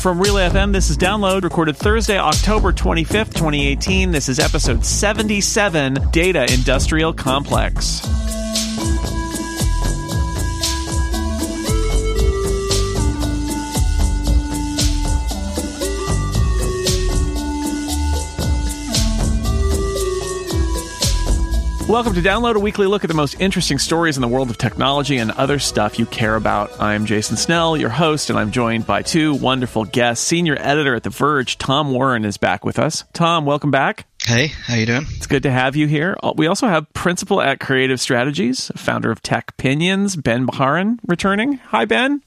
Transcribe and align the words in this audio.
From 0.00 0.20
Relay 0.20 0.48
FM, 0.48 0.72
this 0.72 0.90
is 0.90 0.96
Download, 0.96 1.42
recorded 1.42 1.76
Thursday, 1.76 2.18
October 2.18 2.72
25th, 2.72 3.34
2018. 3.34 4.12
This 4.12 4.28
is 4.28 4.38
episode 4.38 4.84
77 4.84 5.94
Data 6.12 6.46
Industrial 6.52 7.12
Complex. 7.12 8.00
Welcome 21.88 22.12
to 22.16 22.20
Download, 22.20 22.54
a 22.54 22.58
weekly 22.58 22.86
look 22.86 23.02
at 23.02 23.08
the 23.08 23.14
most 23.14 23.40
interesting 23.40 23.78
stories 23.78 24.18
in 24.18 24.20
the 24.20 24.28
world 24.28 24.50
of 24.50 24.58
technology 24.58 25.16
and 25.16 25.30
other 25.30 25.58
stuff 25.58 25.98
you 25.98 26.04
care 26.04 26.36
about. 26.36 26.78
I'm 26.78 27.06
Jason 27.06 27.38
Snell, 27.38 27.78
your 27.78 27.88
host, 27.88 28.28
and 28.28 28.38
I'm 28.38 28.50
joined 28.50 28.86
by 28.86 29.00
two 29.00 29.32
wonderful 29.32 29.86
guests. 29.86 30.22
Senior 30.22 30.58
editor 30.60 30.94
at 30.94 31.02
The 31.02 31.08
Verge, 31.08 31.56
Tom 31.56 31.90
Warren, 31.90 32.26
is 32.26 32.36
back 32.36 32.62
with 32.62 32.78
us. 32.78 33.04
Tom, 33.14 33.46
welcome 33.46 33.70
back. 33.70 34.04
Hey, 34.22 34.48
how 34.48 34.74
you 34.74 34.84
doing? 34.84 35.06
It's 35.16 35.26
good 35.26 35.44
to 35.44 35.50
have 35.50 35.76
you 35.76 35.86
here. 35.86 36.14
Uh, 36.22 36.34
we 36.36 36.46
also 36.46 36.68
have 36.68 36.92
principal 36.92 37.40
at 37.40 37.58
Creative 37.58 37.98
Strategies, 37.98 38.70
founder 38.76 39.10
of 39.10 39.22
Techpinions, 39.22 40.22
Ben 40.22 40.46
Bajarin, 40.46 40.98
returning. 41.06 41.54
Hi, 41.54 41.86
Ben. 41.86 42.20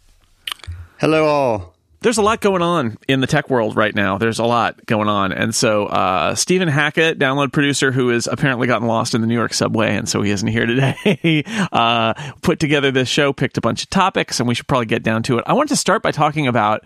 Hello, 0.98 1.28
all 1.28 1.71
there's 2.02 2.18
a 2.18 2.22
lot 2.22 2.42
going 2.42 2.64
on 2.64 2.98
in 3.08 3.22
the 3.22 3.28
tech 3.28 3.50
world 3.50 3.76
right 3.76 3.94
now. 3.94 4.18
There's 4.18 4.40
a 4.40 4.44
lot 4.44 4.86
going 4.88 5.08
on. 5.08 5.32
And 5.32 5.54
so, 5.54 5.86
uh, 5.86 6.34
Stephen 6.34 6.68
Hackett, 6.68 7.20
download 7.20 7.54
producer, 7.54 7.92
who 7.92 8.10
has 8.10 8.26
apparently 8.26 8.66
gotten 8.66 8.88
lost 8.88 9.14
in 9.14 9.22
the 9.22 9.28
New 9.28 9.36
York 9.36 9.54
subway, 9.54 9.96
and 9.96 10.10
so 10.10 10.24
he 10.24 10.32
isn't 10.32 10.48
here 10.48 10.66
today, 10.66 11.44
uh, 11.72 12.14
put 12.42 12.60
together 12.60 12.92
this 12.92 13.08
show, 13.08 13.32
picked 13.34 13.58
a 13.58 13.62
bunch 13.62 13.84
of 13.84 13.90
topics, 13.92 14.40
and 14.40 14.50
we 14.50 14.56
should 14.56 14.68
probably 14.68 14.88
get 14.88 15.04
down 15.04 15.22
to 15.24 15.38
it. 15.38 15.44
I 15.46 15.54
wanted 15.54 15.70
to 15.70 15.76
start 15.76 16.02
by 16.02 16.12
talking 16.12 16.48
about 16.48 16.84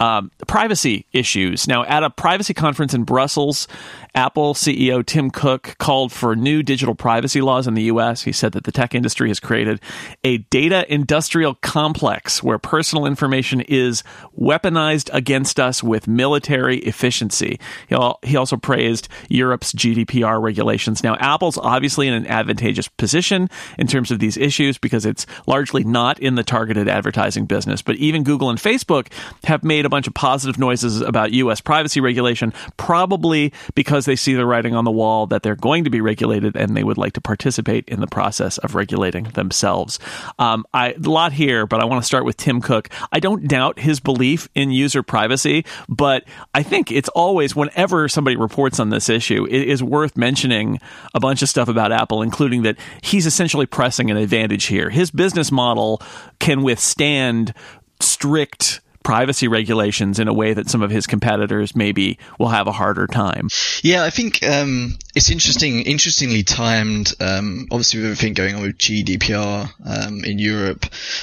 um, 0.00 0.30
privacy 0.46 1.06
issues. 1.12 1.68
Now, 1.68 1.84
at 1.84 2.02
a 2.02 2.10
privacy 2.10 2.54
conference 2.54 2.94
in 2.94 3.04
Brussels, 3.04 3.68
Apple 4.14 4.54
CEO 4.54 5.04
Tim 5.04 5.30
Cook 5.30 5.76
called 5.78 6.12
for 6.12 6.36
new 6.36 6.62
digital 6.62 6.94
privacy 6.94 7.40
laws 7.40 7.66
in 7.66 7.74
the 7.74 7.84
U.S. 7.84 8.22
He 8.22 8.32
said 8.32 8.52
that 8.52 8.64
the 8.64 8.72
tech 8.72 8.94
industry 8.94 9.28
has 9.28 9.40
created 9.40 9.80
a 10.22 10.38
data 10.38 10.90
industrial 10.92 11.54
complex 11.56 12.42
where 12.42 12.58
personal 12.58 13.06
information 13.06 13.60
is 13.62 14.04
weaponized 14.38 15.10
against 15.12 15.58
us 15.58 15.82
with 15.82 16.06
military 16.06 16.78
efficiency. 16.78 17.58
He 17.88 18.36
also 18.36 18.56
praised 18.56 19.08
Europe's 19.28 19.72
GDPR 19.72 20.40
regulations. 20.40 21.02
Now, 21.02 21.16
Apple's 21.16 21.58
obviously 21.58 22.08
in 22.08 22.14
an 22.14 22.26
advantageous 22.26 22.88
position 22.88 23.48
in 23.78 23.86
terms 23.86 24.10
of 24.10 24.18
these 24.20 24.36
issues 24.36 24.78
because 24.78 25.04
it's 25.04 25.26
largely 25.46 25.84
not 25.84 26.20
in 26.20 26.36
the 26.36 26.44
targeted 26.44 26.88
advertising 26.88 27.46
business. 27.46 27.82
But 27.82 27.96
even 27.96 28.22
Google 28.22 28.50
and 28.50 28.58
Facebook 28.58 29.08
have 29.44 29.64
made 29.64 29.86
a 29.86 29.88
bunch 29.88 30.06
of 30.06 30.14
positive 30.14 30.58
noises 30.58 31.00
about 31.00 31.32
U.S. 31.32 31.60
privacy 31.60 32.00
regulation, 32.00 32.52
probably 32.76 33.52
because 33.74 34.03
because 34.04 34.20
they 34.20 34.22
see 34.22 34.34
the 34.34 34.44
writing 34.44 34.74
on 34.74 34.84
the 34.84 34.90
wall 34.90 35.26
that 35.26 35.42
they're 35.42 35.56
going 35.56 35.84
to 35.84 35.90
be 35.90 36.00
regulated 36.00 36.56
and 36.56 36.76
they 36.76 36.84
would 36.84 36.98
like 36.98 37.14
to 37.14 37.20
participate 37.20 37.88
in 37.88 38.00
the 38.00 38.06
process 38.06 38.58
of 38.58 38.74
regulating 38.74 39.24
themselves. 39.24 39.98
Um, 40.38 40.66
I, 40.74 40.92
a 40.92 40.98
lot 40.98 41.32
here, 41.32 41.66
but 41.66 41.80
I 41.80 41.86
want 41.86 42.02
to 42.02 42.06
start 42.06 42.24
with 42.24 42.36
Tim 42.36 42.60
Cook. 42.60 42.90
I 43.12 43.20
don't 43.20 43.48
doubt 43.48 43.78
his 43.78 44.00
belief 44.00 44.48
in 44.54 44.70
user 44.70 45.02
privacy, 45.02 45.64
but 45.88 46.24
I 46.54 46.62
think 46.62 46.92
it's 46.92 47.08
always, 47.10 47.56
whenever 47.56 48.08
somebody 48.08 48.36
reports 48.36 48.78
on 48.78 48.90
this 48.90 49.08
issue, 49.08 49.46
it 49.46 49.68
is 49.68 49.82
worth 49.82 50.16
mentioning 50.16 50.80
a 51.14 51.20
bunch 51.20 51.40
of 51.42 51.48
stuff 51.48 51.68
about 51.68 51.92
Apple, 51.92 52.20
including 52.20 52.62
that 52.62 52.76
he's 53.02 53.26
essentially 53.26 53.66
pressing 53.66 54.10
an 54.10 54.16
advantage 54.16 54.66
here. 54.66 54.90
His 54.90 55.10
business 55.10 55.50
model 55.50 56.02
can 56.40 56.62
withstand 56.62 57.54
strict 58.00 58.80
privacy 59.04 59.46
regulations 59.46 60.18
in 60.18 60.26
a 60.26 60.32
way 60.32 60.52
that 60.52 60.68
some 60.68 60.82
of 60.82 60.90
his 60.90 61.06
competitors 61.06 61.76
maybe 61.76 62.18
will 62.38 62.48
have 62.48 62.66
a 62.66 62.72
harder 62.72 63.06
time. 63.06 63.48
Yeah, 63.82 64.02
I 64.02 64.10
think 64.10 64.42
um, 64.42 64.98
it's 65.14 65.30
interesting, 65.30 65.82
interestingly 65.82 66.42
timed. 66.42 67.14
Um, 67.20 67.68
obviously, 67.70 68.00
with 68.00 68.10
everything 68.10 68.34
going 68.34 68.56
on 68.56 68.62
with 68.62 68.78
GDPR 68.78 69.70
um, 69.86 70.24
in 70.24 70.40
Europe, 70.40 70.80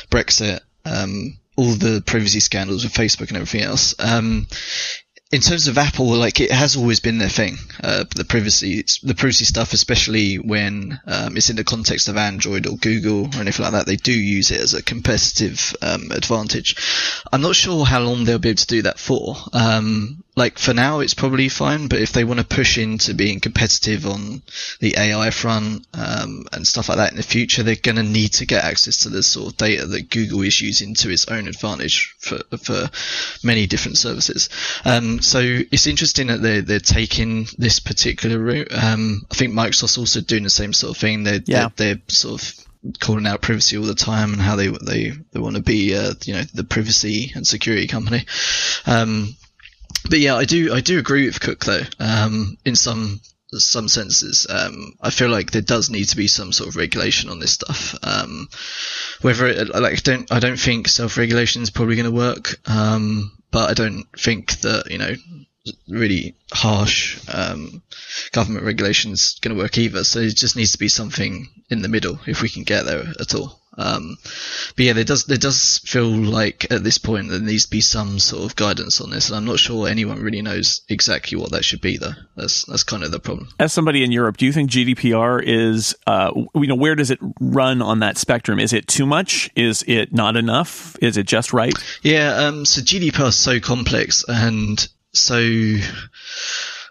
Brexit, 0.10 0.62
um, 0.86 1.38
all 1.58 1.74
the 1.74 2.02
privacy 2.06 2.40
scandals 2.40 2.84
with 2.84 2.94
Facebook 2.94 3.28
and 3.28 3.38
everything 3.38 3.62
else. 3.62 3.94
Um, 4.00 4.48
in 5.32 5.40
terms 5.40 5.68
of 5.70 5.78
Apple, 5.78 6.08
like 6.08 6.42
it 6.42 6.52
has 6.52 6.76
always 6.76 7.00
been 7.00 7.18
their 7.18 7.30
thing, 7.30 7.58
uh, 7.82 8.04
the 8.16 8.26
privacy, 8.26 8.84
the 9.02 9.16
privacy 9.16 9.46
stuff, 9.46 9.72
especially 9.72 10.36
when 10.36 11.00
um, 11.08 11.38
it's 11.38 11.50
in 11.50 11.56
the 11.56 11.64
context 11.64 12.10
of 12.10 12.18
Android 12.18 12.68
or 12.68 12.76
Google 12.76 13.28
or 13.34 13.40
anything 13.40 13.64
like 13.64 13.72
that. 13.72 13.86
They 13.86 13.96
do 13.96 14.12
use 14.12 14.52
it 14.52 14.60
as 14.60 14.74
a 14.74 14.84
competitive 14.84 15.74
um, 15.82 16.12
advantage. 16.12 16.76
I'm 17.32 17.42
not 17.42 17.56
sure 17.56 17.86
how 17.86 18.02
long 18.02 18.26
they'll 18.26 18.40
be 18.40 18.50
able 18.50 18.58
to 18.58 18.68
do 18.68 18.82
that 18.82 19.00
for. 19.00 19.38
Um, 19.54 20.24
like 20.36 20.58
for 20.58 20.74
now 20.74 21.00
it's 21.00 21.14
probably 21.14 21.50
fine, 21.50 21.88
but 21.88 22.00
if 22.00 22.14
they 22.14 22.24
want 22.24 22.40
to 22.40 22.46
push 22.46 22.78
into 22.78 23.14
being 23.14 23.40
competitive 23.40 24.06
on 24.06 24.42
the 24.80 24.96
AI 24.98 25.30
front 25.30 25.86
um, 25.94 26.46
and 26.54 26.66
stuff 26.66 26.88
like 26.88 26.98
that 26.98 27.12
in 27.12 27.18
the 27.18 27.24
future, 27.24 27.64
they're 27.64 27.76
going 27.76 27.98
to 27.98 28.04
need 28.04 28.34
to 28.34 28.46
get 28.46 28.64
access 28.64 29.00
to 29.00 29.10
the 29.10 29.24
sort 29.24 29.52
of 29.52 29.58
data 29.58 29.86
that 29.86 30.10
Google 30.10 30.42
is 30.42 30.62
using 30.62 30.94
to 30.96 31.10
its 31.10 31.28
own 31.28 31.48
advantage 31.48 32.16
for 32.20 32.40
for 32.58 32.90
many 33.44 33.68
different 33.68 33.98
services. 33.98 34.50
Um, 34.86 35.22
so 35.22 35.40
it's 35.42 35.88
interesting 35.88 36.28
that 36.28 36.42
they're 36.42 36.62
they're 36.62 36.80
taking 36.80 37.48
this 37.58 37.80
particular 37.80 38.40
route. 38.40 38.72
Um, 38.72 39.26
I 39.30 39.36
think 39.36 39.54
Microsoft's 39.54 39.98
also 39.98 40.22
doing 40.22 40.44
the 40.44 40.50
same 40.50 40.72
sort 40.72 40.96
of 40.96 41.02
thing. 41.02 41.24
They're 41.24 41.42
yeah. 41.46 41.70
they're, 41.76 41.96
they're 41.96 42.02
sort 42.08 42.42
of 42.42 42.68
calling 43.00 43.28
out 43.28 43.42
privacy 43.42 43.78
all 43.78 43.84
the 43.84 43.94
time 43.94 44.34
and 44.34 44.42
how 44.42 44.56
they 44.56 44.68
they 44.68 45.12
they 45.32 45.40
want 45.40 45.56
to 45.56 45.62
be 45.62 45.96
uh, 45.96 46.14
you 46.24 46.34
know 46.34 46.44
the 46.54 46.64
privacy 46.64 47.32
and 47.36 47.46
security 47.46 47.88
company. 47.88 48.26
Um, 48.86 49.36
but 50.10 50.20
yeah, 50.20 50.36
I 50.36 50.46
do 50.46 50.74
I 50.74 50.82
do 50.82 51.00
agree 51.00 51.26
with 51.26 51.40
Cook 51.40 51.66
though. 51.66 51.84
Um, 52.00 52.58
in 52.66 52.76
some 52.76 53.22
some 53.54 53.90
senses, 53.90 54.48
um, 54.50 54.94
I 55.02 55.10
feel 55.10 55.30
like 55.30 55.52
there 55.52 55.62
does 55.62 55.90
need 55.90 56.06
to 56.06 56.16
be 56.16 56.28
some 56.28 56.54
sort 56.54 56.70
of 56.70 56.78
regulation 56.78 57.30
on 57.30 57.40
this 57.40 57.52
stuff. 57.52 57.96
Um, 58.02 58.48
whether 59.22 59.48
it, 59.48 59.70
like 59.70 59.94
I 59.94 60.02
don't 60.02 60.32
I 60.32 60.40
don't 60.40 60.60
think 60.60 60.88
self 60.88 61.18
regulation 61.18 61.62
is 61.62 61.70
probably 61.70 61.96
going 61.96 62.06
to 62.06 62.12
work. 62.12 62.56
Um, 62.70 63.32
but 63.52 63.70
I 63.70 63.74
don't 63.74 64.06
think 64.18 64.60
that 64.62 64.90
you 64.90 64.98
know 64.98 65.14
really 65.88 66.36
harsh 66.52 67.20
um, 67.32 67.84
government 68.32 68.66
regulation 68.66 69.12
is 69.12 69.38
going 69.42 69.56
to 69.56 69.62
work 69.62 69.78
either. 69.78 70.04
So 70.04 70.20
it 70.20 70.36
just 70.36 70.56
needs 70.56 70.72
to 70.72 70.80
be 70.80 70.88
something 70.88 71.50
in 71.70 71.82
the 71.82 71.90
middle 71.90 72.20
if 72.26 72.42
we 72.42 72.50
can 72.50 72.64
get 72.64 72.86
there 72.86 73.04
at 73.20 73.36
all. 73.36 73.61
Um, 73.82 74.18
but 74.76 74.86
yeah, 74.86 74.94
there 74.94 75.04
does 75.04 75.26
there 75.26 75.38
does 75.38 75.80
feel 75.80 76.10
like 76.10 76.72
at 76.72 76.84
this 76.84 76.98
point 76.98 77.30
there 77.30 77.40
needs 77.40 77.66
to 77.66 77.72
be 77.72 77.82
some 77.82 78.20
sort 78.20 78.44
of 78.44 78.56
guidance 78.56 79.02
on 79.02 79.10
this, 79.10 79.30
and 79.30 79.38
I'm 79.38 79.46
not 79.46 79.60
sure 79.60 79.88
anyone 79.88 80.22
really 80.22 80.42
knows 80.42 80.82
exactly 80.90 81.38
what 81.38 81.52
that 81.52 81.66
should 81.66 81.82
be. 81.82 81.98
Though 81.98 82.14
that's 82.36 82.66
that's 82.66 82.84
kind 82.84 83.04
of 83.04 83.12
the 83.12 83.20
problem. 83.20 83.50
As 83.60 83.74
somebody 83.74 84.04
in 84.04 84.12
Europe, 84.12 84.38
do 84.38 84.46
you 84.46 84.54
think 84.54 84.70
GDPR 84.70 85.42
is 85.44 85.96
uh, 86.08 86.32
you 86.56 86.68
know 86.68 86.76
where 86.76 86.96
does 86.96 87.12
it 87.12 87.20
run 87.40 87.82
on 87.82 88.00
that 88.00 88.18
spectrum? 88.18 88.60
Is 88.60 88.74
it 88.74 88.88
too 88.88 89.06
much? 89.06 89.50
Is 89.56 89.84
it 89.88 90.14
not 90.14 90.36
enough? 90.38 90.96
Is 91.02 91.18
it 91.18 91.26
just 91.26 91.54
right? 91.54 91.74
Yeah. 92.02 92.36
Um, 92.36 92.66
so 92.66 92.82
GDPR 92.82 93.30
is 93.30 93.36
so 93.36 93.60
complex 93.60 94.24
and 94.28 94.88
so 95.14 95.40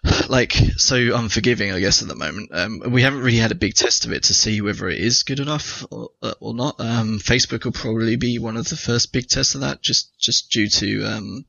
like 0.28 0.52
so 0.52 0.96
unforgiving, 1.14 1.72
I 1.72 1.80
guess, 1.80 2.02
at 2.02 2.08
the 2.08 2.14
moment. 2.14 2.50
Um, 2.52 2.80
we 2.88 3.02
haven't 3.02 3.20
really 3.22 3.38
had 3.38 3.52
a 3.52 3.56
big 3.56 3.74
test 3.74 4.04
of 4.04 4.12
it 4.12 4.24
to 4.24 4.34
see 4.34 4.60
whether 4.60 4.88
it 4.88 4.98
is 4.98 5.22
good 5.22 5.40
enough 5.40 5.84
or, 5.90 6.10
uh, 6.22 6.34
or 6.40 6.54
not. 6.54 6.80
Um, 6.80 7.18
Facebook 7.18 7.64
will 7.64 7.72
probably 7.72 8.16
be 8.16 8.38
one 8.38 8.56
of 8.56 8.68
the 8.68 8.76
first 8.76 9.12
big 9.12 9.28
tests 9.28 9.54
of 9.54 9.62
that, 9.62 9.82
just 9.82 10.18
just 10.18 10.50
due 10.50 10.68
to 10.68 11.04
um, 11.04 11.44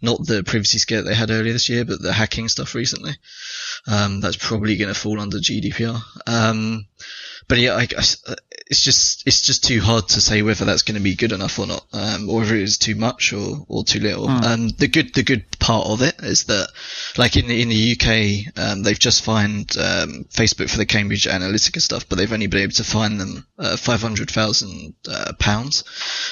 not 0.00 0.24
the 0.24 0.44
privacy 0.44 0.78
scare 0.78 1.02
they 1.02 1.14
had 1.14 1.30
earlier 1.30 1.52
this 1.52 1.68
year, 1.68 1.84
but 1.84 2.00
the 2.00 2.12
hacking 2.12 2.48
stuff 2.48 2.74
recently. 2.74 3.12
Um, 3.86 4.20
that's 4.20 4.36
probably 4.36 4.76
going 4.76 4.92
to 4.92 4.98
fall 4.98 5.20
under 5.20 5.38
GDPR. 5.38 6.00
Um, 6.26 6.86
but 7.48 7.58
yeah, 7.58 7.74
I, 7.74 7.88
I, 7.96 8.34
it's 8.68 8.82
just 8.82 9.26
it's 9.26 9.42
just 9.42 9.64
too 9.64 9.80
hard 9.80 10.08
to 10.08 10.20
say 10.20 10.42
whether 10.42 10.64
that's 10.64 10.82
going 10.82 10.96
to 10.96 11.02
be 11.02 11.14
good 11.14 11.30
enough 11.30 11.58
or 11.58 11.66
not, 11.66 11.86
um, 11.92 12.28
or 12.28 12.40
whether 12.40 12.56
it 12.56 12.62
is 12.62 12.78
too 12.78 12.96
much 12.96 13.32
or, 13.32 13.64
or 13.68 13.84
too 13.84 14.00
little. 14.00 14.26
Mm. 14.26 14.44
Um, 14.44 14.68
the 14.70 14.88
good 14.88 15.14
the 15.14 15.22
good 15.22 15.44
part 15.60 15.86
of 15.86 16.02
it 16.02 16.16
is 16.20 16.44
that, 16.44 16.68
like 17.16 17.36
in 17.36 17.46
the 17.46 17.62
in 17.62 17.68
the 17.68 17.92
UK, 17.92 18.58
um, 18.58 18.82
they've 18.82 18.98
just 18.98 19.22
fined 19.22 19.76
um, 19.78 20.24
Facebook 20.30 20.68
for 20.68 20.78
the 20.78 20.86
Cambridge 20.86 21.26
Analytica 21.26 21.80
stuff, 21.80 22.08
but 22.08 22.18
they've 22.18 22.32
only 22.32 22.48
been 22.48 22.62
able 22.62 22.72
to 22.72 22.84
fine 22.84 23.18
them 23.18 23.46
uh, 23.56 23.76
five 23.76 24.02
hundred 24.02 24.30
thousand 24.30 24.94
uh, 25.08 25.32
pounds, 25.38 25.84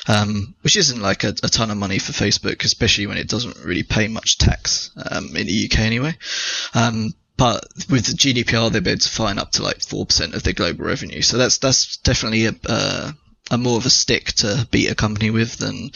um, 0.09 0.55
which 0.63 0.77
isn't 0.77 1.01
like 1.01 1.23
a, 1.23 1.35
a, 1.45 1.49
ton 1.49 1.71
of 1.71 1.77
money 1.77 2.01
for 2.01 2.13
Facebook, 2.13 2.65
especially 2.65 3.07
when 3.07 3.17
it 3.17 3.29
doesn't 3.29 3.65
really 3.65 3.85
pay 3.85 4.09
much 4.09 4.39
tax 4.39 4.91
um, 5.09 5.37
in 5.37 5.47
the 5.47 5.71
UK 5.71 5.81
anyway. 5.81 6.17
But 7.37 7.65
with 7.91 8.17
GDPR, 8.17 8.71
they'll 8.71 8.81
be 8.81 8.91
able 8.91 9.01
to 9.01 9.09
fine 9.09 9.39
up 9.39 9.53
to 9.53 9.63
like 9.63 9.83
four 9.83 10.07
percent 10.07 10.35
of 10.35 10.43
their 10.45 10.53
global 10.53 10.85
revenue. 10.85 11.23
So 11.23 11.37
that's 11.37 11.59
that's 11.59 11.97
definitely 11.99 12.47
a 12.47 13.15
a 13.51 13.59
more 13.59 13.77
of 13.77 13.87
a 13.87 13.91
stick 13.91 14.27
to 14.27 14.67
beat 14.71 14.91
a 14.91 14.95
company 14.95 15.31
with 15.31 15.59
than 15.59 15.91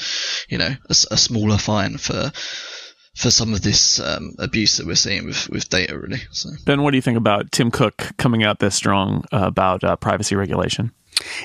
you 0.48 0.58
know 0.58 0.74
a, 0.88 0.96
a 1.10 1.16
smaller 1.16 1.58
fine 1.58 1.96
for 1.96 2.32
for 3.18 3.30
some 3.32 3.52
of 3.52 3.62
this 3.62 3.98
um, 3.98 4.34
abuse 4.38 4.76
that 4.76 4.86
we're 4.86 4.94
seeing 4.94 5.26
with, 5.26 5.48
with 5.50 5.68
data, 5.68 5.98
really. 5.98 6.20
So. 6.30 6.50
Ben, 6.64 6.82
what 6.82 6.92
do 6.92 6.96
you 6.96 7.02
think 7.02 7.18
about 7.18 7.50
Tim 7.50 7.72
Cook 7.72 8.12
coming 8.16 8.44
out 8.44 8.60
this 8.60 8.76
strong 8.76 9.24
uh, 9.32 9.40
about 9.42 9.82
uh, 9.82 9.96
privacy 9.96 10.36
regulation? 10.36 10.92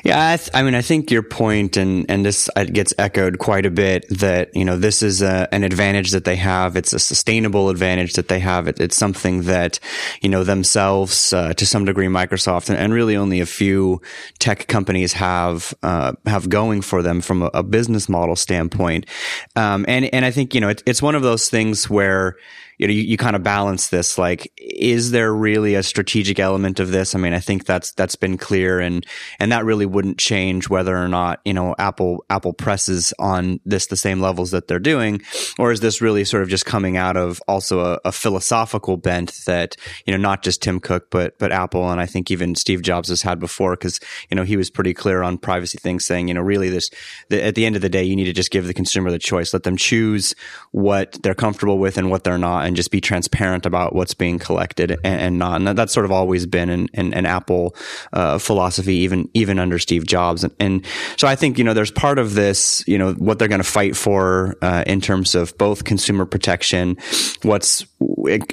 Yeah, 0.04 0.34
I, 0.34 0.38
th- 0.38 0.50
I, 0.54 0.62
mean, 0.62 0.76
I 0.76 0.82
think 0.82 1.10
your 1.10 1.24
point, 1.24 1.78
and 1.78 2.06
and 2.10 2.26
this 2.26 2.50
uh, 2.56 2.66
gets 2.66 2.94
echoed 2.98 3.40
quite 3.40 3.66
a 3.66 3.72
bit. 3.72 4.06
That 4.10 4.56
you 4.56 4.66
know, 4.66 4.78
this 4.78 5.02
is 5.02 5.22
a, 5.22 5.48
an 5.52 5.64
advantage 5.64 6.12
that 6.12 6.26
they 6.26 6.36
have. 6.36 6.76
It's 6.76 6.94
a 6.94 7.00
sustainable 7.00 7.70
advantage 7.70 8.14
that 8.14 8.28
they 8.28 8.40
have. 8.40 8.68
It, 8.68 8.80
it's 8.80 8.98
something 8.98 9.44
that 9.44 9.80
you 10.22 10.30
know 10.30 10.44
themselves, 10.44 11.34
uh, 11.34 11.54
to 11.54 11.66
some 11.66 11.86
degree, 11.86 12.08
Microsoft, 12.08 12.70
and, 12.70 12.78
and, 12.78 12.94
really 12.94 13.16
only 13.16 13.40
a 13.40 13.46
few 13.46 14.02
tech 14.38 14.68
companies 14.68 15.14
have 15.14 15.74
uh, 15.82 16.14
have 16.26 16.50
going 16.50 16.82
for 16.82 17.02
them 17.02 17.22
from 17.22 17.42
a, 17.42 17.50
a 17.54 17.64
business 17.64 18.08
model 18.08 18.36
standpoint. 18.36 19.08
Um, 19.56 19.86
and 19.88 20.06
and 20.14 20.24
I 20.24 20.32
think 20.32 20.54
you 20.54 20.62
know, 20.62 20.70
it, 20.70 20.84
it's 20.86 21.02
one 21.02 21.16
of 21.16 21.24
those 21.24 21.50
things 21.50 21.90
where 21.90 22.38
you 22.78 22.88
know, 22.88 22.94
you, 22.94 23.02
you 23.02 23.18
kind 23.18 23.36
of 23.36 23.44
balance 23.44 23.90
this. 23.90 24.18
Like, 24.18 24.52
is 24.58 25.12
there 25.12 25.34
really 25.34 25.76
a 25.76 25.84
strategic 25.84 26.40
element 26.40 26.80
of 26.80 26.92
this? 26.92 27.16
I 27.16 27.20
mean, 27.20 27.34
I 27.34 27.40
think 27.40 27.66
that's 27.66 27.92
that's 27.92 28.16
been 28.16 28.38
clear, 28.38 28.80
and 28.80 29.06
and 29.40 29.52
that 29.52 29.66
really 29.66 29.86
wouldn't 29.86 30.18
change 30.18 30.70
whether 30.70 30.98
or 30.98 31.08
not 31.08 31.42
you 31.46 31.54
know 31.54 31.76
Apple 31.78 32.26
Apple 32.30 32.54
presses 32.54 33.14
on 33.20 33.60
this 33.66 33.88
the 33.88 33.98
same 33.98 34.20
levels 34.20 34.52
that 34.52 34.68
they're 34.68 34.80
doing, 34.80 35.22
or 35.60 35.72
is 35.72 35.80
this 35.80 36.02
really 36.02 36.24
sort 36.24 36.44
of 36.44 36.50
just 36.50 36.66
coming 36.66 36.98
out 36.98 37.18
of 37.18 37.42
also 37.48 37.94
a, 37.94 38.00
a 38.06 38.12
philosophical 38.12 38.98
bent 38.98 39.34
that 39.46 39.76
you 40.06 40.12
know 40.12 40.22
not 40.22 40.44
just 40.44 40.62
Tim 40.62 40.80
Cook 40.80 41.10
but 41.10 41.38
but 41.40 41.52
Apple 41.52 41.90
and 41.90 42.02
I 42.02 42.06
think 42.06 42.32
even 42.32 42.56
Steve 42.56 42.82
Jobs 42.82 43.10
has 43.10 43.22
had 43.22 43.40
before 43.40 43.72
because 43.72 44.00
you 44.30 44.36
know 44.36 44.44
he 44.44 44.58
was 44.58 44.70
pretty 44.70 44.94
clear 44.94 45.22
on 45.22 45.38
privacy 45.38 45.78
things, 45.78 46.06
saying 46.06 46.28
you 46.28 46.34
know 46.34 46.42
really 46.42 46.70
this 46.70 46.90
the, 47.30 47.44
at 47.44 47.56
the 47.56 47.66
end 47.66 47.76
of 47.76 47.82
the 47.82 47.90
day 47.90 48.04
you 48.04 48.16
need 48.16 48.26
to 48.26 48.34
just 48.34 48.52
give 48.52 48.66
the 48.66 48.74
consumer 48.74 49.12
the 49.12 49.20
choice, 49.20 49.54
let 49.54 49.64
them 49.64 49.78
choose 49.78 50.36
what 50.72 51.18
they're 51.24 51.36
comfortable 51.36 51.78
with 51.78 51.98
and 51.98 52.10
what 52.10 52.24
they're 52.24 52.38
not 52.38 52.63
and 52.66 52.76
just 52.76 52.92
be 52.92 53.02
transparent 53.02 53.66
about 53.66 53.96
what's 53.96 54.14
being 54.14 54.40
collected 54.40 54.92
and, 54.92 55.22
and 55.22 55.40
not. 55.40 55.58
And 55.58 55.68
that, 55.68 55.76
that's 55.76 55.94
sort 55.94 56.06
of 56.06 56.12
always 56.12 56.46
been 56.46 56.70
an, 56.70 56.90
an, 56.94 57.14
an 57.14 57.26
Apple 57.26 57.76
uh, 58.12 58.38
philosophy, 58.38 58.96
even 58.98 59.30
even 59.34 59.60
under 59.60 59.80
Steve 59.80 60.06
Jobs. 60.06 60.44
And, 60.44 60.54
and, 60.60 60.86
so 61.18 61.28
I 61.28 61.36
think 61.36 61.58
you 61.58 61.64
know 61.64 61.74
there's 61.74 61.92
part 61.92 62.20
of 62.20 62.34
this, 62.34 62.84
you 62.88 62.98
know, 62.98 63.14
what 63.14 63.40
they're 63.40 63.48
going 63.48 63.62
to 63.62 63.68
fight 63.68 63.96
for 63.96 64.56
uh, 64.62 64.84
in 64.88 65.02
terms 65.02 65.36
of 65.36 65.58
both 65.58 65.84
consumer 65.84 66.26
protection, 66.26 66.98
what's 67.44 67.86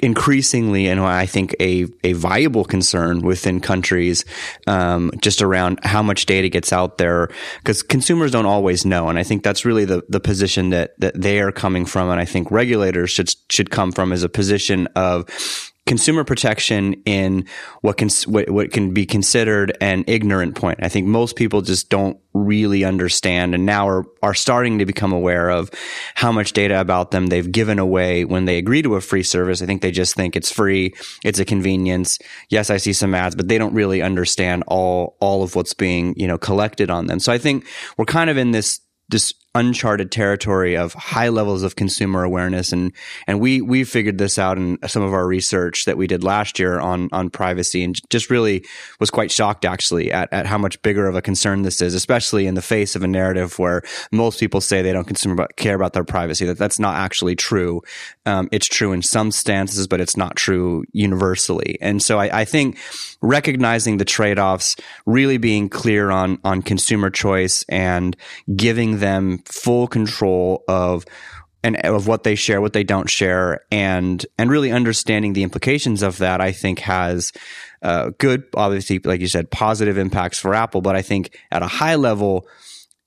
increasingly, 0.01 0.87
and 0.87 0.99
I 0.99 1.25
think 1.25 1.55
a 1.59 1.85
a 2.03 2.13
viable 2.13 2.65
concern 2.65 3.21
within 3.21 3.59
countries, 3.59 4.25
um, 4.67 5.11
just 5.21 5.41
around 5.41 5.79
how 5.83 6.03
much 6.03 6.25
data 6.25 6.49
gets 6.49 6.73
out 6.73 6.97
there, 6.97 7.29
because 7.59 7.83
consumers 7.83 8.31
don't 8.31 8.45
always 8.45 8.85
know, 8.85 9.09
and 9.09 9.17
I 9.17 9.23
think 9.23 9.43
that's 9.43 9.65
really 9.65 9.85
the 9.85 10.03
the 10.09 10.19
position 10.19 10.69
that 10.71 10.99
that 10.99 11.19
they 11.19 11.39
are 11.41 11.51
coming 11.51 11.85
from, 11.85 12.09
and 12.09 12.19
I 12.19 12.25
think 12.25 12.51
regulators 12.51 13.11
should 13.11 13.33
should 13.49 13.69
come 13.69 13.91
from 13.91 14.00
as 14.09 14.23
a 14.23 14.29
position 14.29 14.87
of 14.95 15.27
consumer 15.87 16.23
protection 16.23 16.93
in 17.05 17.45
what 17.81 17.97
can 17.97 18.07
what, 18.27 18.49
what, 18.49 18.71
can 18.71 18.93
be 18.93 19.05
considered 19.05 19.75
an 19.81 20.03
ignorant 20.07 20.55
point. 20.55 20.79
I 20.81 20.89
think 20.89 21.07
most 21.07 21.35
people 21.35 21.61
just 21.61 21.89
don't 21.89 22.17
really 22.33 22.85
understand 22.85 23.53
and 23.53 23.65
now 23.65 23.87
are 23.87 24.05
are 24.21 24.33
starting 24.33 24.79
to 24.79 24.85
become 24.85 25.11
aware 25.11 25.49
of 25.49 25.69
how 26.15 26.31
much 26.31 26.53
data 26.53 26.79
about 26.79 27.11
them 27.11 27.27
they've 27.27 27.51
given 27.51 27.79
away 27.79 28.23
when 28.25 28.45
they 28.45 28.57
agree 28.57 28.81
to 28.83 28.95
a 28.95 29.01
free 29.01 29.23
service. 29.23 29.61
I 29.61 29.65
think 29.65 29.81
they 29.81 29.91
just 29.91 30.15
think 30.15 30.35
it's 30.35 30.51
free, 30.51 30.93
it's 31.23 31.39
a 31.39 31.45
convenience. 31.45 32.19
Yes, 32.49 32.69
I 32.69 32.77
see 32.77 32.93
some 32.93 33.15
ads, 33.15 33.35
but 33.35 33.47
they 33.47 33.57
don't 33.57 33.73
really 33.73 34.01
understand 34.01 34.63
all 34.67 35.17
all 35.19 35.43
of 35.43 35.55
what's 35.55 35.73
being, 35.73 36.13
you 36.15 36.27
know, 36.27 36.37
collected 36.37 36.89
on 36.89 37.07
them. 37.07 37.19
So 37.19 37.33
I 37.33 37.37
think 37.37 37.65
we're 37.97 38.05
kind 38.05 38.29
of 38.29 38.37
in 38.37 38.51
this 38.51 38.79
this 39.09 39.33
uncharted 39.53 40.11
territory 40.11 40.77
of 40.77 40.93
high 40.93 41.27
levels 41.27 41.61
of 41.61 41.75
consumer 41.75 42.23
awareness. 42.23 42.71
And 42.71 42.93
and 43.27 43.41
we 43.41 43.61
we 43.61 43.83
figured 43.83 44.17
this 44.17 44.39
out 44.39 44.57
in 44.57 44.77
some 44.87 45.03
of 45.03 45.13
our 45.13 45.27
research 45.27 45.85
that 45.85 45.97
we 45.97 46.07
did 46.07 46.23
last 46.23 46.57
year 46.57 46.79
on 46.79 47.09
on 47.11 47.29
privacy 47.29 47.83
and 47.83 47.99
just 48.09 48.29
really 48.29 48.63
was 48.99 49.09
quite 49.09 49.29
shocked 49.29 49.65
actually 49.65 50.11
at, 50.11 50.31
at 50.31 50.45
how 50.45 50.57
much 50.57 50.81
bigger 50.81 51.05
of 51.05 51.15
a 51.15 51.21
concern 51.21 51.63
this 51.63 51.81
is 51.81 51.93
especially 51.93 52.47
in 52.47 52.55
the 52.55 52.61
face 52.61 52.95
of 52.95 53.03
a 53.03 53.07
narrative 53.07 53.59
where 53.59 53.81
most 54.11 54.39
people 54.39 54.61
say 54.61 54.81
they 54.81 54.93
don't 54.93 55.07
consumer 55.07 55.33
about, 55.33 55.55
care 55.57 55.75
about 55.75 55.91
their 55.91 56.05
privacy 56.05 56.45
that 56.45 56.57
that's 56.57 56.79
not 56.79 56.95
actually 56.95 57.35
true. 57.35 57.81
Um, 58.25 58.47
it's 58.53 58.67
true 58.67 58.93
in 58.93 59.01
some 59.01 59.31
stances 59.31 59.85
but 59.85 59.99
it's 59.99 60.15
not 60.15 60.37
true 60.37 60.85
universally. 60.93 61.77
And 61.81 62.01
so 62.01 62.19
I, 62.19 62.41
I 62.41 62.45
think 62.45 62.77
recognizing 63.21 63.97
the 63.97 64.05
trade-offs 64.05 64.77
really 65.05 65.37
being 65.37 65.67
clear 65.67 66.09
on 66.09 66.39
on 66.45 66.61
consumer 66.61 67.09
choice 67.09 67.65
and 67.67 68.15
giving 68.55 68.99
them 68.99 69.40
full 69.45 69.87
control 69.87 70.63
of 70.67 71.05
and 71.63 71.77
of 71.85 72.07
what 72.07 72.23
they 72.23 72.35
share, 72.35 72.59
what 72.59 72.73
they 72.73 72.83
don't 72.83 73.09
share, 73.09 73.61
and 73.71 74.25
and 74.37 74.49
really 74.49 74.71
understanding 74.71 75.33
the 75.33 75.43
implications 75.43 76.01
of 76.01 76.17
that, 76.17 76.41
I 76.41 76.51
think 76.51 76.79
has 76.79 77.31
uh, 77.81 78.11
good, 78.17 78.43
obviously, 78.55 78.99
like 78.99 79.21
you 79.21 79.27
said, 79.27 79.51
positive 79.51 79.97
impacts 79.97 80.39
for 80.39 80.55
Apple. 80.55 80.81
But 80.81 80.95
I 80.95 81.01
think 81.01 81.37
at 81.51 81.61
a 81.61 81.67
high 81.67 81.95
level, 81.95 82.47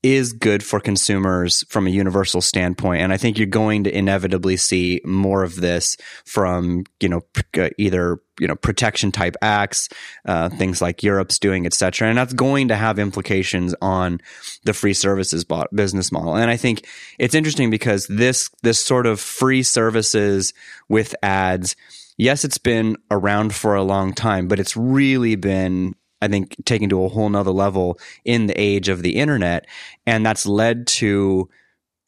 is 0.05 0.33
good 0.33 0.61
for 0.63 0.79
consumers 0.79 1.65
from 1.67 1.87
a 1.87 1.89
universal 1.89 2.39
standpoint. 2.39 3.01
And 3.01 3.11
I 3.11 3.17
think 3.17 3.39
you're 3.39 3.47
going 3.47 3.85
to 3.85 3.97
inevitably 3.97 4.55
see 4.55 5.01
more 5.03 5.43
of 5.43 5.55
this 5.55 5.97
from, 6.25 6.83
you 6.99 7.09
know, 7.09 7.21
uh, 7.57 7.69
either, 7.79 8.19
you 8.39 8.47
know, 8.47 8.55
protection 8.55 9.11
type 9.11 9.35
acts, 9.41 9.89
uh, 10.25 10.49
things 10.49 10.79
like 10.79 11.01
Europe's 11.01 11.39
doing, 11.39 11.65
et 11.65 11.73
cetera. 11.73 12.07
And 12.07 12.19
that's 12.19 12.33
going 12.33 12.67
to 12.67 12.75
have 12.75 12.99
implications 12.99 13.73
on 13.81 14.19
the 14.63 14.73
free 14.73 14.93
services 14.93 15.43
business 15.73 16.11
model. 16.11 16.35
And 16.35 16.51
I 16.51 16.57
think 16.57 16.85
it's 17.17 17.33
interesting 17.33 17.71
because 17.71 18.05
this, 18.05 18.47
this 18.61 18.79
sort 18.79 19.07
of 19.07 19.19
free 19.19 19.63
services 19.63 20.53
with 20.87 21.15
ads, 21.23 21.75
yes, 22.15 22.45
it's 22.45 22.59
been 22.59 22.95
around 23.09 23.55
for 23.55 23.73
a 23.73 23.81
long 23.83 24.13
time, 24.13 24.47
but 24.47 24.59
it's 24.59 24.77
really 24.77 25.35
been 25.35 25.95
I 26.21 26.27
think 26.27 26.55
taken 26.65 26.89
to 26.89 27.03
a 27.03 27.09
whole 27.09 27.29
nother 27.29 27.51
level 27.51 27.99
in 28.23 28.47
the 28.47 28.59
age 28.59 28.89
of 28.89 29.01
the 29.01 29.17
internet. 29.17 29.67
And 30.05 30.25
that's 30.25 30.45
led 30.45 30.87
to, 30.87 31.49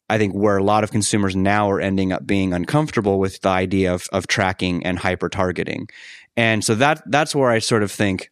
I 0.08 0.18
think, 0.18 0.34
where 0.34 0.56
a 0.56 0.64
lot 0.64 0.84
of 0.84 0.90
consumers 0.90 1.36
now 1.36 1.70
are 1.70 1.80
ending 1.80 2.12
up 2.12 2.26
being 2.26 2.52
uncomfortable 2.52 3.18
with 3.18 3.40
the 3.42 3.50
idea 3.50 3.94
of, 3.94 4.08
of 4.12 4.26
tracking 4.26 4.84
and 4.84 4.98
hyper 4.98 5.28
targeting. 5.28 5.88
And 6.36 6.64
so 6.64 6.74
that, 6.76 7.02
that's 7.06 7.34
where 7.34 7.50
I 7.50 7.58
sort 7.58 7.82
of 7.82 7.92
think 7.92 8.30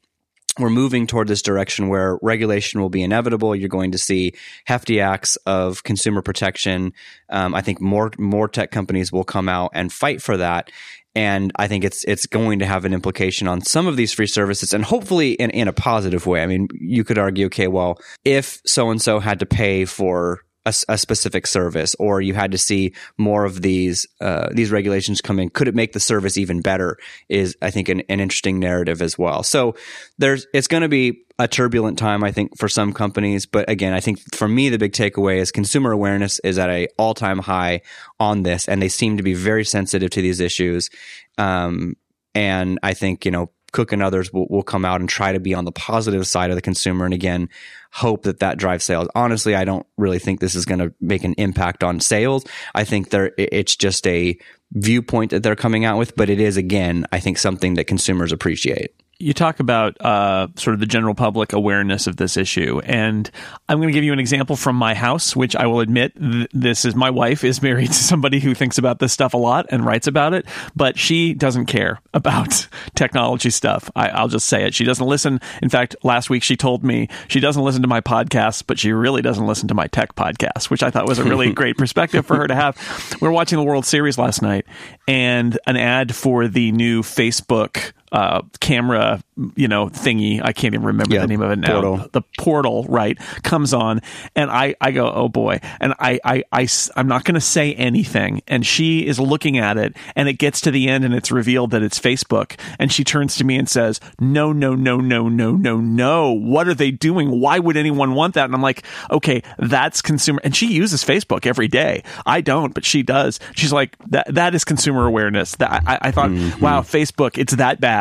we're 0.59 0.71
moving 0.71 1.07
toward 1.07 1.29
this 1.29 1.43
direction 1.43 1.89
where 1.89 2.19
regulation 2.23 2.81
will 2.81 2.89
be 2.89 3.03
inevitable. 3.03 3.55
You're 3.55 3.69
going 3.69 3.93
to 3.93 3.99
see 3.99 4.33
hefty 4.65 5.01
acts 5.01 5.37
of 5.45 5.83
consumer 5.83 6.23
protection. 6.23 6.93
Um, 7.29 7.55
I 7.55 7.61
think 7.61 7.81
more 7.81 8.11
more 8.19 8.49
tech 8.49 8.71
companies 8.71 9.13
will 9.13 9.25
come 9.25 9.49
out 9.49 9.73
and 9.75 9.93
fight 9.93 10.23
for 10.23 10.37
that, 10.39 10.71
and 11.17 11.51
I 11.57 11.67
think 11.67 11.83
it's 11.83 12.05
it's 12.05 12.27
going 12.27 12.59
to 12.59 12.67
have 12.67 12.85
an 12.85 12.93
implication 12.93 13.49
on 13.49 13.63
some 13.63 13.87
of 13.87 13.97
these 13.97 14.13
free 14.13 14.27
services, 14.27 14.75
and 14.75 14.85
hopefully 14.85 15.33
in 15.33 15.51
in 15.51 15.67
a 15.67 15.73
positive 15.73 16.27
way. 16.27 16.43
I 16.43 16.47
mean, 16.47 16.69
you 16.75 17.03
could 17.05 17.19
argue, 17.19 17.47
okay, 17.47 17.69
well, 17.69 17.99
if 18.25 18.61
so 18.67 18.91
and 18.91 19.01
so 19.01 19.19
had 19.19 19.41
to 19.41 19.47
pay 19.47 19.87
for 19.87 20.43
a, 20.67 20.75
a, 20.89 20.99
specific 20.99 21.47
service, 21.47 21.95
or 21.99 22.21
you 22.21 22.35
had 22.35 22.53
to 22.53 22.59
see 22.59 22.93
more 23.17 23.45
of 23.45 23.63
these 23.63 24.07
uh, 24.21 24.49
these 24.53 24.71
regulations 24.71 25.21
come 25.21 25.39
in. 25.39 25.49
Could 25.49 25.69
it 25.69 25.75
make 25.75 25.93
the 25.93 26.01
service 26.01 26.37
even 26.37 26.61
better? 26.61 26.99
Is 27.29 27.57
I 27.63 27.71
think 27.71 27.89
an, 27.89 28.01
an 28.09 28.21
interesting 28.21 28.59
narrative 28.59 29.01
as 29.01 29.17
well. 29.17 29.43
So 29.43 29.77
there's 30.19 30.47
it's 30.53 30.67
going 30.67 30.83
to 30.83 30.89
be 30.89 31.23
a 31.39 31.47
turbulent 31.47 31.99
time, 31.99 32.25
I 32.25 32.33
think, 32.33 32.59
for 32.59 32.69
some 32.69 32.93
companies. 32.93 33.47
But 33.47 33.71
again, 33.71 33.93
I 33.93 34.01
think 34.01 34.35
for 34.35 34.49
me, 34.49 34.69
the 34.69 34.79
big 34.79 34.93
takeaway 34.93 35.37
is 35.39 35.53
consumer 35.53 35.93
awareness 35.93 36.39
is 36.41 36.59
at 36.59 36.69
a 36.69 36.89
all 36.99 37.15
time 37.15 37.39
high 37.39 37.83
on 38.19 38.43
this, 38.43 38.69
and 38.69 38.83
they 38.83 38.89
seem 38.89 39.17
to 39.17 39.23
be 39.23 39.35
very 39.35 39.65
sensitive 39.65 40.11
to 40.11 40.23
these 40.23 40.41
issues. 40.41 40.91
Um, 41.39 41.95
and 42.35 42.79
I 42.83 42.93
think 42.93 43.25
you 43.25 43.31
know 43.31 43.51
Cook 43.77 43.93
and 43.93 44.03
others 44.03 44.33
will, 44.33 44.47
will 44.49 44.63
come 44.63 44.87
out 44.87 45.01
and 45.01 45.09
try 45.09 45.35
to 45.35 45.39
be 45.39 45.53
on 45.53 45.67
the 45.67 45.73
positive 45.73 46.27
side 46.27 46.51
of 46.51 46.57
the 46.57 46.63
consumer. 46.63 47.05
And 47.05 47.13
again, 47.13 47.51
hope 47.93 48.23
that 48.23 48.41
that 48.41 48.57
drives 48.57 48.85
sales. 48.85 49.07
Honestly, 49.15 49.55
I 49.55 49.67
don't 49.67 49.87
really 49.99 50.19
think 50.19 50.41
this 50.41 50.55
is 50.55 50.65
going 50.65 50.79
to 50.79 50.95
make 50.99 51.25
an 51.25 51.35
impact 51.35 51.85
on 51.85 52.01
sales. 52.01 52.47
I 52.75 52.85
think 52.85 53.11
there, 53.11 53.33
it's 53.37 53.77
just 53.77 54.07
a 54.07 54.39
viewpoint 54.73 55.31
that 55.33 55.43
they're 55.43 55.57
coming 55.57 55.85
out 55.85 55.99
with, 55.99 56.17
but 56.17 56.31
it 56.31 56.41
is 56.41 56.57
again, 56.57 57.05
I 57.13 57.21
think 57.21 57.37
something 57.37 57.75
that 57.75 57.85
consumers 57.85 58.33
appreciate 58.33 58.95
you 59.19 59.33
talk 59.33 59.61
about 59.61 59.99
uh, 60.01 60.49
sort 60.57 60.75
of 60.75 60.81
the 60.81 60.87
general 60.87 61.15
public 61.15 61.53
awareness 61.53 62.07
of 62.07 62.17
this 62.17 62.37
issue, 62.37 62.81
and 62.85 63.31
I'm 63.69 63.79
going 63.79 63.89
to 63.89 63.93
give 63.93 64.05
you 64.05 64.13
an 64.13 64.19
example 64.19 64.57
from 64.57 64.77
my 64.77 64.95
house, 64.95 65.35
which 65.35 65.57
I 65.57 65.67
will 65.67 65.81
admit 65.81 66.15
th- 66.21 66.49
this 66.53 66.85
is 66.85 66.95
my 66.95 67.09
wife 67.09 67.43
is 67.43 67.63
married 67.63 67.89
to 67.89 67.95
somebody 67.95 68.41
who 68.41 68.55
thinks 68.55 68.77
about 68.77 68.99
this 68.99 69.13
stuff 69.13 69.33
a 69.33 69.39
lot 69.39 69.67
and 69.71 69.85
writes 69.85 70.07
about 70.07 70.35
it, 70.35 70.45
but 70.75 70.99
she 70.99 71.33
doesn't 71.33 71.67
care 71.67 72.01
about 72.13 72.69
technology 72.95 73.51
stuff. 73.51 73.91
I, 73.97 74.21
will 74.21 74.29
just 74.29 74.47
say 74.47 74.65
it. 74.65 74.75
She 74.75 74.85
doesn't 74.85 75.07
listen. 75.07 75.41
In 75.63 75.71
fact, 75.71 75.97
last 76.03 76.29
week 76.29 76.43
she 76.43 76.57
told 76.57 76.85
me 76.85 77.09
she 77.29 77.41
doesn't 77.41 77.63
listen 77.63 77.83
to 77.83 77.89
my 77.89 78.03
podcast, 78.03 78.65
but 78.67 78.79
she 78.79 78.93
really 78.93 79.23
doesn't 79.23 79.47
listen 79.47 79.69
to 79.69 79.75
my 79.75 79.87
tech 79.87 80.15
podcast, 80.15 80.69
which 80.69 80.83
I 80.83 80.91
thought 80.91 81.07
was 81.07 81.19
a 81.19 81.25
really 81.25 81.53
great 81.55 81.79
perspective 81.79 82.27
for 82.27 82.37
her 82.37 82.47
to 82.47 82.55
have. 82.55 82.77
We 83.21 83.29
were 83.29 83.33
watching 83.33 83.59
the 83.59 83.65
World 83.65 83.87
Series 83.87 84.19
last 84.19 84.43
night, 84.43 84.67
and 85.09 85.59
an 85.67 85.77
ad 85.77 86.15
for 86.15 86.49
the 86.49 86.71
new 86.73 87.03
Facebook 87.03 87.93
uh, 88.13 88.43
camera 88.61 89.21
you 89.55 89.69
know 89.69 89.89
thingy. 89.89 90.41
I 90.43 90.53
can't 90.53 90.73
even 90.75 90.87
remember 90.87 91.15
Yeah, 91.15 91.21
the 91.23 91.27
name 91.27 91.43
of 91.43 91.51
it 91.51 91.59
now. 91.59 91.81
portal. 91.81 92.09
the 92.13 92.23
portal 92.39 92.85
right 92.89 93.19
comes 93.43 93.75
on 93.75 94.01
and 94.35 94.51
i 94.51 94.75
i 94.81 94.91
go 94.93 95.13
oh 95.13 95.29
boy. 95.29 95.61
And 95.81 95.93
I, 95.99 96.19
I, 96.25 96.45
I 96.53 96.69
I'm 96.97 97.07
not 97.09 97.25
going 97.25 97.35
to 97.35 97.41
say 97.41 97.75
anything. 97.75 98.41
And 98.49 98.65
she 98.65 99.07
is 99.07 99.19
looking 99.21 99.59
at 99.59 99.77
it 99.77 99.95
and 100.15 100.29
it 100.29 100.35
gets 100.35 100.61
to 100.63 100.71
the 100.71 100.89
end 100.89 101.05
and 101.05 101.15
it's 101.15 101.31
revealed 101.31 101.71
that 101.73 101.83
it's 101.83 101.99
facebook. 101.99 102.59
And 102.79 102.91
she 102.91 103.05
turns 103.05 103.37
to 103.37 103.45
me 103.45 103.57
and 103.57 103.69
says 103.69 104.01
no 104.19 104.53
no 104.53 104.75
no 104.75 104.97
no 104.99 105.29
no 105.29 105.53
no 105.53 105.77
no. 105.81 106.33
What 106.33 106.67
are 106.69 106.75
they 106.75 106.91
doing? 106.91 107.39
Why 107.41 107.59
would 107.59 107.77
anyone 107.77 108.15
want 108.15 108.35
that? 108.35 108.45
And 108.47 108.55
i'm 108.55 108.63
like 108.63 108.85
okay 109.11 109.43
that's 109.59 110.01
consumer 110.01 110.41
and 110.45 110.57
she 110.57 110.67
uses 110.73 111.05
facebook 111.05 111.45
every 111.45 111.69
day. 111.69 112.03
I 112.25 112.41
don't 112.41 112.73
but 112.73 112.85
she 112.87 113.03
does. 113.03 113.39
She's 113.55 113.73
like 113.73 113.99
that 114.09 114.33
that 114.35 114.55
is 114.55 114.65
consumer 114.65 115.07
awareness. 115.07 115.57
That 115.57 115.83
i, 115.87 115.99
I 116.01 116.11
thought 116.11 116.31
wow 116.61 116.81
facebook 116.81 117.37
it's 117.37 117.55
that 117.57 117.81
bad 117.81 117.96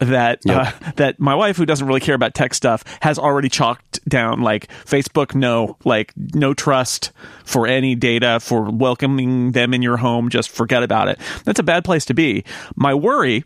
that 0.00 0.40
uh, 0.48 0.70
that 0.96 1.20
my 1.20 1.34
wife 1.34 1.56
who 1.56 1.66
doesn't 1.66 1.86
really 1.86 2.00
care 2.00 2.14
about 2.14 2.34
tech 2.34 2.54
stuff 2.54 2.84
has 3.02 3.18
already 3.18 3.48
chalked 3.48 4.02
down 4.08 4.40
like 4.40 4.68
Facebook 4.84 5.34
no 5.34 5.76
like 5.84 6.12
no 6.16 6.54
trust 6.54 7.12
for 7.44 7.66
any 7.66 7.94
data 7.94 8.40
for 8.40 8.70
welcoming 8.70 9.52
them 9.52 9.74
in 9.74 9.82
your 9.82 9.96
home 9.96 10.28
just 10.30 10.48
forget 10.48 10.82
about 10.82 11.08
it 11.08 11.18
that's 11.44 11.58
a 11.58 11.62
bad 11.64 11.84
place 11.84 12.04
to 12.06 12.14
be 12.14 12.44
my 12.76 12.94
worry 12.94 13.44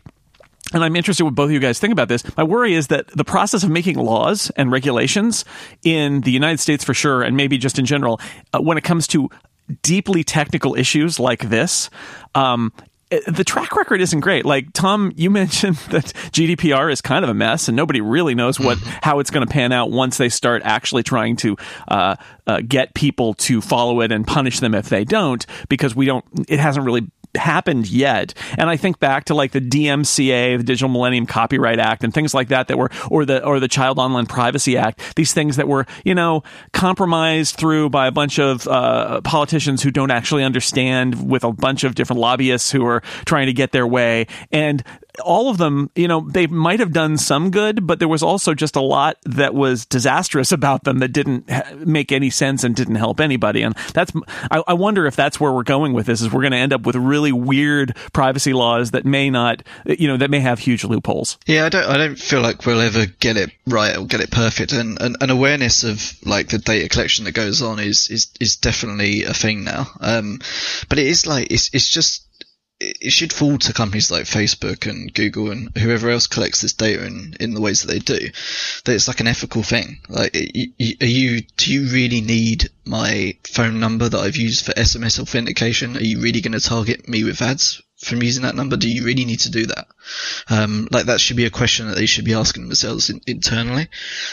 and 0.73 0.83
I'm 0.83 0.95
interested 0.95 1.23
what 1.23 1.35
both 1.35 1.45
of 1.45 1.51
you 1.51 1.59
guys 1.59 1.79
think 1.79 1.91
about 1.91 2.09
this. 2.09 2.23
My 2.35 2.43
worry 2.43 2.73
is 2.73 2.87
that 2.87 3.07
the 3.09 3.23
process 3.23 3.63
of 3.63 3.69
making 3.69 3.97
laws 3.97 4.49
and 4.57 4.71
regulations 4.71 5.45
in 5.83 6.21
the 6.21 6.31
United 6.31 6.59
States 6.59 6.83
for 6.83 6.93
sure, 6.93 7.21
and 7.21 7.37
maybe 7.37 7.57
just 7.59 7.77
in 7.77 7.85
general, 7.85 8.19
uh, 8.51 8.59
when 8.59 8.77
it 8.77 8.83
comes 8.83 9.05
to 9.09 9.29
deeply 9.83 10.23
technical 10.23 10.75
issues 10.75 11.19
like 11.19 11.49
this, 11.49 11.89
um, 12.33 12.73
the 13.09 13.43
track 13.43 13.75
record 13.75 14.01
isn't 14.01 14.19
great. 14.19 14.45
Like 14.45 14.73
Tom, 14.73 15.11
you 15.15 15.29
mentioned 15.35 15.75
that 15.89 16.05
GDPR 16.31 16.91
is 16.91 17.01
kind 17.01 17.23
of 17.23 17.29
a 17.29 17.33
mess, 17.33 17.67
and 17.67 17.75
nobody 17.75 18.01
really 18.01 18.35
knows 18.35 18.59
what 18.59 18.77
how 19.01 19.19
it's 19.19 19.31
going 19.31 19.45
to 19.45 19.51
pan 19.51 19.71
out 19.71 19.91
once 19.91 20.17
they 20.17 20.29
start 20.29 20.61
actually 20.65 21.03
trying 21.03 21.35
to 21.37 21.55
uh, 21.87 22.15
uh, 22.47 22.61
get 22.67 22.93
people 22.93 23.33
to 23.35 23.61
follow 23.61 24.01
it 24.01 24.11
and 24.11 24.25
punish 24.25 24.59
them 24.59 24.73
if 24.73 24.89
they 24.89 25.03
don't, 25.03 25.45
because 25.69 25.95
we 25.95 26.05
don't. 26.05 26.25
It 26.47 26.59
hasn't 26.59 26.85
really 26.85 27.07
happened 27.35 27.89
yet. 27.89 28.33
And 28.57 28.69
I 28.69 28.77
think 28.77 28.99
back 28.99 29.25
to 29.25 29.35
like 29.35 29.51
the 29.51 29.61
DMCA, 29.61 30.57
the 30.57 30.63
Digital 30.63 30.89
Millennium 30.89 31.25
Copyright 31.25 31.79
Act, 31.79 32.03
and 32.03 32.13
things 32.13 32.33
like 32.33 32.49
that 32.49 32.67
that 32.67 32.77
were, 32.77 32.89
or 33.09 33.25
the 33.25 33.43
or 33.43 33.59
the 33.59 33.67
Child 33.67 33.99
Online 33.99 34.25
Privacy 34.25 34.77
Act. 34.77 35.15
These 35.15 35.33
things 35.33 35.55
that 35.57 35.67
were, 35.67 35.85
you 36.03 36.15
know, 36.15 36.43
compromised 36.73 37.55
through 37.55 37.89
by 37.89 38.07
a 38.07 38.11
bunch 38.11 38.39
of 38.39 38.67
uh, 38.67 39.21
politicians 39.21 39.83
who 39.83 39.91
don't 39.91 40.11
actually 40.11 40.43
understand, 40.43 41.29
with 41.29 41.43
a 41.43 41.51
bunch 41.51 41.83
of 41.83 41.95
different 41.95 42.19
lobbyists 42.19 42.71
who 42.71 42.85
are 42.85 43.01
trying 43.25 43.47
to 43.47 43.53
get 43.53 43.71
their 43.71 43.87
way. 43.87 44.27
And 44.51 44.83
all 45.23 45.49
of 45.49 45.57
them, 45.57 45.89
you 45.95 46.07
know, 46.07 46.27
they 46.29 46.47
might 46.47 46.79
have 46.79 46.93
done 46.93 47.17
some 47.17 47.51
good, 47.51 47.85
but 47.85 47.99
there 47.99 48.07
was 48.07 48.23
also 48.23 48.53
just 48.53 48.75
a 48.75 48.81
lot 48.81 49.17
that 49.23 49.53
was 49.53 49.85
disastrous 49.85 50.51
about 50.51 50.83
them 50.83 50.99
that 50.99 51.09
didn't 51.09 51.49
make 51.85 52.11
any 52.11 52.29
sense 52.29 52.63
and 52.63 52.75
didn't 52.75 52.95
help 52.95 53.19
anybody. 53.19 53.61
And 53.61 53.75
that's, 53.93 54.11
I, 54.51 54.63
I 54.67 54.73
wonder 54.73 55.05
if 55.05 55.15
that's 55.15 55.39
where 55.39 55.51
we're 55.51 55.63
going 55.63 55.93
with 55.93 56.05
this. 56.05 56.21
Is 56.21 56.31
we're 56.31 56.41
going 56.41 56.51
to 56.51 56.57
end 56.57 56.73
up 56.73 56.85
with 56.85 56.95
really 56.95 57.31
weird 57.31 57.95
privacy 58.13 58.53
laws 58.53 58.91
that 58.91 59.05
may 59.05 59.29
not, 59.29 59.63
you 59.85 60.07
know, 60.07 60.17
that 60.17 60.29
may 60.29 60.39
have 60.39 60.59
huge 60.59 60.83
loopholes. 60.83 61.37
Yeah, 61.45 61.65
I 61.65 61.69
don't. 61.69 61.85
I 61.85 61.97
don't 61.97 62.19
feel 62.19 62.41
like 62.41 62.65
we'll 62.65 62.81
ever 62.81 63.05
get 63.05 63.37
it 63.37 63.51
right 63.67 63.97
or 63.97 64.05
get 64.05 64.21
it 64.21 64.31
perfect. 64.31 64.71
And 64.71 64.97
an 65.01 65.29
awareness 65.29 65.83
of 65.83 66.15
like 66.25 66.49
the 66.49 66.57
data 66.57 66.89
collection 66.89 67.25
that 67.25 67.33
goes 67.33 67.61
on 67.61 67.79
is 67.79 68.09
is 68.09 68.31
is 68.39 68.55
definitely 68.57 69.23
a 69.23 69.33
thing 69.33 69.63
now. 69.63 69.87
Um, 69.99 70.39
but 70.89 70.99
it 70.99 71.07
is 71.07 71.25
like 71.25 71.51
it's 71.51 71.73
it's 71.73 71.89
just 71.89 72.24
it 72.79 73.11
should 73.11 73.31
fall 73.31 73.57
to 73.57 73.73
companies 73.73 74.11
like 74.11 74.23
Facebook 74.23 74.89
and 74.89 75.13
Google 75.13 75.51
and 75.51 75.75
whoever 75.77 76.09
else 76.09 76.27
collects 76.27 76.61
this 76.61 76.73
data 76.73 77.05
in, 77.05 77.35
in 77.39 77.53
the 77.53 77.61
ways 77.61 77.81
that 77.81 77.91
they 77.91 77.99
do. 77.99 78.29
That 78.83 78.95
it's 78.95 79.07
like 79.07 79.21
an 79.21 79.27
ethical 79.27 79.63
thing. 79.63 79.99
Like, 80.09 80.35
are 80.35 80.39
you, 81.05 81.41
do 81.57 81.73
you 81.73 81.89
really 81.91 82.21
need 82.21 82.69
my 82.85 83.37
phone 83.47 83.79
number 83.79 84.09
that 84.09 84.19
I've 84.19 84.35
used 84.35 84.65
for 84.65 84.73
SMS 84.73 85.19
authentication? 85.19 85.95
Are 85.95 86.03
you 86.03 86.19
really 86.19 86.41
going 86.41 86.51
to 86.51 86.59
target 86.59 87.07
me 87.07 87.23
with 87.23 87.41
ads 87.41 87.81
from 88.05 88.23
using 88.23 88.43
that 88.43 88.55
number? 88.55 88.77
Do 88.77 88.89
you 88.89 89.03
really 89.03 89.25
need 89.25 89.39
to 89.41 89.51
do 89.51 89.65
that? 89.65 89.87
Um, 90.49 90.87
like 90.91 91.07
that 91.07 91.19
should 91.19 91.37
be 91.37 91.45
a 91.45 91.49
question 91.49 91.87
that 91.87 91.95
they 91.95 92.05
should 92.05 92.25
be 92.25 92.33
asking 92.33 92.63
themselves 92.63 93.09
in, 93.09 93.21
internally. 93.25 93.87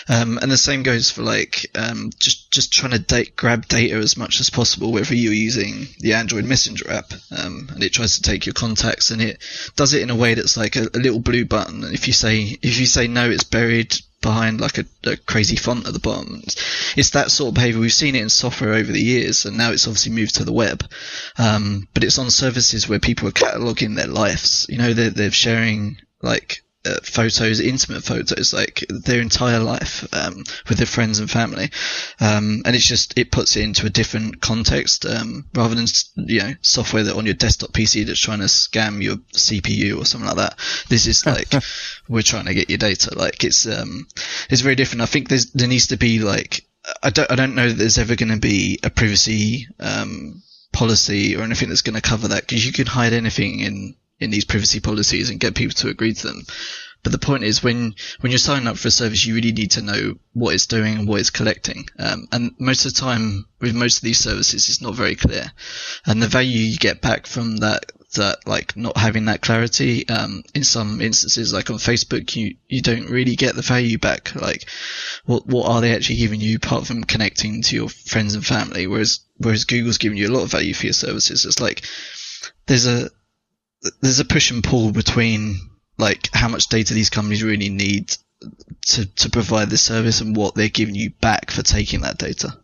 Um, 0.08 0.38
and 0.38 0.50
the 0.50 0.58
same 0.58 0.82
goes 0.82 1.10
for 1.10 1.22
like, 1.22 1.66
um, 1.74 2.10
just, 2.18 2.50
just 2.50 2.72
trying 2.72 2.92
to 2.92 2.98
date, 2.98 3.34
grab 3.34 3.66
data 3.66 3.96
as 3.96 4.16
much 4.16 4.40
as 4.40 4.50
possible, 4.50 4.92
whether 4.92 5.14
you're 5.14 5.32
using 5.32 5.86
the 6.00 6.14
Android 6.14 6.44
Messenger 6.44 6.90
app, 6.90 7.12
um, 7.36 7.68
and 7.72 7.82
it 7.82 7.94
tries 7.94 8.16
to 8.16 8.22
take 8.22 8.46
your 8.46 8.52
contacts 8.52 9.10
and 9.10 9.22
it 9.22 9.42
does 9.74 9.94
it 9.94 10.02
in 10.02 10.10
a 10.10 10.16
way 10.16 10.34
that's 10.34 10.56
like 10.56 10.76
a, 10.76 10.88
a 10.94 10.98
little 10.98 11.20
blue 11.20 11.44
button. 11.44 11.84
And 11.84 11.94
if 11.94 12.06
you 12.06 12.12
say, 12.12 12.58
if 12.62 12.78
you 12.78 12.86
say 12.86 13.08
no, 13.08 13.30
it's 13.30 13.44
buried 13.44 13.96
behind 14.22 14.60
like 14.60 14.78
a, 14.78 14.84
a 15.04 15.16
crazy 15.16 15.56
font 15.56 15.86
at 15.86 15.92
the 15.92 15.98
bottom. 15.98 16.42
It's, 16.96 17.10
that 17.10 17.30
sort 17.30 17.48
of 17.48 17.54
behavior. 17.54 17.80
We've 17.80 17.92
seen 17.92 18.14
it 18.14 18.22
in 18.22 18.30
software 18.30 18.72
over 18.72 18.90
the 18.90 19.02
years, 19.02 19.44
and 19.44 19.58
now 19.58 19.72
it's 19.72 19.86
obviously 19.86 20.12
moved 20.12 20.36
to 20.36 20.44
the 20.44 20.52
web. 20.52 20.88
Um, 21.38 21.88
but 21.92 22.04
it's 22.04 22.18
on 22.18 22.30
services 22.30 22.88
where 22.88 22.98
people 22.98 23.28
are 23.28 23.32
cataloging 23.32 23.96
their 23.96 24.06
lives. 24.06 24.66
You 24.70 24.78
know, 24.78 24.94
they're, 24.94 25.10
they're 25.10 25.30
sharing 25.30 25.98
like 26.22 26.62
uh, 26.84 26.98
photos, 27.02 27.60
intimate 27.60 28.02
photos, 28.02 28.52
like 28.52 28.84
their 28.88 29.20
entire 29.20 29.60
life 29.60 30.06
um, 30.12 30.44
with 30.68 30.78
their 30.78 30.86
friends 30.86 31.18
and 31.18 31.30
family, 31.30 31.70
um, 32.20 32.62
and 32.64 32.74
it's 32.74 32.86
just 32.86 33.18
it 33.18 33.30
puts 33.30 33.56
it 33.56 33.62
into 33.62 33.86
a 33.86 33.90
different 33.90 34.40
context 34.40 35.06
um, 35.06 35.46
rather 35.54 35.74
than 35.74 35.86
you 36.16 36.40
know 36.40 36.52
software 36.60 37.04
that 37.04 37.16
on 37.16 37.24
your 37.24 37.34
desktop 37.34 37.70
PC 37.70 38.06
that's 38.06 38.20
trying 38.20 38.40
to 38.40 38.46
scam 38.46 39.02
your 39.02 39.16
CPU 39.34 40.00
or 40.00 40.04
something 40.04 40.26
like 40.26 40.36
that. 40.36 40.58
This 40.88 41.06
is 41.06 41.24
like 41.24 41.52
we're 42.08 42.22
trying 42.22 42.46
to 42.46 42.54
get 42.54 42.68
your 42.68 42.78
data. 42.78 43.16
Like 43.16 43.44
it's 43.44 43.66
um, 43.66 44.06
it's 44.50 44.62
very 44.62 44.74
different. 44.74 45.02
I 45.02 45.06
think 45.06 45.28
there's 45.28 45.52
there 45.52 45.68
needs 45.68 45.88
to 45.88 45.96
be 45.96 46.18
like 46.18 46.64
I 47.02 47.10
don't 47.10 47.30
I 47.30 47.36
don't 47.36 47.54
know 47.54 47.68
that 47.68 47.78
there's 47.78 47.98
ever 47.98 48.16
going 48.16 48.32
to 48.32 48.40
be 48.40 48.80
a 48.82 48.90
privacy 48.90 49.68
um, 49.78 50.42
policy 50.72 51.36
or 51.36 51.42
anything 51.42 51.68
that's 51.68 51.82
going 51.82 51.94
to 51.94 52.00
cover 52.00 52.28
that 52.28 52.46
because 52.46 52.66
you 52.66 52.72
can 52.72 52.86
hide 52.86 53.12
anything 53.12 53.60
in 53.60 53.94
in 54.22 54.30
these 54.30 54.44
privacy 54.44 54.80
policies 54.80 55.30
and 55.30 55.40
get 55.40 55.54
people 55.54 55.74
to 55.74 55.88
agree 55.88 56.14
to 56.14 56.26
them. 56.26 56.42
But 57.02 57.10
the 57.10 57.18
point 57.18 57.42
is, 57.42 57.64
when 57.64 57.94
when 58.20 58.30
you're 58.30 58.38
signing 58.38 58.68
up 58.68 58.78
for 58.78 58.88
a 58.88 58.92
service, 58.92 59.26
you 59.26 59.34
really 59.34 59.52
need 59.52 59.72
to 59.72 59.82
know 59.82 60.14
what 60.34 60.54
it's 60.54 60.66
doing 60.66 60.98
and 60.98 61.08
what 61.08 61.20
it's 61.20 61.30
collecting. 61.30 61.88
Um, 61.98 62.28
and 62.30 62.52
most 62.58 62.86
of 62.86 62.94
the 62.94 63.00
time, 63.00 63.46
with 63.60 63.74
most 63.74 63.96
of 63.96 64.02
these 64.02 64.20
services, 64.20 64.68
it's 64.68 64.80
not 64.80 64.94
very 64.94 65.16
clear. 65.16 65.52
And 66.06 66.22
the 66.22 66.28
value 66.28 66.60
you 66.60 66.76
get 66.76 67.00
back 67.00 67.26
from 67.26 67.56
that 67.58 67.90
that 68.14 68.46
like 68.46 68.76
not 68.76 68.96
having 68.96 69.24
that 69.24 69.40
clarity 69.40 70.08
um, 70.08 70.42
in 70.54 70.64
some 70.64 71.00
instances 71.00 71.52
like 71.52 71.70
on 71.70 71.76
facebook 71.76 72.36
you 72.36 72.56
you 72.68 72.82
don't 72.82 73.08
really 73.08 73.36
get 73.36 73.54
the 73.54 73.62
value 73.62 73.98
back 73.98 74.34
like 74.34 74.68
what 75.24 75.46
what 75.46 75.66
are 75.68 75.80
they 75.80 75.94
actually 75.94 76.16
giving 76.16 76.40
you 76.40 76.56
apart 76.56 76.86
from 76.86 77.04
connecting 77.04 77.62
to 77.62 77.74
your 77.74 77.88
friends 77.88 78.34
and 78.34 78.44
family 78.44 78.86
whereas 78.86 79.20
whereas 79.38 79.64
google's 79.64 79.98
giving 79.98 80.18
you 80.18 80.28
a 80.28 80.34
lot 80.34 80.42
of 80.42 80.50
value 80.50 80.74
for 80.74 80.86
your 80.86 80.92
services 80.92 81.44
it's 81.46 81.60
like 81.60 81.82
there's 82.66 82.86
a 82.86 83.08
there's 84.00 84.20
a 84.20 84.24
push 84.24 84.50
and 84.50 84.62
pull 84.62 84.92
between 84.92 85.56
like 85.98 86.28
how 86.32 86.48
much 86.48 86.68
data 86.68 86.94
these 86.94 87.10
companies 87.10 87.42
really 87.42 87.68
need 87.68 88.16
to 88.86 89.06
to 89.06 89.30
provide 89.30 89.70
the 89.70 89.78
service 89.78 90.20
and 90.20 90.36
what 90.36 90.54
they're 90.54 90.68
giving 90.68 90.94
you 90.94 91.10
back 91.20 91.50
for 91.50 91.62
taking 91.62 92.00
that 92.00 92.18
data. 92.18 92.56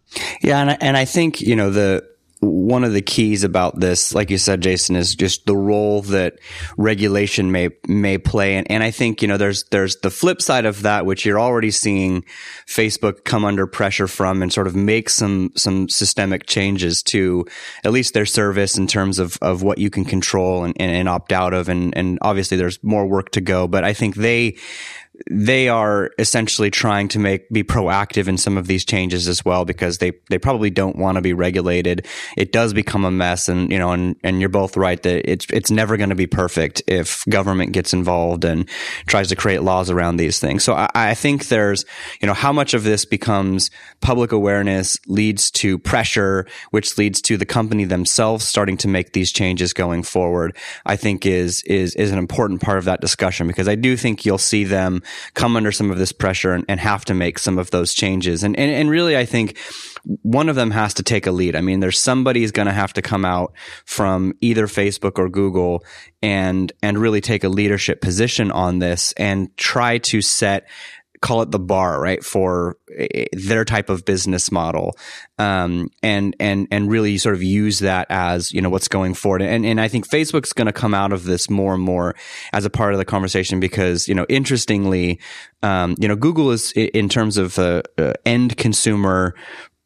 Yeah, 0.43 0.61
and 0.61 0.71
I, 0.71 0.79
and 0.81 0.97
I 0.97 1.05
think 1.05 1.41
you 1.41 1.57
know 1.57 1.71
the 1.71 2.09
one 2.40 2.85
of 2.85 2.92
the 2.92 3.02
keys 3.02 3.42
about 3.42 3.80
this, 3.80 4.14
like 4.14 4.30
you 4.30 4.38
said, 4.38 4.61
Jason, 4.61 4.95
is 4.95 5.14
just 5.14 5.47
the 5.47 5.57
role 5.57 6.02
that 6.02 6.38
regulation 6.76 7.50
may 7.50 7.71
may 7.88 8.16
play, 8.16 8.54
and, 8.57 8.71
and 8.71 8.83
I 8.83 8.92
think 8.92 9.23
you 9.23 9.28
know 9.28 9.37
there's 9.37 9.64
there's 9.71 9.97
the 9.97 10.11
flip 10.11 10.40
side 10.40 10.64
of 10.64 10.83
that, 10.83 11.04
which 11.04 11.26
you're 11.26 11.40
already 11.40 11.73
seeing 11.73 12.25
Facebook 12.66 13.25
come 13.25 13.45
under 13.45 13.66
pressure 13.66 14.07
from 14.07 14.40
and 14.40 14.52
sort 14.52 14.68
of 14.68 14.76
make 14.76 15.11
some 15.11 15.50
some 15.57 15.88
systemic 15.88 16.47
changes 16.47 17.02
to 17.04 17.45
at 17.85 17.92
least 17.92 18.14
their 18.14 18.26
service 18.26 18.78
in 18.78 18.87
terms 18.87 19.18
of 19.18 19.37
of 19.42 19.62
what 19.62 19.78
you 19.78 19.90
can 19.90 20.04
control 20.04 20.62
and, 20.62 20.76
and, 20.78 20.92
and 20.92 21.09
opt 21.09 21.33
out 21.33 21.54
of, 21.54 21.68
and 21.68 21.97
and 21.97 22.18
obviously 22.23 22.57
there's 22.57 22.83
more 22.85 23.07
work 23.07 23.30
to 23.30 23.40
go, 23.40 23.66
but 23.66 23.83
I 23.83 23.92
think 23.92 24.14
they 24.14 24.57
they 25.31 25.69
are 25.69 26.11
essentially 26.19 26.71
trying 26.71 27.09
to 27.09 27.19
make 27.19 27.49
be 27.51 27.65
proactive 27.65 28.29
in 28.29 28.37
some 28.37 28.57
of 28.57 28.67
these 28.67 28.85
changes 28.85 29.29
as 29.29 29.45
well 29.45 29.65
because 29.65 29.99
they 29.99 30.13
they 30.31 30.39
probably 30.39 30.71
don't 30.71 30.97
want 30.97 31.17
to 31.17 31.23
be 31.23 31.33
regulated. 31.33 32.07
It 32.37 32.53
does 32.53 32.73
become 32.73 33.05
a 33.05 33.11
mess, 33.11 33.49
and 33.49 33.71
you 33.71 33.79
know, 33.79 33.93
and 33.93 34.17
and 34.23 34.41
you're 34.41 34.49
both 34.49 34.77
right 34.77 35.03
that 35.03 35.31
it's 35.31 35.47
it's 35.51 35.71
never 35.71 35.97
going 35.97 36.11
to 36.11 36.15
be 36.15 36.27
perfect 36.27 36.83
if 36.87 37.25
government 37.29 37.73
gets 37.73 37.93
involved 37.93 38.45
and 38.45 38.69
tries 39.07 39.29
to 39.29 39.37
create 39.37 39.63
laws 39.63 39.91
around 39.91 40.17
these 40.17 40.39
things. 40.39 40.63
So 40.63 40.75
I, 40.75 40.89
I 40.95 41.15
think 41.15 41.49
there's 41.49 41.85
you 42.21 42.27
know 42.27 42.35
how 42.35 42.53
much 42.53 42.75
of 42.75 42.85
this 42.85 43.05
becomes 43.05 43.71
public 44.01 44.33
awareness 44.33 44.99
leads 45.07 45.51
to 45.53 45.79
pressure, 45.79 46.47
which 46.71 46.97
leads 46.97 47.21
to 47.23 47.37
the 47.37 47.47
company 47.47 47.85
themselves 47.85 48.45
starting 48.45 48.77
to 48.79 48.89
make 48.89 49.13
these 49.13 49.33
changes 49.33 49.73
going 49.73 50.03
forward. 50.03 50.57
I 50.87 50.97
think 50.97 51.27
is 51.27 51.63
is 51.65 51.95
is 51.97 52.13
an 52.13 52.19
important 52.19 52.61
part 52.61 52.79
of 52.79 52.85
that 52.85 53.01
discussion 53.01 53.47
because 53.47 53.69
I 53.69 53.75
do 53.75 53.97
think 53.97 54.25
you'll 54.25 54.39
see 54.39 54.65
them 54.65 55.03
come 55.35 55.57
under 55.57 55.73
some 55.73 55.91
of 55.91 55.99
this 55.99 56.12
pressure 56.12 56.53
and, 56.53 56.65
and 56.69 56.81
have 56.81 57.05
to 57.07 57.15
make 57.15 57.38
some 57.38 57.59
of 57.59 57.71
those 57.71 57.95
changes. 57.95 58.43
And, 58.43 58.59
and, 58.59 58.71
and 58.71 58.91
really, 58.91 59.17
I 59.17 59.25
think 59.25 59.59
one 60.23 60.49
of 60.49 60.57
them 60.57 60.71
has 60.71 60.95
to 60.95 61.03
take 61.03 61.27
a 61.27 61.33
lead. 61.33 61.57
I 61.57 61.61
mean, 61.61 61.81
there's 61.81 61.99
somebody's 61.99 62.53
going 62.53 62.67
to 62.67 62.73
have 62.73 62.93
to 62.95 63.03
come 63.03 63.25
out 63.25 63.53
from 63.85 64.35
either 64.41 64.67
Facebook 64.67 65.19
or 65.19 65.29
Google 65.29 65.85
and 66.23 66.73
and 66.83 66.99
really 66.99 67.21
take 67.21 67.45
a 67.45 67.49
leadership 67.49 68.00
position 68.00 68.50
on 68.50 68.79
this 68.79 69.12
and 69.12 69.57
try 69.57 69.99
to 69.99 70.21
set 70.21 70.67
call 71.21 71.43
it 71.43 71.51
the 71.51 71.59
bar, 71.59 72.01
right, 72.01 72.25
for 72.25 72.77
eh, 72.97 73.27
their 73.33 73.65
type 73.65 73.89
of 73.89 74.05
business 74.05 74.51
model, 74.51 74.97
um, 75.39 75.89
and 76.03 76.37
and 76.41 76.69
and 76.71 76.91
really 76.91 77.19
sort 77.19 77.35
of 77.35 77.43
use 77.43 77.81
that 77.81 78.07
as 78.11 78.53
you 78.53 78.61
know 78.61 78.71
what's 78.71 78.89
going 78.89 79.15
forward. 79.15 79.43
And 79.43 79.65
and 79.65 79.81
I 79.81 79.89
think 79.89 80.09
Facebook's 80.09 80.53
going 80.53 80.67
to 80.67 80.73
come 80.73 80.95
out 80.95 81.13
of 81.13 81.25
this 81.25 81.51
more 81.51 81.75
and 81.75 81.83
more 81.83 82.15
as 82.53 82.65
a 82.65 82.71
part 82.71 82.93
of 82.93 82.99
the 82.99 83.05
conversation 83.05 83.61
because 83.61 84.09
you 84.09 84.15
know 84.15 84.27
interestingly, 84.29 85.21
um, 85.63 85.95
you 85.99 86.09
know 86.09 86.17
Google 86.17 86.51
is 86.51 86.73
in 86.73 87.09
terms 87.09 87.37
of 87.37 87.59
uh, 87.59 87.83
uh, 87.97 88.13
end 88.25 88.57
consumer 88.57 89.35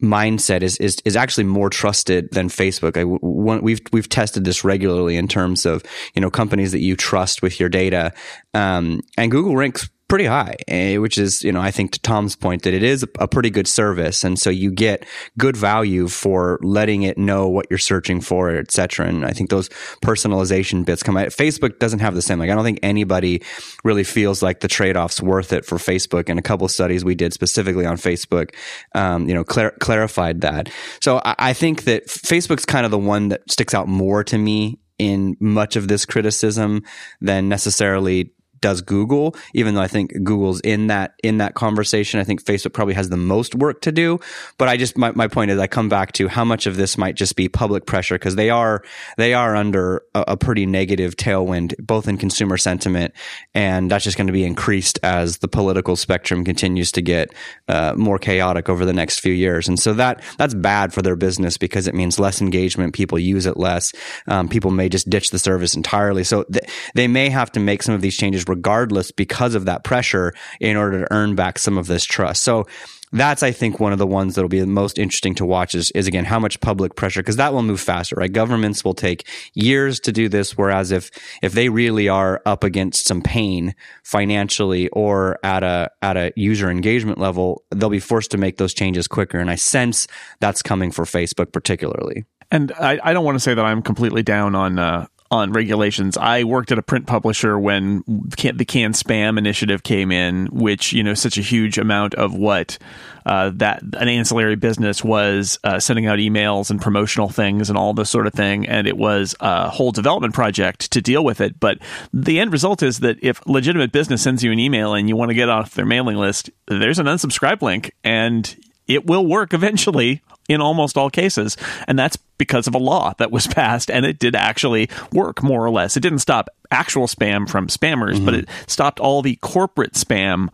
mindset 0.03 0.63
is, 0.63 0.77
is 0.79 0.99
is 1.05 1.17
actually 1.17 1.45
more 1.45 1.71
trusted 1.71 2.29
than 2.33 2.49
Facebook. 2.49 2.97
I, 2.97 3.05
we've 3.05 3.81
we've 3.93 4.09
tested 4.09 4.45
this 4.45 4.65
regularly 4.65 5.17
in 5.17 5.29
terms 5.29 5.65
of 5.65 5.83
you 6.15 6.21
know 6.21 6.31
companies 6.31 6.73
that 6.73 6.81
you 6.81 6.97
trust 6.97 7.41
with 7.41 7.61
your 7.61 7.69
data, 7.69 8.13
um, 8.53 9.01
and 9.17 9.31
Google 9.31 9.57
ranks 9.57 9.89
pretty 10.13 10.27
high, 10.27 10.55
eh, 10.69 10.99
which 10.99 11.17
is, 11.17 11.43
you 11.43 11.51
know, 11.51 11.61
I 11.63 11.71
think 11.71 11.93
to 11.93 12.01
Tom's 12.01 12.37
point 12.37 12.65
that 12.65 12.75
it 12.75 12.83
is 12.83 13.03
a 13.19 13.27
pretty 13.27 13.49
good 13.49 13.67
service. 13.67 14.25
And 14.25 14.39
so 14.39 14.51
you 14.51 14.71
get 14.71 15.07
good 15.39 15.57
value 15.57 16.07
for 16.07 16.59
letting 16.61 17.03
it 17.03 17.17
know 17.17 17.49
what 17.49 17.65
you're 17.71 17.79
searching 17.79 18.21
for, 18.21 18.51
et 18.51 18.71
cetera. 18.71 19.07
And 19.07 19.25
I 19.25 19.31
think 19.31 19.49
those 19.49 19.71
personalization 20.05 20.85
bits 20.85 21.03
come 21.03 21.17
out. 21.17 21.29
Facebook 21.29 21.79
doesn't 21.79 22.01
have 22.01 22.15
the 22.15 22.21
same. 22.21 22.39
Like, 22.39 22.51
I 22.51 22.55
don't 22.55 22.63
think 22.63 22.81
anybody 22.83 23.43
really 23.85 24.05
feels 24.05 24.43
like 24.43 24.61
the 24.61 24.69
trade 24.69 24.99
off's 24.99 25.23
worth 25.23 25.51
it 25.51 25.65
for 25.65 25.79
Facebook. 25.79 26.29
And 26.29 26.39
a 26.39 26.43
couple 26.43 26.69
studies 26.69 27.07
we 27.07 27.15
did 27.15 27.33
specifically 27.33 27.87
on 27.87 27.97
Facebook, 27.97 28.55
um, 28.95 29.27
you 29.27 29.35
know, 29.35 29.45
clar- 29.45 29.75
clarified 29.81 30.43
that. 30.43 30.69
So 31.01 31.23
I, 31.25 31.37
I 31.39 31.53
think 31.55 31.85
that 31.85 32.09
Facebook's 32.09 32.67
kind 32.67 32.85
of 32.85 32.91
the 32.91 32.99
one 32.99 33.29
that 33.29 33.51
sticks 33.51 33.73
out 33.73 33.89
more 33.89 34.25
to 34.25 34.37
me 34.37 34.79
in 34.99 35.39
much 35.41 35.75
of 35.75 35.89
this 35.89 36.05
criticism 36.05 36.83
than 37.23 37.49
necessarily 37.49 38.31
does 38.63 38.81
Google, 38.81 39.37
even 39.53 39.75
though 39.75 39.83
I 39.83 39.89
think 39.89 40.13
Google's 40.25 40.61
in 40.61 40.87
that 40.87 41.15
in 41.23 41.39
that 41.39 41.55
conversation. 41.55 42.19
I 42.19 42.25
think 42.25 42.43
Facebook 42.43 42.73
probably 42.73 42.95
has 42.95 43.11
the 43.11 43.19
most 43.19 43.55
work 43.55 43.83
to 43.83 43.93
do. 43.93 44.19
But 44.57 44.69
I 44.69 44.79
just 44.79 44.97
my, 44.97 45.13
my 45.13 45.29
point 45.29 45.51
is 45.51 45.59
I 45.59 45.67
come 45.67 45.91
back 45.91 46.13
to 46.13 46.29
how 46.29 46.45
much 46.45 46.67
of 46.67 46.77
this 46.77 46.97
might 46.97 47.17
just 47.17 47.37
be 47.37 47.49
public 47.49 47.85
pressure 47.85 48.15
because 48.15 48.37
they 48.37 48.49
are 48.49 48.83
they 49.19 49.35
are 49.35 49.55
under 49.55 50.03
a, 50.15 50.25
a, 50.29 50.37
pretty 50.37 50.65
negative 50.65 51.17
tailwind, 51.17 51.75
both 51.79 52.09
in 52.09 52.17
consumer 52.17 52.57
sentiment, 52.57 53.13
and 53.55 53.91
that's 53.91 54.05
just 54.05 54.17
going 54.17 54.29
to 54.29 54.33
be 54.33 54.45
increased 54.45 54.99
as 55.03 55.39
the 55.39 55.49
political 55.49 55.97
spectrum 55.97 56.45
continues 56.45 56.93
to 56.93 57.03
get 57.03 57.35
uh, 57.69 57.95
more 57.97 58.19
chaotic 58.19 58.69
over 58.69 58.85
the 58.85 58.93
next 58.93 59.21
few 59.21 59.33
years. 59.33 59.69
And 59.69 59.79
so 59.79 59.93
that 59.95 60.23
that's 60.39 60.55
bad 60.55 60.95
for 60.95 61.03
their 61.03 61.17
business 61.17 61.59
because 61.59 61.87
it 61.87 61.95
means 61.95 62.19
less 62.19 62.41
engagement. 62.41 62.95
People 62.95 63.19
use 63.19 63.47
it 63.47 63.57
less. 63.57 63.93
Um, 64.29 64.49
people 64.49 64.71
may 64.71 64.89
just 64.89 65.11
ditch 65.11 65.31
the 65.31 65.39
service 65.39 65.75
entirely. 65.75 66.25
So 66.25 66.45
th- 66.45 66.65
they 66.95 67.09
may 67.09 67.29
have 67.29 67.51
to 67.53 67.61
make 67.61 67.83
some 67.83 67.95
of 67.95 68.01
these 68.01 68.17
changes 68.17 68.45
regardless 68.53 69.11
because 69.11 69.55
of 69.55 69.65
that 69.65 69.83
pressure 69.83 70.35
in 70.61 70.77
order 70.77 71.01
to 71.01 71.13
earn 71.13 71.35
back 71.35 71.59
some 71.59 71.79
of 71.79 71.87
this 71.87 72.05
trust. 72.05 72.43
So 72.43 72.67
that's 73.13 73.43
I 73.43 73.53
think 73.53 73.79
one 73.79 73.93
of 73.93 73.99
the 73.99 74.07
ones 74.07 74.35
that'll 74.35 74.49
be 74.49 74.61
the 74.61 74.67
most 74.67 74.99
interesting 74.99 75.35
to 75.37 75.45
watch 75.45 75.75
is, 75.75 75.91
is 75.93 76.07
again 76.07 76.25
how 76.25 76.39
much 76.39 76.61
public 76.61 76.97
pressure 76.97 77.21
because 77.21 77.37
that 77.37 77.53
will 77.53 77.63
move 77.63 77.81
faster, 77.81 78.17
right? 78.17 78.33
Governments 78.33 78.85
will 78.85 78.95
take 78.95 79.27
years 79.55 80.01
to 80.01 80.13
do 80.13 80.29
this, 80.29 80.57
whereas 80.57 80.91
if 80.91 81.11
if 81.43 81.53
they 81.53 81.69
really 81.69 82.09
are 82.09 82.41
up 82.47 82.65
against 82.65 83.07
some 83.07 83.23
pain 83.23 83.75
financially 84.03 84.89
or 84.89 85.39
at 85.43 85.63
a 85.63 85.91
at 86.01 86.17
a 86.17 86.33
user 86.37 86.71
engagement 86.71 87.19
level, 87.19 87.63
they'll 87.71 87.91
be 87.91 88.01
forced 88.01 88.31
to 88.33 88.39
make 88.39 88.57
those 88.57 88.75
changes 88.75 89.07
quicker. 89.07 89.39
And 89.39 89.51
I 89.51 89.57
sense 89.57 90.07
that's 90.41 90.63
coming 90.63 90.91
for 90.91 91.05
Facebook 91.05 91.53
particularly. 91.53 92.25
And 92.51 92.71
I, 92.73 93.01
I 93.03 93.13
don't 93.15 93.25
want 93.25 93.37
to 93.37 93.41
say 93.41 93.55
that 93.55 93.65
I'm 93.65 93.81
completely 93.81 94.23
down 94.23 94.55
on 94.55 94.79
uh, 94.79 95.07
on 95.33 95.51
regulations. 95.51 96.19
I 96.19 96.45
worked 96.45 96.71
at 96.73 96.79
a 96.79 96.83
print 96.83 97.07
publisher 97.07 97.59
when 97.59 98.05
the 98.07 98.37
can 98.37 98.93
spam 98.93 99.39
initiative 99.39 99.83
came 99.83 100.13
in, 100.13 100.47
which 100.47 100.93
you 100.93 101.03
know 101.03 101.15
such 101.15 101.39
a 101.39 101.41
huge 101.41 101.79
amount 101.79 102.15
of 102.15 102.35
what 102.35 102.77
uh, 103.25 103.51
that 103.55 103.83
an 103.83 104.09
ancillary 104.09 104.57
business 104.57 105.03
was 105.03 105.59
uh, 105.65 105.81
sending 105.81 106.07
out 106.07 106.19
emails 106.19 106.71
and 106.71 106.83
promotional 106.83 107.31
things 107.31 107.71
and 107.71 107.79
all 107.79 107.95
this 107.95 108.11
sort 108.11 108.27
of 108.27 108.35
thing, 108.35 108.69
and 108.69 108.87
it 108.87 108.99
was 108.99 109.35
a 109.41 109.71
whole 109.71 109.91
development 109.91 110.35
project 110.35 110.93
to 110.93 111.01
deal 111.01 111.25
with 111.25 111.41
it. 111.41 111.59
But 111.59 111.79
the 112.13 112.39
end 112.39 112.53
result 112.53 112.83
is 112.83 113.01
that 113.01 113.17
if 113.23 113.45
legitimate 113.47 113.91
business 113.91 114.23
sends 114.23 114.45
you 114.45 114.53
an 114.53 114.59
email 114.59 114.93
and 114.93 115.09
you 115.09 115.17
want 115.17 115.31
to 115.31 115.35
get 115.35 115.49
off 115.49 115.75
their 115.75 115.87
mailing 115.87 116.19
list, 116.19 116.51
there's 116.67 116.99
an 116.99 117.07
unsubscribe 117.07 117.63
link 117.63 117.93
and 118.05 118.55
it 118.95 119.07
will 119.07 119.27
work 119.27 119.55
eventually 119.55 120.23
in 120.49 120.61
almost 120.61 120.97
all 120.97 121.11
cases. 121.11 121.57
And 121.87 121.99
that's 121.99 122.17
because 122.39 122.67
of 122.67 122.75
a 122.75 122.79
law 122.79 123.15
that 123.19 123.31
was 123.31 123.47
passed 123.49 123.91
and 123.91 124.05
it 124.05 124.19
did 124.19 124.35
actually 124.35 124.89
work 125.13 125.43
more 125.43 125.65
or 125.65 125.71
less. 125.71 125.97
It 125.97 126.01
didn't 126.01 126.21
stop 126.21 126.49
actual 126.71 127.07
spam 127.07 127.49
from 127.49 127.69
spammers, 127.69 128.17
mm-hmm. 128.17 128.25
but 128.25 128.35
it 128.35 128.49
stopped 128.67 129.01
all 129.01 129.23
the 129.23 129.37
corporate 129.37 129.93
spam 129.93 130.49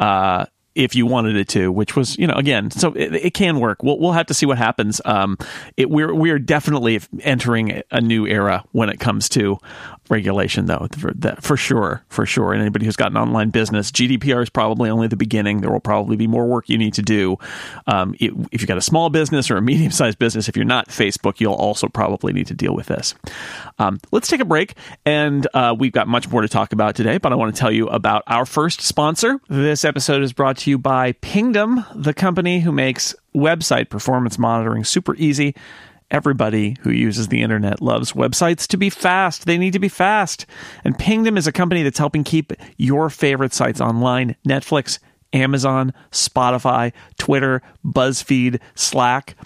uh, 0.00 0.46
if 0.74 0.96
you 0.96 1.06
wanted 1.06 1.36
it 1.36 1.48
to, 1.48 1.70
which 1.70 1.94
was, 1.94 2.18
you 2.18 2.26
know, 2.26 2.34
again, 2.34 2.70
so 2.70 2.92
it, 2.94 3.14
it 3.14 3.34
can 3.34 3.60
work. 3.60 3.82
We'll, 3.82 3.98
we'll 3.98 4.12
have 4.12 4.26
to 4.26 4.34
see 4.34 4.46
what 4.46 4.58
happens. 4.58 5.00
Um, 5.04 5.38
it, 5.76 5.88
we're, 5.88 6.12
we're 6.12 6.40
definitely 6.40 7.00
entering 7.20 7.82
a 7.90 8.00
new 8.00 8.26
era 8.26 8.64
when 8.72 8.88
it 8.88 8.98
comes 8.98 9.28
to 9.30 9.58
regulation, 10.10 10.66
though, 10.66 10.86
for, 10.98 11.12
that, 11.14 11.42
for 11.42 11.56
sure, 11.56 12.04
for 12.08 12.26
sure. 12.26 12.52
And 12.52 12.60
anybody 12.60 12.84
who's 12.84 12.96
got 12.96 13.10
an 13.10 13.16
online 13.16 13.50
business, 13.50 13.90
GDPR 13.90 14.42
is 14.42 14.50
probably 14.50 14.90
only 14.90 15.08
the 15.08 15.16
beginning. 15.16 15.60
There 15.60 15.70
will 15.70 15.80
probably 15.80 16.16
be 16.16 16.26
more 16.26 16.46
work 16.46 16.68
you 16.68 16.78
need 16.78 16.94
to 16.94 17.02
do. 17.02 17.38
Um, 17.86 18.14
it, 18.20 18.32
if 18.52 18.60
you've 18.60 18.68
got 18.68 18.78
a 18.78 18.82
small 18.82 19.10
business 19.10 19.50
or 19.50 19.56
a 19.56 19.62
medium 19.62 19.92
sized 19.92 20.18
business, 20.18 20.48
if 20.48 20.56
you're 20.56 20.64
not 20.64 20.88
Facebook, 20.88 21.40
you'll 21.40 21.54
also 21.54 21.88
probably 21.88 22.32
need 22.32 22.46
to 22.48 22.54
deal 22.54 22.74
with 22.74 22.86
this. 22.86 23.14
Um, 23.78 24.00
let's 24.12 24.28
take 24.28 24.40
a 24.40 24.44
break, 24.44 24.74
and 25.04 25.46
uh, 25.54 25.74
we've 25.78 25.92
got 25.92 26.08
much 26.08 26.28
more 26.30 26.42
to 26.42 26.48
talk 26.48 26.72
about 26.72 26.94
today, 26.94 27.18
but 27.18 27.32
I 27.32 27.36
want 27.36 27.54
to 27.54 27.58
tell 27.58 27.72
you 27.72 27.88
about 27.88 28.22
our 28.26 28.46
first 28.46 28.80
sponsor. 28.80 29.40
This 29.48 29.84
episode 29.84 30.22
is 30.22 30.32
brought 30.32 30.58
to 30.58 30.70
you 30.70 30.78
by 30.78 31.12
Pingdom, 31.12 31.84
the 31.94 32.14
company 32.14 32.60
who 32.60 32.72
makes 32.72 33.14
website 33.34 33.88
performance 33.88 34.38
monitoring 34.38 34.84
super 34.84 35.14
easy 35.16 35.54
Everybody 36.10 36.76
who 36.80 36.90
uses 36.90 37.28
the 37.28 37.42
internet 37.42 37.80
loves 37.80 38.12
websites 38.12 38.66
to 38.68 38.76
be 38.76 38.90
fast. 38.90 39.46
They 39.46 39.58
need 39.58 39.72
to 39.72 39.78
be 39.78 39.88
fast. 39.88 40.46
And 40.84 40.98
Pingdom 40.98 41.36
is 41.36 41.46
a 41.46 41.52
company 41.52 41.82
that's 41.82 41.98
helping 41.98 42.24
keep 42.24 42.52
your 42.76 43.10
favorite 43.10 43.52
sites 43.52 43.80
online 43.80 44.36
Netflix, 44.46 44.98
Amazon, 45.32 45.92
Spotify, 46.12 46.92
Twitter, 47.18 47.62
BuzzFeed, 47.84 48.60
Slack. 48.74 49.36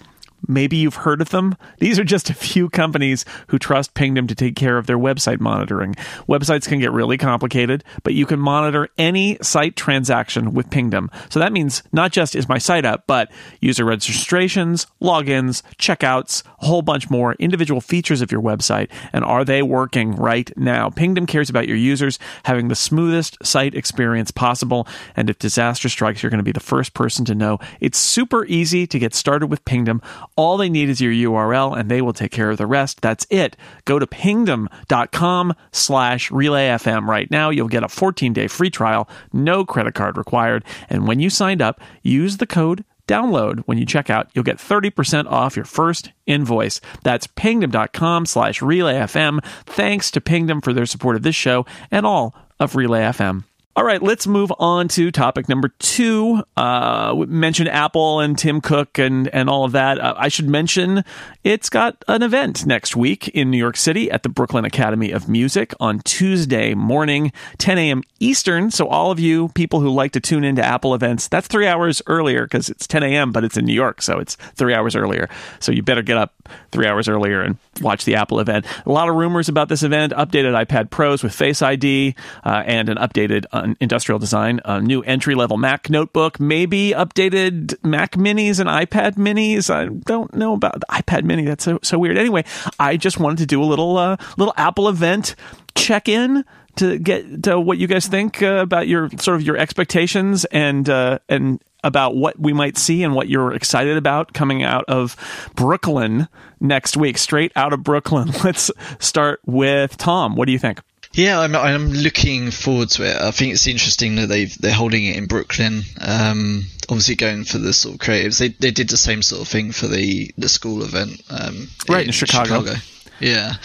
Maybe 0.47 0.77
you've 0.77 0.95
heard 0.95 1.21
of 1.21 1.29
them. 1.29 1.55
These 1.79 1.99
are 1.99 2.03
just 2.03 2.29
a 2.29 2.33
few 2.33 2.69
companies 2.69 3.25
who 3.47 3.59
trust 3.59 3.93
Pingdom 3.93 4.27
to 4.27 4.35
take 4.35 4.55
care 4.55 4.77
of 4.77 4.87
their 4.87 4.97
website 4.97 5.39
monitoring. 5.39 5.95
Websites 6.27 6.67
can 6.67 6.79
get 6.79 6.91
really 6.91 7.17
complicated, 7.17 7.83
but 8.03 8.13
you 8.13 8.25
can 8.25 8.39
monitor 8.39 8.89
any 8.97 9.37
site 9.41 9.75
transaction 9.75 10.53
with 10.53 10.69
Pingdom. 10.69 11.11
So 11.29 11.39
that 11.39 11.51
means 11.51 11.83
not 11.91 12.11
just 12.11 12.35
is 12.35 12.49
my 12.49 12.57
site 12.57 12.85
up, 12.85 13.03
but 13.07 13.31
user 13.59 13.85
registrations, 13.85 14.87
logins, 15.01 15.61
checkouts, 15.77 16.43
a 16.61 16.65
whole 16.65 16.81
bunch 16.81 17.09
more 17.09 17.33
individual 17.33 17.81
features 17.81 18.21
of 18.21 18.31
your 18.31 18.41
website. 18.41 18.89
And 19.13 19.23
are 19.23 19.45
they 19.45 19.61
working 19.61 20.15
right 20.15 20.51
now? 20.57 20.89
Pingdom 20.89 21.25
cares 21.25 21.49
about 21.49 21.67
your 21.67 21.77
users 21.77 22.19
having 22.43 22.67
the 22.67 22.75
smoothest 22.75 23.37
site 23.45 23.75
experience 23.75 24.31
possible. 24.31 24.87
And 25.15 25.29
if 25.29 25.39
disaster 25.39 25.89
strikes, 25.89 26.23
you're 26.23 26.29
going 26.29 26.39
to 26.39 26.43
be 26.43 26.51
the 26.51 26.59
first 26.59 26.93
person 26.93 27.25
to 27.25 27.35
know. 27.35 27.59
It's 27.79 27.97
super 27.97 28.45
easy 28.45 28.87
to 28.87 28.99
get 28.99 29.13
started 29.13 29.47
with 29.47 29.65
Pingdom 29.65 30.01
all 30.39 30.55
they 30.55 30.69
need 30.69 30.87
is 30.87 31.01
your 31.01 31.11
URL 31.11 31.77
and 31.77 31.91
they 31.91 32.01
will 32.01 32.13
take 32.13 32.31
care 32.31 32.49
of 32.49 32.57
the 32.57 32.65
rest. 32.65 33.01
That's 33.01 33.27
it. 33.29 33.57
Go 33.83 33.99
to 33.99 34.07
pingdom.com 34.07 35.53
slash 35.73 36.29
relayfm 36.29 37.05
right 37.05 37.29
now. 37.29 37.49
You'll 37.49 37.67
get 37.67 37.83
a 37.83 37.89
14 37.89 38.31
day 38.31 38.47
free 38.47 38.69
trial, 38.69 39.09
no 39.33 39.65
credit 39.65 39.95
card 39.95 40.17
required. 40.17 40.63
And 40.89 41.09
when 41.09 41.19
you 41.19 41.29
signed 41.29 41.61
up, 41.61 41.81
use 42.03 42.37
the 42.37 42.47
code 42.47 42.85
download 43.05 43.63
when 43.65 43.77
you 43.77 43.85
check 43.85 44.09
out. 44.09 44.29
You'll 44.33 44.45
get 44.45 44.59
30% 44.59 45.29
off 45.29 45.57
your 45.57 45.65
first 45.65 46.13
invoice. 46.25 46.79
That's 47.03 47.27
pingdom.com 47.27 48.25
slash 48.25 48.61
relayfm. 48.61 49.43
Thanks 49.65 50.09
to 50.11 50.21
Pingdom 50.21 50.61
for 50.61 50.71
their 50.71 50.85
support 50.85 51.17
of 51.17 51.23
this 51.23 51.35
show 51.35 51.65
and 51.91 52.05
all 52.05 52.33
of 52.61 52.77
Relay 52.77 53.01
FM. 53.01 53.43
All 53.79 53.85
right, 53.85 54.03
let's 54.03 54.27
move 54.27 54.51
on 54.59 54.89
to 54.89 55.09
topic 55.09 55.47
number 55.47 55.69
two. 55.79 56.43
Uh, 56.57 57.15
mentioned 57.29 57.69
Apple 57.69 58.19
and 58.19 58.37
Tim 58.37 58.59
Cook 58.59 58.97
and, 58.99 59.29
and 59.29 59.49
all 59.49 59.63
of 59.63 59.71
that. 59.71 60.01
Uh, 60.01 60.15
I 60.17 60.27
should 60.27 60.49
mention 60.49 61.05
it's 61.45 61.69
got 61.69 62.03
an 62.09 62.21
event 62.21 62.65
next 62.65 62.97
week 62.97 63.29
in 63.29 63.49
New 63.49 63.57
York 63.57 63.77
City 63.77 64.11
at 64.11 64.23
the 64.23 64.27
Brooklyn 64.27 64.65
Academy 64.65 65.11
of 65.11 65.29
Music 65.29 65.73
on 65.79 65.99
Tuesday 65.99 66.73
morning, 66.73 67.31
10 67.59 67.77
a.m. 67.77 68.03
Eastern. 68.19 68.69
So, 68.69 68.85
all 68.85 69.11
of 69.11 69.19
you 69.21 69.47
people 69.47 69.79
who 69.79 69.89
like 69.89 70.11
to 70.11 70.19
tune 70.19 70.43
into 70.43 70.61
Apple 70.61 70.93
events, 70.93 71.29
that's 71.29 71.47
three 71.47 71.65
hours 71.65 72.01
earlier 72.05 72.43
because 72.43 72.67
it's 72.69 72.85
10 72.85 73.03
a.m., 73.03 73.31
but 73.31 73.45
it's 73.45 73.55
in 73.55 73.63
New 73.63 73.73
York. 73.73 74.01
So, 74.01 74.19
it's 74.19 74.35
three 74.55 74.73
hours 74.73 74.93
earlier. 74.93 75.29
So, 75.61 75.71
you 75.71 75.83
better 75.83 76.01
get 76.01 76.17
up 76.17 76.33
three 76.71 76.85
hours 76.85 77.07
earlier 77.07 77.41
and 77.41 77.57
watch 77.79 78.03
the 78.03 78.15
Apple 78.15 78.41
event. 78.41 78.65
A 78.85 78.91
lot 78.91 79.07
of 79.07 79.15
rumors 79.15 79.47
about 79.47 79.69
this 79.69 79.83
event 79.83 80.11
updated 80.11 80.65
iPad 80.65 80.89
Pros 80.89 81.23
with 81.23 81.33
Face 81.33 81.61
ID 81.61 82.15
uh, 82.43 82.63
and 82.65 82.89
an 82.89 82.97
updated 82.97 83.45
industrial 83.79 84.19
design, 84.19 84.59
a 84.65 84.81
new 84.81 85.01
entry 85.03 85.35
level 85.35 85.57
Mac 85.57 85.89
notebook, 85.89 86.39
maybe 86.39 86.91
updated 86.91 87.75
Mac 87.83 88.13
Minis 88.13 88.59
and 88.59 88.69
iPad 88.69 89.15
Minis. 89.15 89.69
I 89.69 89.85
don't 89.85 90.33
know 90.33 90.53
about 90.53 90.79
the 90.79 90.85
iPad 90.89 91.23
Mini. 91.23 91.45
That's 91.45 91.63
so 91.63 91.79
so 91.81 91.97
weird. 91.97 92.17
Anyway, 92.17 92.43
I 92.79 92.97
just 92.97 93.19
wanted 93.19 93.39
to 93.39 93.45
do 93.45 93.61
a 93.61 93.65
little 93.65 93.97
uh, 93.97 94.17
little 94.37 94.53
Apple 94.57 94.87
event 94.87 95.35
check 95.75 96.07
in 96.07 96.45
to 96.77 96.97
get 96.97 97.43
to 97.43 97.59
what 97.59 97.77
you 97.77 97.87
guys 97.87 98.07
think 98.07 98.41
uh, 98.41 98.55
about 98.55 98.87
your 98.87 99.09
sort 99.19 99.35
of 99.35 99.43
your 99.43 99.57
expectations 99.57 100.45
and 100.45 100.89
uh, 100.89 101.19
and 101.27 101.61
about 101.83 102.15
what 102.15 102.37
we 102.39 102.53
might 102.53 102.77
see 102.77 103.03
and 103.03 103.15
what 103.15 103.29
you're 103.29 103.53
excited 103.53 103.97
about 103.97 104.33
coming 104.33 104.63
out 104.63 104.85
of 104.87 105.15
Brooklyn 105.55 106.27
next 106.59 106.97
week, 106.97 107.17
straight 107.17 107.51
out 107.55 107.73
of 107.73 107.83
Brooklyn. 107.83 108.31
Let's 108.43 108.71
start 108.99 109.39
with 109.45 109.97
Tom. 109.97 110.35
What 110.35 110.45
do 110.45 110.51
you 110.51 110.59
think? 110.59 110.81
Yeah, 111.13 111.39
I'm, 111.39 111.55
I'm 111.55 111.91
looking 111.91 112.51
forward 112.51 112.89
to 112.91 113.03
it. 113.03 113.17
I 113.19 113.31
think 113.31 113.53
it's 113.53 113.67
interesting 113.67 114.15
that 114.15 114.27
they've 114.27 114.55
they're 114.59 114.73
holding 114.73 115.05
it 115.05 115.17
in 115.17 115.25
Brooklyn. 115.25 115.81
Um, 115.99 116.65
obviously, 116.87 117.15
going 117.15 117.45
for 117.45 117.57
the 117.57 117.73
sort 117.73 117.95
of 117.95 118.01
creatives, 118.01 118.39
they 118.39 118.49
they 118.49 118.71
did 118.71 118.89
the 118.89 118.97
same 118.97 119.21
sort 119.21 119.41
of 119.41 119.47
thing 119.47 119.71
for 119.71 119.87
the 119.87 120.31
the 120.37 120.49
school 120.49 120.83
event, 120.83 121.21
um, 121.29 121.67
right 121.87 122.01
in, 122.01 122.07
in 122.07 122.11
Chicago. 122.13 122.63
Chicago. 122.63 122.79
Yeah. 123.19 123.55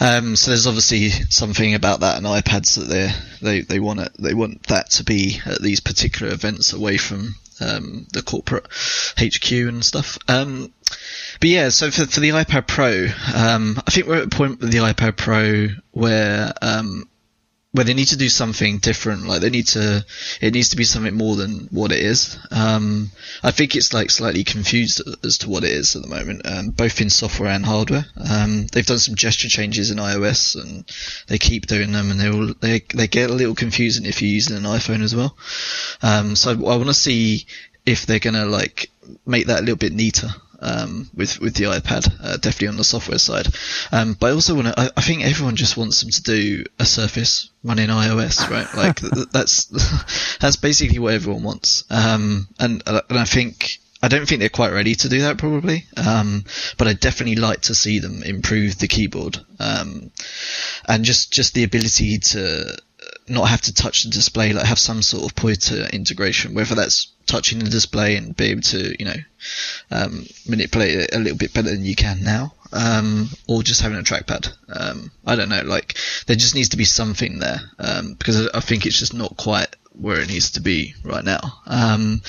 Um, 0.00 0.34
so 0.36 0.50
there's 0.50 0.66
obviously 0.66 1.10
something 1.10 1.74
about 1.74 2.00
that 2.00 2.16
and 2.16 2.26
iPads 2.26 2.76
that 2.76 2.88
they 2.88 3.10
they 3.42 3.60
they 3.60 3.80
want 3.80 4.00
it 4.00 4.12
they 4.18 4.34
want 4.34 4.62
that 4.68 4.90
to 4.92 5.04
be 5.04 5.40
at 5.44 5.60
these 5.60 5.80
particular 5.80 6.32
events 6.32 6.72
away 6.72 6.96
from 6.96 7.34
um, 7.60 8.06
the 8.12 8.22
corporate 8.22 8.66
HQ 9.18 9.50
and 9.52 9.84
stuff. 9.84 10.18
Um, 10.28 10.72
but 11.40 11.48
yeah, 11.48 11.68
so 11.68 11.90
for, 11.90 12.06
for 12.06 12.20
the 12.20 12.30
iPad 12.30 12.66
Pro, 12.66 13.06
um, 13.34 13.80
I 13.86 13.90
think 13.90 14.06
we're 14.06 14.16
at 14.16 14.26
a 14.26 14.36
point 14.36 14.60
with 14.60 14.70
the 14.70 14.78
iPad 14.78 15.16
Pro 15.16 15.68
where 15.92 16.52
um, 16.62 17.08
where 17.74 17.84
they 17.84 17.92
need 17.92 18.06
to 18.06 18.16
do 18.16 18.28
something 18.28 18.78
different. 18.78 19.26
Like 19.26 19.40
they 19.40 19.50
need 19.50 19.66
to, 19.68 20.06
it 20.40 20.54
needs 20.54 20.68
to 20.68 20.76
be 20.76 20.84
something 20.84 21.12
more 21.12 21.34
than 21.34 21.66
what 21.72 21.90
it 21.90 21.98
is. 21.98 22.38
Um, 22.52 23.10
I 23.42 23.50
think 23.50 23.74
it's 23.74 23.92
like 23.92 24.12
slightly 24.12 24.44
confused 24.44 25.02
as 25.24 25.38
to 25.38 25.48
what 25.48 25.64
it 25.64 25.72
is 25.72 25.96
at 25.96 26.02
the 26.02 26.08
moment, 26.08 26.42
um, 26.44 26.68
both 26.68 27.00
in 27.00 27.10
software 27.10 27.50
and 27.50 27.66
hardware. 27.66 28.06
Um, 28.30 28.68
they've 28.68 28.86
done 28.86 29.00
some 29.00 29.16
gesture 29.16 29.48
changes 29.48 29.90
in 29.90 29.98
iOS, 29.98 30.54
and 30.54 30.84
they 31.26 31.38
keep 31.38 31.66
doing 31.66 31.90
them, 31.90 32.12
and 32.12 32.20
they 32.20 32.30
all 32.30 32.54
they 32.60 32.84
they 32.94 33.08
get 33.08 33.30
a 33.30 33.34
little 33.34 33.56
confusing 33.56 34.06
if 34.06 34.22
you're 34.22 34.30
using 34.30 34.56
an 34.56 34.62
iPhone 34.62 35.02
as 35.02 35.16
well. 35.16 35.36
Um, 36.00 36.36
so 36.36 36.52
I 36.52 36.76
want 36.76 36.86
to 36.86 36.94
see 36.94 37.44
if 37.84 38.06
they're 38.06 38.20
gonna 38.20 38.46
like 38.46 38.88
make 39.26 39.48
that 39.48 39.58
a 39.58 39.62
little 39.62 39.76
bit 39.76 39.92
neater 39.92 40.28
um, 40.64 41.10
with 41.14 41.40
with 41.40 41.54
the 41.54 41.64
iPad, 41.64 42.12
uh, 42.22 42.36
definitely 42.38 42.68
on 42.68 42.76
the 42.76 42.84
software 42.84 43.18
side. 43.18 43.46
Um, 43.92 44.14
but 44.14 44.28
I 44.28 44.32
also 44.32 44.54
want 44.54 44.68
to. 44.68 44.80
I, 44.80 44.90
I, 44.96 45.00
think 45.02 45.24
everyone 45.24 45.56
just 45.56 45.76
wants 45.76 46.00
them 46.00 46.10
to 46.10 46.22
do 46.22 46.64
a 46.78 46.84
Surface 46.84 47.50
running 47.62 47.88
iOS, 47.88 48.48
right? 48.50 48.66
Like 48.74 49.00
that's 49.30 50.36
that's 50.40 50.56
basically 50.56 50.98
what 50.98 51.14
everyone 51.14 51.42
wants. 51.42 51.84
Um, 51.90 52.48
and 52.58 52.82
and 52.86 53.02
I 53.10 53.24
think 53.24 53.78
I 54.04 54.08
don't 54.08 54.26
think 54.26 54.40
they're 54.40 54.50
quite 54.50 54.72
ready 54.72 54.94
to 54.96 55.08
do 55.08 55.22
that 55.22 55.38
probably. 55.38 55.86
Um, 55.96 56.44
but 56.76 56.86
I 56.88 56.92
definitely 56.92 57.36
like 57.36 57.62
to 57.62 57.74
see 57.74 58.00
them 58.00 58.22
improve 58.22 58.78
the 58.78 58.86
keyboard. 58.86 59.38
Um, 59.58 60.10
and 60.86 61.04
just, 61.06 61.32
just 61.32 61.54
the 61.54 61.64
ability 61.64 62.18
to 62.18 62.76
not 63.28 63.48
have 63.48 63.62
to 63.62 63.72
touch 63.72 64.02
the 64.02 64.10
display, 64.10 64.52
like 64.52 64.66
have 64.66 64.78
some 64.78 65.00
sort 65.00 65.24
of 65.24 65.34
pointer 65.34 65.86
integration, 65.90 66.52
whether 66.52 66.74
that's 66.74 67.13
touching 67.26 67.58
the 67.58 67.70
display 67.70 68.16
and 68.16 68.36
be 68.36 68.46
able 68.46 68.62
to, 68.62 68.94
you 68.98 69.04
know, 69.04 69.16
um, 69.90 70.26
manipulate 70.48 70.98
it 70.98 71.14
a 71.14 71.18
little 71.18 71.38
bit 71.38 71.52
better 71.52 71.70
than 71.70 71.84
you 71.84 71.94
can 71.94 72.22
now, 72.22 72.54
um, 72.72 73.28
or 73.48 73.62
just 73.62 73.82
having 73.82 73.98
a 73.98 74.02
trackpad. 74.02 74.52
Um, 74.68 75.10
I 75.26 75.36
don't 75.36 75.48
know, 75.48 75.62
like 75.62 75.96
there 76.26 76.36
just 76.36 76.54
needs 76.54 76.70
to 76.70 76.76
be 76.76 76.84
something 76.84 77.38
there 77.38 77.60
um, 77.78 78.14
because 78.14 78.48
I 78.48 78.60
think 78.60 78.86
it's 78.86 78.98
just 78.98 79.14
not 79.14 79.36
quite 79.36 79.74
where 79.96 80.20
it 80.20 80.28
needs 80.28 80.52
to 80.52 80.60
be 80.60 80.94
right 81.04 81.24
now. 81.24 81.40
Um, 81.66 82.20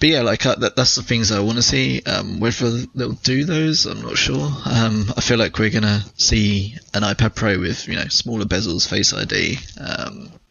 but 0.00 0.08
yeah, 0.08 0.22
like 0.22 0.46
uh, 0.46 0.54
that, 0.56 0.76
that's 0.76 0.94
the 0.94 1.02
things 1.02 1.30
I 1.30 1.40
want 1.40 1.56
to 1.56 1.62
see. 1.62 2.02
Um, 2.02 2.40
whether 2.40 2.70
they'll 2.94 3.12
do 3.12 3.44
those, 3.44 3.86
I'm 3.86 4.02
not 4.02 4.16
sure. 4.16 4.48
I 4.64 5.20
feel 5.20 5.38
like 5.38 5.58
we're 5.58 5.70
gonna 5.70 6.02
see 6.16 6.76
an 6.94 7.02
iPad 7.02 7.34
Pro 7.34 7.58
with 7.58 7.86
you 7.86 7.96
know 7.96 8.08
smaller 8.08 8.46
bezels, 8.46 8.88
Face 8.88 9.12
ID, 9.12 9.58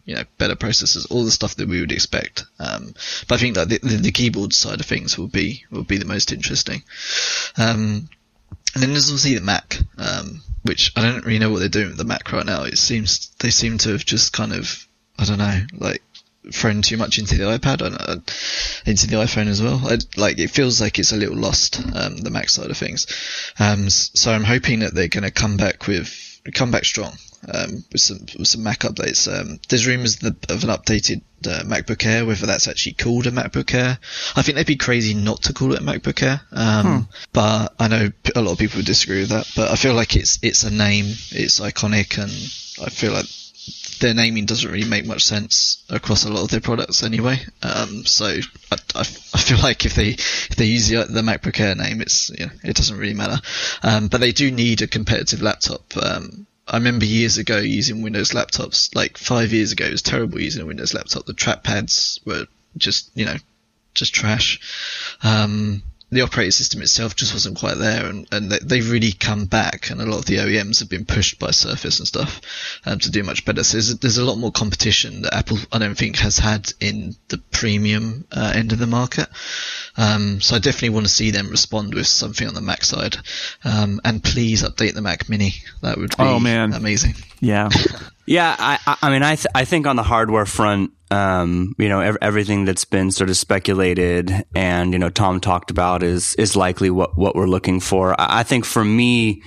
you 0.05 0.15
know, 0.15 0.23
better 0.37 0.55
processors, 0.55 1.09
all 1.09 1.23
the 1.23 1.31
stuff 1.31 1.55
that 1.55 1.67
we 1.67 1.79
would 1.79 1.91
expect. 1.91 2.45
Um, 2.59 2.93
but 3.27 3.35
I 3.35 3.37
think 3.37 3.55
that 3.55 3.69
the, 3.69 3.77
the, 3.79 4.11
keyboard 4.11 4.53
side 4.53 4.79
of 4.79 4.85
things 4.85 5.17
will 5.17 5.27
be 5.27 5.63
will 5.71 5.83
be 5.83 5.97
the 5.97 6.05
most 6.05 6.31
interesting. 6.31 6.83
Um, 7.57 8.09
and 8.73 8.83
then 8.83 8.91
there's 8.91 9.09
obviously 9.09 9.35
the 9.35 9.41
Mac, 9.41 9.79
which 10.63 10.91
I 10.95 11.01
don't 11.01 11.25
really 11.25 11.39
know 11.39 11.49
what 11.49 11.59
they're 11.59 11.69
doing 11.69 11.89
with 11.89 11.97
the 11.97 12.03
Mac 12.03 12.31
right 12.31 12.45
now. 12.45 12.63
It 12.63 12.77
seems 12.77 13.29
they 13.39 13.49
seem 13.49 13.77
to 13.79 13.89
have 13.89 14.05
just 14.05 14.33
kind 14.33 14.53
of 14.53 14.87
I 15.19 15.25
don't 15.25 15.37
know, 15.37 15.61
like 15.77 16.01
thrown 16.51 16.81
too 16.81 16.97
much 16.97 17.19
into 17.19 17.37
the 17.37 17.43
iPad 17.43 17.81
and 17.81 17.95
uh, 17.99 18.15
into 18.85 19.07
the 19.07 19.17
iPhone 19.17 19.47
as 19.47 19.61
well. 19.61 19.79
I, 19.83 19.97
like 20.17 20.39
it 20.39 20.49
feels 20.49 20.81
like 20.81 20.97
it's 20.97 21.11
a 21.11 21.17
little 21.17 21.37
lost 21.37 21.79
um, 21.95 22.17
the 22.17 22.31
Mac 22.31 22.49
side 22.49 22.71
of 22.71 22.77
things. 22.77 23.05
Um, 23.59 23.89
so 23.89 24.31
I'm 24.31 24.43
hoping 24.43 24.79
that 24.79 24.93
they're 24.93 25.07
going 25.07 25.23
to 25.23 25.31
come 25.31 25.57
back 25.57 25.87
with 25.87 26.39
come 26.53 26.71
back 26.71 26.85
strong 26.85 27.13
um, 27.47 27.83
with 27.91 28.01
some 28.01 28.19
with 28.37 28.47
some 28.47 28.63
Mac 28.63 28.79
updates. 28.79 29.27
Um, 29.27 29.59
there's 29.69 29.87
rumours 29.87 30.23
of 30.23 30.63
an 30.63 30.69
updated 30.69 31.21
uh, 31.45 31.63
MacBook 31.63 32.05
Air, 32.05 32.25
whether 32.25 32.45
that's 32.45 32.67
actually 32.67 32.93
called 32.93 33.27
a 33.27 33.31
MacBook 33.31 33.73
Air. 33.73 33.97
I 34.35 34.41
think 34.41 34.55
they'd 34.55 34.65
be 34.65 34.75
crazy 34.75 35.13
not 35.13 35.43
to 35.43 35.53
call 35.53 35.73
it 35.73 35.81
a 35.81 35.83
MacBook 35.83 36.21
Air. 36.21 36.41
Um, 36.51 36.85
hmm. 36.85 37.11
But 37.33 37.73
I 37.79 37.87
know 37.87 38.11
a 38.35 38.41
lot 38.41 38.53
of 38.53 38.59
people 38.59 38.77
would 38.77 38.85
disagree 38.85 39.21
with 39.21 39.29
that. 39.29 39.51
But 39.55 39.71
I 39.71 39.75
feel 39.75 39.93
like 39.93 40.15
it's 40.15 40.39
it's 40.41 40.63
a 40.63 40.71
name, 40.71 41.05
it's 41.05 41.59
iconic, 41.59 42.17
and 42.17 42.31
I 42.85 42.89
feel 42.89 43.13
like 43.13 43.25
their 43.99 44.13
naming 44.13 44.45
doesn't 44.45 44.71
really 44.71 44.89
make 44.89 45.05
much 45.05 45.23
sense 45.23 45.83
across 45.89 46.25
a 46.25 46.29
lot 46.33 46.43
of 46.43 46.49
their 46.49 46.59
products 46.59 47.03
anyway. 47.03 47.39
Um, 47.61 48.05
so 48.05 48.25
I, 48.25 48.77
I, 48.95 48.99
I, 48.99 49.03
feel 49.03 49.57
like 49.63 49.85
if 49.85 49.93
they 49.93 50.09
if 50.09 50.55
they 50.55 50.65
use 50.65 50.89
the, 50.89 51.05
the 51.05 51.21
MacBook 51.21 51.59
Air 51.59 51.75
name, 51.75 52.01
it's 52.01 52.29
you 52.29 52.47
know, 52.47 52.51
it 52.63 52.75
doesn't 52.75 52.97
really 52.97 53.13
matter. 53.13 53.39
Um, 53.83 54.07
but 54.07 54.19
they 54.19 54.31
do 54.31 54.51
need 54.51 54.81
a 54.81 54.87
competitive 54.87 55.41
laptop. 55.41 55.95
Um, 55.95 56.47
I 56.71 56.77
remember 56.77 57.03
years 57.03 57.37
ago 57.37 57.57
using 57.57 58.01
Windows 58.01 58.31
laptops, 58.31 58.95
like 58.95 59.17
five 59.17 59.51
years 59.51 59.73
ago, 59.73 59.85
it 59.85 59.91
was 59.91 60.01
terrible 60.01 60.39
using 60.39 60.61
a 60.61 60.65
Windows 60.65 60.93
laptop. 60.93 61.25
The 61.25 61.33
trackpads 61.33 62.25
were 62.25 62.45
just 62.77 63.11
you 63.13 63.25
know 63.25 63.35
just 63.93 64.13
trash. 64.15 65.17
Um, 65.21 65.83
the 66.11 66.21
operating 66.21 66.51
system 66.51 66.81
itself 66.81 67.15
just 67.15 67.33
wasn't 67.33 67.57
quite 67.57 67.77
there, 67.77 68.05
and, 68.05 68.27
and 68.33 68.51
they've 68.51 68.91
really 68.91 69.13
come 69.13 69.45
back, 69.45 69.89
and 69.89 70.01
a 70.01 70.05
lot 70.05 70.19
of 70.19 70.25
the 70.25 70.37
OEMs 70.37 70.79
have 70.79 70.89
been 70.89 71.05
pushed 71.05 71.39
by 71.39 71.51
Surface 71.51 71.99
and 71.99 72.07
stuff 72.07 72.41
um, 72.85 72.99
to 72.99 73.09
do 73.09 73.23
much 73.23 73.45
better. 73.45 73.63
So 73.63 73.77
there's, 73.77 73.97
there's 73.99 74.17
a 74.17 74.25
lot 74.25 74.37
more 74.37 74.51
competition 74.51 75.21
that 75.21 75.33
Apple, 75.33 75.57
I 75.71 75.79
don't 75.79 75.97
think, 75.97 76.17
has 76.17 76.37
had 76.37 76.73
in 76.81 77.15
the 77.29 77.37
premium 77.37 78.25
uh, 78.31 78.51
end 78.53 78.73
of 78.73 78.79
the 78.79 78.87
market. 78.87 79.29
Um, 79.95 80.41
so 80.41 80.55
I 80.57 80.59
definitely 80.59 80.89
want 80.89 81.05
to 81.05 81.13
see 81.13 81.31
them 81.31 81.49
respond 81.49 81.93
with 81.93 82.07
something 82.07 82.47
on 82.47 82.55
the 82.55 82.61
Mac 82.61 82.83
side, 82.83 83.15
um, 83.63 84.01
and 84.03 84.21
please 84.21 84.63
update 84.63 84.93
the 84.93 85.01
Mac 85.01 85.29
Mini. 85.29 85.53
That 85.81 85.97
would 85.97 86.09
be 86.09 86.15
oh, 86.19 86.39
man. 86.39 86.73
amazing. 86.73 87.15
Yeah, 87.39 87.69
yeah. 88.31 88.55
I, 88.57 88.97
I 89.01 89.09
mean, 89.09 89.23
I, 89.23 89.35
th- 89.35 89.47
I 89.53 89.65
think 89.65 89.85
on 89.85 89.97
the 89.97 90.03
hardware 90.03 90.45
front, 90.45 90.91
um, 91.11 91.75
you 91.77 91.89
know, 91.89 91.99
ev- 91.99 92.17
everything 92.21 92.63
that's 92.63 92.85
been 92.85 93.11
sort 93.11 93.29
of 93.29 93.35
speculated 93.35 94.45
and, 94.55 94.93
you 94.93 94.99
know, 94.99 95.09
Tom 95.09 95.41
talked 95.41 95.69
about 95.69 96.01
is, 96.01 96.33
is 96.35 96.55
likely 96.55 96.89
what, 96.89 97.17
what 97.17 97.35
we're 97.35 97.45
looking 97.45 97.81
for. 97.81 98.19
I, 98.19 98.39
I 98.39 98.43
think 98.43 98.63
for 98.63 98.85
me, 98.85 99.43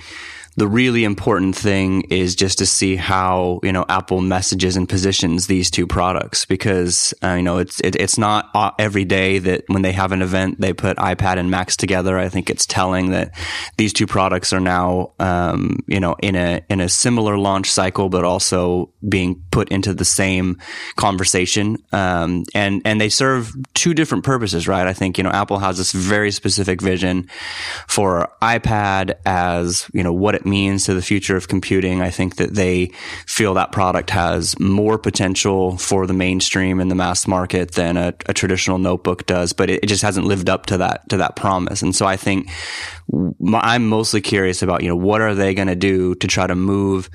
the 0.57 0.67
really 0.67 1.03
important 1.03 1.55
thing 1.55 2.01
is 2.03 2.35
just 2.35 2.59
to 2.59 2.65
see 2.65 2.95
how 2.95 3.59
you 3.61 3.73
know 3.73 3.85
Apple 3.89 4.21
messages 4.21 4.77
and 4.77 4.87
positions 4.87 5.47
these 5.47 5.69
two 5.69 5.85
products 5.85 6.45
because 6.45 7.13
uh, 7.23 7.33
you 7.33 7.43
know 7.43 7.57
it's 7.57 7.79
it, 7.81 7.95
it's 7.97 8.17
not 8.17 8.51
every 8.79 9.03
day 9.03 9.39
that 9.39 9.63
when 9.67 9.81
they 9.81 9.91
have 9.91 10.11
an 10.11 10.21
event 10.21 10.61
they 10.61 10.73
put 10.73 10.97
iPad 10.97 11.37
and 11.37 11.51
Macs 11.51 11.75
together. 11.75 12.17
I 12.17 12.29
think 12.29 12.49
it's 12.49 12.65
telling 12.65 13.11
that 13.11 13.31
these 13.77 13.91
two 13.91 14.07
products 14.07 14.53
are 14.53 14.59
now 14.61 15.13
um, 15.19 15.79
you 15.87 15.99
know 15.99 16.15
in 16.21 16.35
a 16.35 16.61
in 16.69 16.79
a 16.79 16.87
similar 16.87 17.37
launch 17.37 17.69
cycle, 17.69 18.07
but 18.09 18.23
also 18.23 18.93
being 19.07 19.43
put 19.51 19.69
into 19.69 19.93
the 19.93 20.05
same 20.05 20.57
conversation. 20.95 21.77
Um, 21.91 22.45
and 22.53 22.81
and 22.85 23.01
they 23.01 23.09
serve 23.09 23.53
two 23.73 23.93
different 23.93 24.23
purposes, 24.23 24.67
right? 24.67 24.87
I 24.87 24.93
think 24.93 25.17
you 25.17 25.23
know 25.23 25.31
Apple 25.31 25.59
has 25.59 25.77
this 25.77 25.91
very 25.91 26.31
specific 26.31 26.81
vision 26.81 27.27
for 27.87 28.31
iPad 28.41 29.15
as 29.25 29.89
you 29.93 30.03
know 30.03 30.13
what 30.13 30.35
it 30.35 30.44
means 30.45 30.85
to 30.85 30.93
the 30.93 31.01
future 31.01 31.35
of 31.35 31.47
computing. 31.47 32.01
I 32.01 32.09
think 32.09 32.37
that 32.37 32.53
they 32.53 32.91
feel 33.27 33.53
that 33.55 33.71
product 33.71 34.09
has 34.09 34.57
more 34.59 34.97
potential 34.97 35.77
for 35.77 36.07
the 36.07 36.13
mainstream 36.13 36.79
and 36.79 36.89
the 36.89 36.95
mass 36.95 37.27
market 37.27 37.71
than 37.71 37.97
a, 37.97 38.13
a 38.27 38.33
traditional 38.33 38.77
notebook 38.77 39.25
does, 39.25 39.53
but 39.53 39.69
it, 39.69 39.83
it, 39.83 39.87
just 39.87 40.03
hasn't 40.03 40.25
lived 40.25 40.49
up 40.49 40.65
to 40.67 40.77
that 40.77 41.07
to 41.09 41.17
that 41.17 41.35
promise. 41.35 41.81
And 41.81 41.95
so 41.95 42.05
I 42.05 42.17
think 42.17 42.49
I'm 43.53 43.87
mostly 43.87 44.21
curious 44.21 44.61
about 44.61 44.81
you 44.81 44.89
know 44.89 44.95
what 44.95 45.21
are 45.21 45.35
they 45.35 45.53
going 45.53 45.67
to 45.67 45.75
do 45.75 46.15
to 46.15 46.27
try 46.27 46.47
to 46.47 46.55
move 46.55 47.09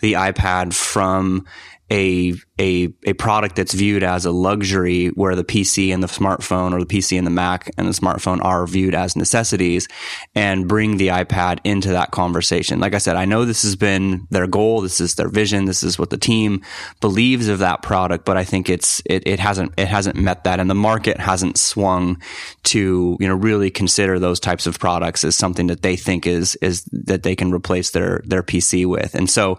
the 0.00 0.14
iPad 0.14 0.74
from 0.74 1.44
a 1.90 2.34
a 2.58 2.88
a 3.04 3.12
product 3.12 3.56
that's 3.56 3.72
viewed 3.72 4.02
as 4.02 4.24
a 4.24 4.30
luxury 4.30 5.08
where 5.08 5.36
the 5.36 5.44
PC 5.44 5.92
and 5.92 6.02
the 6.02 6.08
smartphone 6.08 6.72
or 6.72 6.80
the 6.80 6.86
PC 6.86 7.16
and 7.16 7.26
the 7.26 7.30
Mac 7.30 7.70
and 7.78 7.86
the 7.86 7.92
smartphone 7.92 8.42
are 8.44 8.66
viewed 8.66 8.94
as 8.94 9.14
necessities 9.14 9.86
and 10.34 10.66
bring 10.66 10.96
the 10.96 11.08
iPad 11.08 11.60
into 11.64 11.90
that 11.90 12.10
conversation. 12.10 12.80
Like 12.80 12.94
I 12.94 12.98
said, 12.98 13.16
I 13.16 13.24
know 13.24 13.44
this 13.44 13.62
has 13.62 13.76
been 13.76 14.26
their 14.30 14.46
goal, 14.46 14.80
this 14.80 15.00
is 15.00 15.14
their 15.14 15.28
vision, 15.28 15.66
this 15.66 15.82
is 15.82 15.98
what 15.98 16.10
the 16.10 16.16
team 16.16 16.62
believes 17.00 17.48
of 17.48 17.60
that 17.60 17.82
product, 17.82 18.24
but 18.24 18.36
I 18.36 18.44
think 18.44 18.68
it's 18.68 19.00
it, 19.04 19.22
it 19.26 19.38
hasn't 19.38 19.72
it 19.76 19.88
hasn't 19.88 20.16
met 20.16 20.44
that 20.44 20.58
and 20.58 20.68
the 20.68 20.74
market 20.74 21.20
hasn't 21.20 21.58
swung 21.58 22.20
to, 22.64 23.16
you 23.20 23.28
know, 23.28 23.34
really 23.34 23.70
consider 23.70 24.18
those 24.18 24.40
types 24.40 24.66
of 24.66 24.80
products 24.80 25.22
as 25.22 25.36
something 25.36 25.68
that 25.68 25.82
they 25.82 25.94
think 25.94 26.26
is 26.26 26.56
is 26.56 26.84
that 26.90 27.22
they 27.22 27.36
can 27.36 27.52
replace 27.52 27.90
their 27.90 28.22
their 28.24 28.42
PC 28.42 28.86
with. 28.86 29.14
And 29.14 29.30
so 29.30 29.58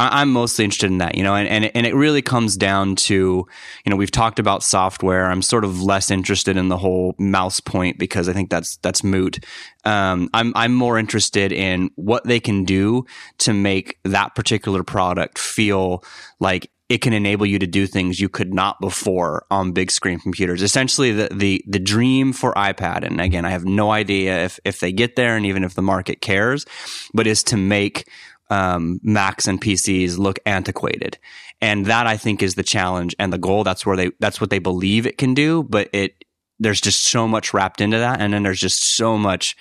I'm 0.00 0.32
mostly 0.32 0.64
interested 0.64 0.90
in 0.90 0.98
that, 0.98 1.14
you 1.14 1.22
know, 1.22 1.34
and, 1.34 1.48
and, 1.48 1.59
and 1.64 1.86
it 1.86 1.94
really 1.94 2.22
comes 2.22 2.56
down 2.56 2.96
to, 2.96 3.14
you 3.14 3.90
know, 3.90 3.96
we've 3.96 4.10
talked 4.10 4.38
about 4.38 4.62
software. 4.62 5.26
I'm 5.26 5.42
sort 5.42 5.64
of 5.64 5.82
less 5.82 6.10
interested 6.10 6.56
in 6.56 6.68
the 6.68 6.76
whole 6.76 7.14
mouse 7.18 7.60
point 7.60 7.98
because 7.98 8.28
I 8.28 8.32
think 8.32 8.50
that's 8.50 8.76
that's 8.78 9.04
moot. 9.04 9.44
Um, 9.84 10.28
I'm 10.34 10.52
I'm 10.54 10.74
more 10.74 10.98
interested 10.98 11.52
in 11.52 11.90
what 11.96 12.24
they 12.24 12.40
can 12.40 12.64
do 12.64 13.04
to 13.38 13.52
make 13.52 13.98
that 14.04 14.34
particular 14.34 14.82
product 14.82 15.38
feel 15.38 16.04
like 16.38 16.70
it 16.90 17.00
can 17.00 17.12
enable 17.12 17.46
you 17.46 17.60
to 17.60 17.68
do 17.68 17.86
things 17.86 18.18
you 18.18 18.28
could 18.28 18.52
not 18.52 18.80
before 18.80 19.46
on 19.48 19.70
big 19.70 19.92
screen 19.92 20.18
computers. 20.18 20.60
Essentially, 20.60 21.12
the 21.12 21.28
the 21.32 21.64
the 21.66 21.78
dream 21.78 22.32
for 22.32 22.52
iPad, 22.54 23.04
and 23.04 23.20
again, 23.20 23.44
I 23.44 23.50
have 23.50 23.64
no 23.64 23.92
idea 23.92 24.44
if 24.44 24.58
if 24.64 24.80
they 24.80 24.90
get 24.90 25.14
there, 25.14 25.36
and 25.36 25.46
even 25.46 25.62
if 25.62 25.74
the 25.74 25.82
market 25.82 26.20
cares, 26.20 26.66
but 27.14 27.28
is 27.28 27.44
to 27.44 27.56
make 27.56 28.08
um, 28.50 29.00
Macs 29.02 29.46
and 29.46 29.60
PCs 29.60 30.18
look 30.18 30.38
antiquated. 30.44 31.18
And 31.60 31.86
that 31.86 32.06
I 32.06 32.16
think 32.16 32.42
is 32.42 32.54
the 32.54 32.62
challenge 32.62 33.14
and 33.18 33.32
the 33.32 33.38
goal. 33.38 33.64
That's 33.64 33.84
where 33.84 33.96
they, 33.96 34.10
that's 34.18 34.40
what 34.40 34.50
they 34.50 34.58
believe 34.58 35.06
it 35.06 35.18
can 35.18 35.34
do. 35.34 35.62
But 35.62 35.88
it, 35.92 36.24
there's 36.58 36.80
just 36.80 37.04
so 37.04 37.26
much 37.26 37.54
wrapped 37.54 37.80
into 37.80 37.98
that. 37.98 38.20
And 38.20 38.32
then 38.32 38.42
there's 38.42 38.60
just 38.60 38.96
so 38.96 39.16
much 39.16 39.56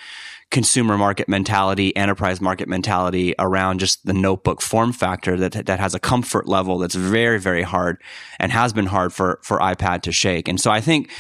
consumer 0.52 0.98
market 0.98 1.30
mentality, 1.30 1.96
enterprise 1.96 2.42
market 2.42 2.68
mentality 2.68 3.36
around 3.38 3.80
just 3.80 4.06
the 4.06 4.14
notebook 4.14 4.62
form 4.62 4.92
factor 4.92 5.38
that, 5.38 5.66
that 5.68 5.80
has 5.80 5.94
a 5.94 6.00
comfort 6.00 6.48
level 6.48 6.80
that's 6.80 6.96
very, 6.96 7.40
very 7.40 7.62
hard 7.62 8.02
and 8.40 8.52
has 8.52 8.74
been 8.74 8.88
hard 8.88 9.14
for, 9.14 9.40
for 9.44 9.60
iPad 9.60 10.02
to 10.02 10.12
shake. 10.12 10.48
And 10.48 10.60
so 10.60 10.72
I 10.72 10.82
think 10.82 11.12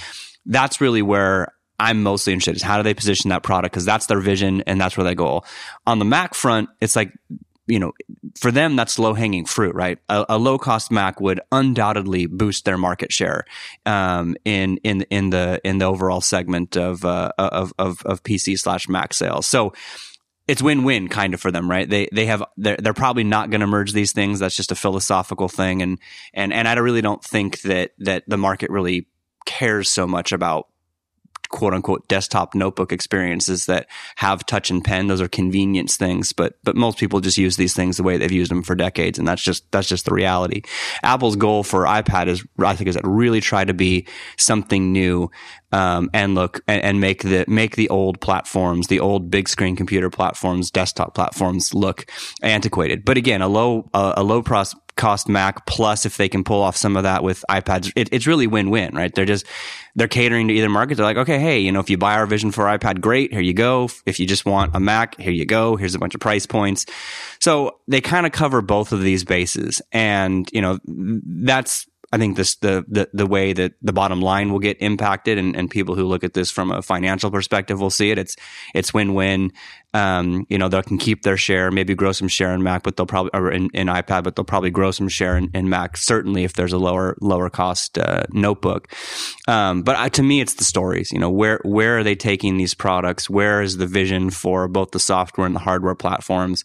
that's 0.45 0.81
really 0.81 1.01
where 1.01 1.53
I'm 1.79 2.01
mostly 2.01 2.33
interested 2.33 2.55
is 2.57 2.61
how 2.63 2.77
do 2.77 2.83
they 2.83 2.93
position 2.93 3.29
that 3.29 3.43
product? 3.43 3.73
Cause 3.73 3.85
that's 3.85 4.07
their 4.07 4.19
vision 4.19 4.61
and 4.61 4.81
that's 4.81 4.97
where 4.97 5.05
they 5.05 5.15
go. 5.15 5.43
On 5.85 5.99
the 5.99 6.05
Mac 6.05 6.33
front, 6.33 6.69
it's 6.81 6.95
like 6.95 7.13
you 7.69 7.79
know, 7.79 7.93
for 8.37 8.51
them, 8.51 8.75
that's 8.75 8.99
low 8.99 9.13
hanging 9.13 9.45
fruit, 9.45 9.75
right? 9.75 9.99
A, 10.09 10.25
a, 10.29 10.37
low 10.37 10.57
cost 10.57 10.91
Mac 10.91 11.21
would 11.21 11.39
undoubtedly 11.51 12.25
boost 12.25 12.65
their 12.65 12.77
market 12.77 13.13
share 13.13 13.45
um, 13.85 14.35
in 14.43 14.77
in 14.77 15.01
in 15.03 15.29
the 15.29 15.61
in 15.63 15.77
the 15.77 15.85
overall 15.85 16.21
segment 16.21 16.75
of 16.75 17.05
uh, 17.05 17.31
of, 17.37 17.71
of 17.77 18.01
of 18.05 18.23
PC 18.23 18.57
slash 18.57 18.89
Mac 18.89 19.13
sales. 19.13 19.45
So 19.45 19.73
it's 20.47 20.63
win 20.63 20.83
win 20.83 21.09
kind 21.09 21.35
of 21.35 21.39
for 21.39 21.51
them, 21.51 21.69
right? 21.69 21.87
They 21.87 22.09
they 22.11 22.25
have 22.25 22.43
they're, 22.57 22.77
they're 22.77 22.93
probably 22.93 23.23
not 23.23 23.51
going 23.51 23.61
to 23.61 23.67
merge 23.67 23.93
these 23.93 24.13
things. 24.13 24.39
That's 24.39 24.55
just 24.55 24.71
a 24.71 24.75
philosophical 24.75 25.47
thing, 25.47 25.83
and 25.83 25.99
and 26.33 26.51
and 26.51 26.67
I 26.67 26.73
really 26.73 27.01
don't 27.01 27.23
think 27.23 27.61
that 27.61 27.91
that 27.99 28.23
the 28.27 28.37
market 28.37 28.71
really 28.71 29.07
cares 29.45 29.91
so 29.91 30.07
much 30.07 30.31
about 30.31 30.68
quote 31.49 31.73
unquote 31.73 32.07
desktop 32.07 32.55
notebook 32.55 32.91
experiences 32.91 33.65
that 33.65 33.87
have 34.17 34.45
touch 34.45 34.69
and 34.69 34.83
pen. 34.83 35.07
Those 35.07 35.21
are 35.21 35.27
convenience 35.27 35.97
things, 35.97 36.33
but 36.33 36.57
but 36.63 36.75
most 36.75 36.97
people 36.97 37.19
just 37.19 37.37
use 37.37 37.57
these 37.57 37.73
things 37.73 37.97
the 37.97 38.03
way 38.03 38.17
they've 38.17 38.31
used 38.31 38.51
them 38.51 38.63
for 38.63 38.75
decades, 38.75 39.19
and 39.19 39.27
that's 39.27 39.41
just 39.41 39.69
that's 39.71 39.87
just 39.87 40.05
the 40.05 40.13
reality. 40.13 40.61
Apple's 41.03 41.35
goal 41.35 41.63
for 41.63 41.83
iPad 41.83 42.27
is 42.27 42.45
I 42.59 42.75
think 42.75 42.87
is 42.87 42.95
that 42.95 43.05
really 43.05 43.41
try 43.41 43.65
to 43.65 43.73
be 43.73 44.07
something 44.37 44.91
new 44.91 45.29
um, 45.71 46.09
and 46.13 46.35
look 46.35 46.61
and, 46.67 46.83
and, 46.83 46.99
make 46.99 47.23
the 47.23 47.45
make 47.47 47.75
the 47.75 47.89
old 47.89 48.19
platforms, 48.21 48.87
the 48.87 48.99
old 48.99 49.29
big 49.29 49.47
screen 49.47 49.75
computer 49.75 50.09
platforms, 50.09 50.71
desktop 50.71 51.13
platforms 51.13 51.73
look 51.73 52.09
antiquated. 52.41 53.05
But 53.05 53.17
again, 53.17 53.41
a 53.41 53.47
low 53.47 53.89
uh, 53.93 54.13
a 54.17 54.23
low 54.23 54.41
pros- 54.41 54.75
cost 54.99 55.29
Mac 55.29 55.65
plus 55.65 56.05
if 56.05 56.17
they 56.17 56.29
can 56.29 56.43
pull 56.43 56.61
off 56.61 56.77
some 56.77 56.95
of 56.95 57.03
that 57.03 57.23
with 57.23 57.43
iPads, 57.49 57.91
it, 57.95 58.09
it's 58.11 58.27
really 58.27 58.45
win 58.45 58.69
win, 58.69 58.93
right? 58.93 59.13
They're 59.13 59.25
just 59.25 59.45
they're 59.95 60.07
catering 60.07 60.49
to 60.49 60.53
either 60.53 60.69
market. 60.69 60.95
They're 60.95 61.05
like, 61.05 61.17
okay, 61.17 61.39
hey, 61.39 61.59
you 61.59 61.71
know, 61.71 61.79
if 61.79 61.89
you 61.89 61.97
buy 61.97 62.15
our 62.15 62.27
vision 62.27 62.51
for 62.51 62.65
iPad, 62.65 63.01
great, 63.01 63.31
here 63.31 63.41
you 63.41 63.53
go. 63.53 63.89
If 64.05 64.19
you 64.19 64.27
just 64.27 64.45
want 64.45 64.75
a 64.75 64.79
Mac, 64.79 65.19
here 65.19 65.31
you 65.31 65.45
go. 65.45 65.75
Here's 65.77 65.95
a 65.95 65.99
bunch 65.99 66.13
of 66.13 66.21
price 66.21 66.45
points. 66.45 66.85
So 67.39 67.79
they 67.87 68.01
kind 68.01 68.25
of 68.25 68.31
cover 68.33 68.61
both 68.61 68.91
of 68.91 69.01
these 69.01 69.23
bases, 69.23 69.81
and 69.91 70.47
you 70.51 70.61
know, 70.61 70.79
that's 70.85 71.87
I 72.11 72.17
think 72.17 72.37
this 72.37 72.55
the, 72.55 72.83
the 72.87 73.09
the 73.13 73.27
way 73.27 73.53
that 73.53 73.73
the 73.81 73.93
bottom 73.93 74.21
line 74.21 74.51
will 74.51 74.59
get 74.59 74.81
impacted, 74.81 75.37
and, 75.37 75.55
and 75.55 75.69
people 75.69 75.95
who 75.95 76.05
look 76.05 76.23
at 76.23 76.33
this 76.33 76.49
from 76.49 76.71
a 76.71 76.81
financial 76.81 77.29
perspective 77.29 77.79
will 77.79 77.91
see 77.91 78.09
it. 78.09 78.17
It's 78.17 78.35
it's 78.73 78.93
win 78.93 79.13
win. 79.13 79.51
Um, 79.93 80.45
you 80.49 80.57
know, 80.57 80.69
they 80.69 80.81
can 80.83 80.99
keep 80.99 81.23
their 81.23 81.37
share, 81.37 81.71
maybe 81.71 81.95
grow 81.95 82.11
some 82.11 82.27
share 82.27 82.53
in 82.53 82.61
Mac, 82.61 82.83
but 82.83 82.95
they'll 82.95 83.07
probably 83.07 83.31
or 83.33 83.51
in, 83.51 83.69
in 83.73 83.87
iPad, 83.87 84.23
but 84.23 84.35
they'll 84.35 84.45
probably 84.45 84.69
grow 84.69 84.91
some 84.91 85.07
share 85.07 85.35
in, 85.35 85.49
in 85.53 85.69
Mac. 85.69 85.97
Certainly, 85.97 86.43
if 86.43 86.53
there's 86.53 86.73
a 86.73 86.77
lower 86.77 87.15
lower 87.21 87.49
cost 87.49 87.97
uh, 87.97 88.23
notebook. 88.31 88.87
Um, 89.47 89.83
but 89.83 89.95
uh, 89.95 90.09
to 90.09 90.23
me, 90.23 90.41
it's 90.41 90.55
the 90.55 90.63
stories. 90.63 91.11
You 91.11 91.19
know, 91.19 91.29
where 91.29 91.59
where 91.63 91.99
are 91.99 92.03
they 92.03 92.15
taking 92.15 92.57
these 92.57 92.73
products? 92.73 93.29
Where 93.29 93.61
is 93.61 93.77
the 93.77 93.87
vision 93.87 94.29
for 94.29 94.67
both 94.67 94.91
the 94.91 94.99
software 94.99 95.45
and 95.45 95.55
the 95.55 95.59
hardware 95.59 95.95
platforms? 95.95 96.63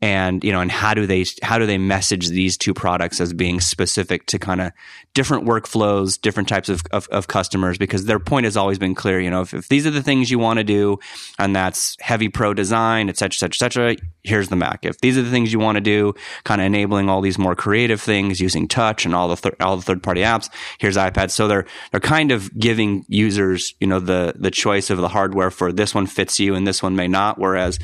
And 0.00 0.44
you 0.44 0.52
know 0.52 0.60
and 0.60 0.70
how 0.70 0.94
do 0.94 1.06
they 1.06 1.24
how 1.42 1.58
do 1.58 1.66
they 1.66 1.78
message 1.78 2.28
these 2.28 2.56
two 2.56 2.72
products 2.72 3.20
as 3.20 3.32
being 3.32 3.60
specific 3.60 4.26
to 4.26 4.38
kind 4.38 4.60
of 4.60 4.72
different 5.14 5.44
workflows 5.44 6.20
different 6.20 6.48
types 6.48 6.68
of, 6.68 6.82
of, 6.92 7.08
of, 7.08 7.26
customers? 7.26 7.78
Because 7.78 8.04
their 8.04 8.20
point 8.20 8.44
has 8.44 8.56
always 8.56 8.78
been 8.78 8.94
clear 8.94 9.20
you 9.20 9.30
know 9.30 9.42
if, 9.42 9.54
if 9.54 9.68
these 9.68 9.86
are 9.86 9.90
the 9.90 10.02
things 10.02 10.30
you 10.30 10.38
want 10.38 10.58
to 10.58 10.64
do 10.64 10.98
and 11.38 11.54
that's 11.54 11.96
heavy 12.00 12.28
pro 12.28 12.54
design 12.54 13.08
etc 13.08 13.34
cetera, 13.34 13.48
etc 13.48 13.70
cetera, 13.70 13.96
here's 14.22 14.48
the 14.48 14.56
mac. 14.56 14.84
If 14.84 15.00
these 15.00 15.18
are 15.18 15.22
the 15.22 15.30
things 15.30 15.52
you 15.52 15.58
want 15.58 15.76
to 15.76 15.80
do 15.80 16.14
kind 16.44 16.60
of 16.60 16.66
enabling 16.66 17.08
all 17.08 17.20
these 17.20 17.38
more 17.38 17.56
creative 17.56 18.00
things 18.00 18.40
using 18.40 18.68
touch 18.68 19.04
and 19.04 19.14
all 19.14 19.28
the 19.28 19.36
thir- 19.36 19.56
all 19.60 19.76
the 19.76 19.82
third 19.82 20.02
party 20.02 20.20
apps 20.20 20.50
here's 20.78 20.96
ipad 20.96 21.30
so 21.30 21.48
they're 21.48 21.66
they're 21.90 22.00
kind 22.00 22.30
of 22.30 22.56
giving 22.58 23.04
users 23.08 23.74
you 23.80 23.86
know 23.86 24.00
the 24.00 24.34
the 24.36 24.50
choice 24.50 24.90
of 24.90 24.98
the 24.98 25.08
hardware 25.08 25.50
for 25.50 25.72
this 25.72 25.94
one 25.94 26.06
fits 26.06 26.38
you 26.38 26.54
and 26.54 26.66
this 26.66 26.82
one 26.82 26.96
may 26.96 27.08
not 27.08 27.38
whereas 27.38 27.78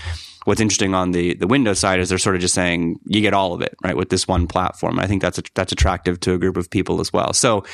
what's 0.45 0.61
interesting 0.61 0.95
on 0.95 1.11
the 1.13 1.35
the 1.35 1.47
Windows 1.47 1.79
side 1.79 2.01
is 2.01 2.09
they're 2.09 2.19
sort 2.19 2.37
of 2.37 2.41
just 2.41 2.55
saying 2.55 2.99
you 3.05 3.21
get 3.21 3.35
all 3.35 3.55
of 3.55 3.61
it 3.61 3.75
right 3.83 3.97
with 3.97 4.11
this 4.11 4.29
one 4.29 4.47
platform. 4.47 4.99
I 4.99 5.07
think 5.07 5.23
that's 5.23 5.39
a, 5.39 5.43
that's 5.55 5.73
attractive 5.73 6.21
to 6.21 6.35
a 6.35 6.39
group 6.39 6.57
of 6.57 6.71
people 6.71 7.01
as 7.01 7.13
well. 7.13 7.33
So 7.33 7.65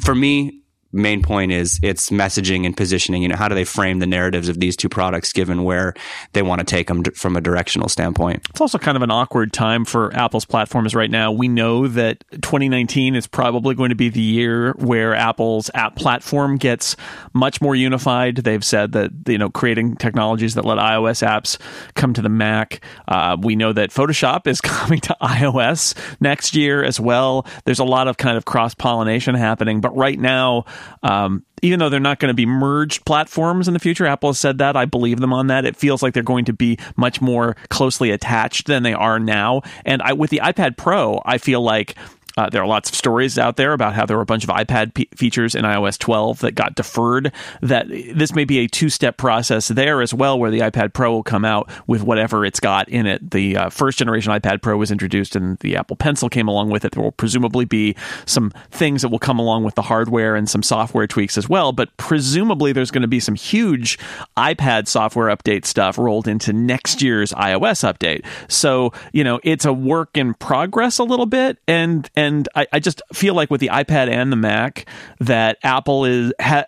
for 0.00 0.14
me, 0.14 0.60
main 0.96 1.22
point 1.22 1.52
is 1.52 1.78
it's 1.82 2.10
messaging 2.10 2.66
and 2.66 2.76
positioning. 2.76 3.22
You 3.22 3.28
know, 3.28 3.36
how 3.36 3.48
do 3.48 3.54
they 3.54 3.64
frame 3.64 3.98
the 3.98 4.06
narratives 4.06 4.48
of 4.48 4.60
these 4.60 4.76
two 4.76 4.88
products 4.88 5.32
given 5.32 5.64
where 5.64 5.94
they 6.32 6.42
want 6.42 6.60
to 6.60 6.64
take 6.64 6.88
them 6.88 7.04
from 7.04 7.36
a 7.36 7.40
directional 7.40 7.88
standpoint? 7.88 8.46
It's 8.50 8.60
also 8.60 8.78
kind 8.78 8.96
of 8.96 9.02
an 9.02 9.10
awkward 9.10 9.52
time 9.52 9.84
for 9.84 10.14
Apple's 10.14 10.44
platforms 10.44 10.94
right 10.94 11.10
now. 11.10 11.32
We 11.32 11.48
know 11.48 11.88
that 11.88 12.24
2019 12.32 13.14
is 13.14 13.26
probably 13.26 13.74
going 13.74 13.90
to 13.90 13.94
be 13.94 14.08
the 14.08 14.20
year 14.20 14.72
where 14.72 15.14
Apple's 15.14 15.70
app 15.74 15.96
platform 15.96 16.56
gets 16.56 16.96
much 17.32 17.60
more 17.60 17.74
unified. 17.74 18.36
They've 18.36 18.64
said 18.64 18.92
that, 18.92 19.12
you 19.26 19.38
know, 19.38 19.50
creating 19.50 19.96
technologies 19.96 20.54
that 20.54 20.64
let 20.64 20.78
iOS 20.78 21.26
apps 21.26 21.58
come 21.94 22.14
to 22.14 22.22
the 22.22 22.28
Mac. 22.28 22.80
Uh, 23.08 23.36
we 23.40 23.56
know 23.56 23.72
that 23.72 23.90
Photoshop 23.90 24.46
is 24.46 24.60
coming 24.62 25.00
to 25.00 25.16
iOS 25.22 25.94
next 26.20 26.54
year 26.54 26.82
as 26.82 26.98
well. 27.00 27.46
There's 27.64 27.78
a 27.78 27.84
lot 27.84 28.08
of 28.08 28.16
kind 28.16 28.36
of 28.36 28.44
cross 28.44 28.74
pollination 28.74 29.34
happening, 29.34 29.80
but 29.80 29.96
right 29.96 30.18
now, 30.18 30.64
um, 31.02 31.44
even 31.62 31.78
though 31.78 31.88
they're 31.88 32.00
not 32.00 32.18
going 32.18 32.30
to 32.30 32.34
be 32.34 32.46
merged 32.46 33.04
platforms 33.04 33.68
in 33.68 33.74
the 33.74 33.80
future, 33.80 34.06
Apple 34.06 34.30
has 34.30 34.38
said 34.38 34.58
that. 34.58 34.76
I 34.76 34.84
believe 34.84 35.20
them 35.20 35.32
on 35.32 35.46
that. 35.48 35.64
It 35.64 35.76
feels 35.76 36.02
like 36.02 36.14
they're 36.14 36.22
going 36.22 36.44
to 36.46 36.52
be 36.52 36.78
much 36.96 37.20
more 37.20 37.56
closely 37.70 38.10
attached 38.10 38.66
than 38.66 38.82
they 38.82 38.92
are 38.92 39.18
now. 39.18 39.62
And 39.84 40.02
I, 40.02 40.12
with 40.12 40.30
the 40.30 40.40
iPad 40.42 40.76
Pro, 40.76 41.22
I 41.24 41.38
feel 41.38 41.62
like 41.62 41.96
uh, 42.36 42.50
there 42.50 42.62
are 42.62 42.66
lots 42.66 42.90
of 42.90 42.94
stories 42.94 43.38
out 43.38 43.56
there 43.56 43.72
about 43.72 43.94
how 43.94 44.04
there 44.04 44.16
were 44.16 44.22
a 44.22 44.26
bunch 44.26 44.44
of 44.44 44.50
iPad 44.50 44.92
p- 44.92 45.08
features 45.16 45.54
in 45.54 45.64
iOS 45.64 45.98
12 45.98 46.40
that 46.40 46.54
got 46.54 46.74
deferred. 46.74 47.32
That 47.62 47.88
this 47.88 48.34
may 48.34 48.44
be 48.44 48.58
a 48.58 48.66
two 48.66 48.90
step 48.90 49.16
process 49.16 49.68
there 49.68 50.02
as 50.02 50.12
well, 50.12 50.38
where 50.38 50.50
the 50.50 50.60
iPad 50.60 50.92
Pro 50.92 51.12
will 51.12 51.22
come 51.22 51.44
out 51.44 51.70
with 51.86 52.02
whatever 52.02 52.44
it's 52.44 52.60
got 52.60 52.88
in 52.90 53.06
it. 53.06 53.30
The 53.30 53.56
uh, 53.56 53.70
first 53.70 53.98
generation 53.98 54.32
iPad 54.32 54.60
Pro 54.60 54.76
was 54.76 54.90
introduced, 54.90 55.34
and 55.34 55.58
the 55.60 55.76
Apple 55.76 55.96
Pencil 55.96 56.28
came 56.28 56.46
along 56.46 56.70
with 56.70 56.84
it. 56.84 56.92
There 56.92 57.02
will 57.02 57.12
presumably 57.12 57.64
be 57.64 57.96
some 58.26 58.52
things 58.70 59.00
that 59.00 59.08
will 59.08 59.18
come 59.18 59.38
along 59.38 59.64
with 59.64 59.74
the 59.74 59.82
hardware 59.82 60.36
and 60.36 60.48
some 60.48 60.62
software 60.62 61.06
tweaks 61.06 61.38
as 61.38 61.48
well. 61.48 61.72
But 61.72 61.96
presumably, 61.96 62.72
there's 62.72 62.90
going 62.90 63.02
to 63.02 63.08
be 63.08 63.20
some 63.20 63.34
huge 63.34 63.98
iPad 64.36 64.88
software 64.88 65.34
update 65.34 65.64
stuff 65.64 65.96
rolled 65.96 66.28
into 66.28 66.52
next 66.52 67.00
year's 67.00 67.32
iOS 67.32 67.90
update. 67.90 68.26
So 68.50 68.92
you 69.12 69.24
know, 69.24 69.40
it's 69.42 69.64
a 69.64 69.72
work 69.72 70.10
in 70.18 70.34
progress 70.34 70.98
a 70.98 71.04
little 71.04 71.26
bit, 71.26 71.56
and 71.66 72.10
and 72.14 72.25
and 72.26 72.48
I, 72.54 72.66
I 72.72 72.80
just 72.80 73.02
feel 73.12 73.34
like 73.34 73.50
with 73.50 73.60
the 73.60 73.68
iPad 73.68 74.10
and 74.10 74.30
the 74.32 74.36
Mac 74.36 74.88
that 75.20 75.58
Apple 75.62 76.04
is. 76.04 76.32
Ha- 76.40 76.66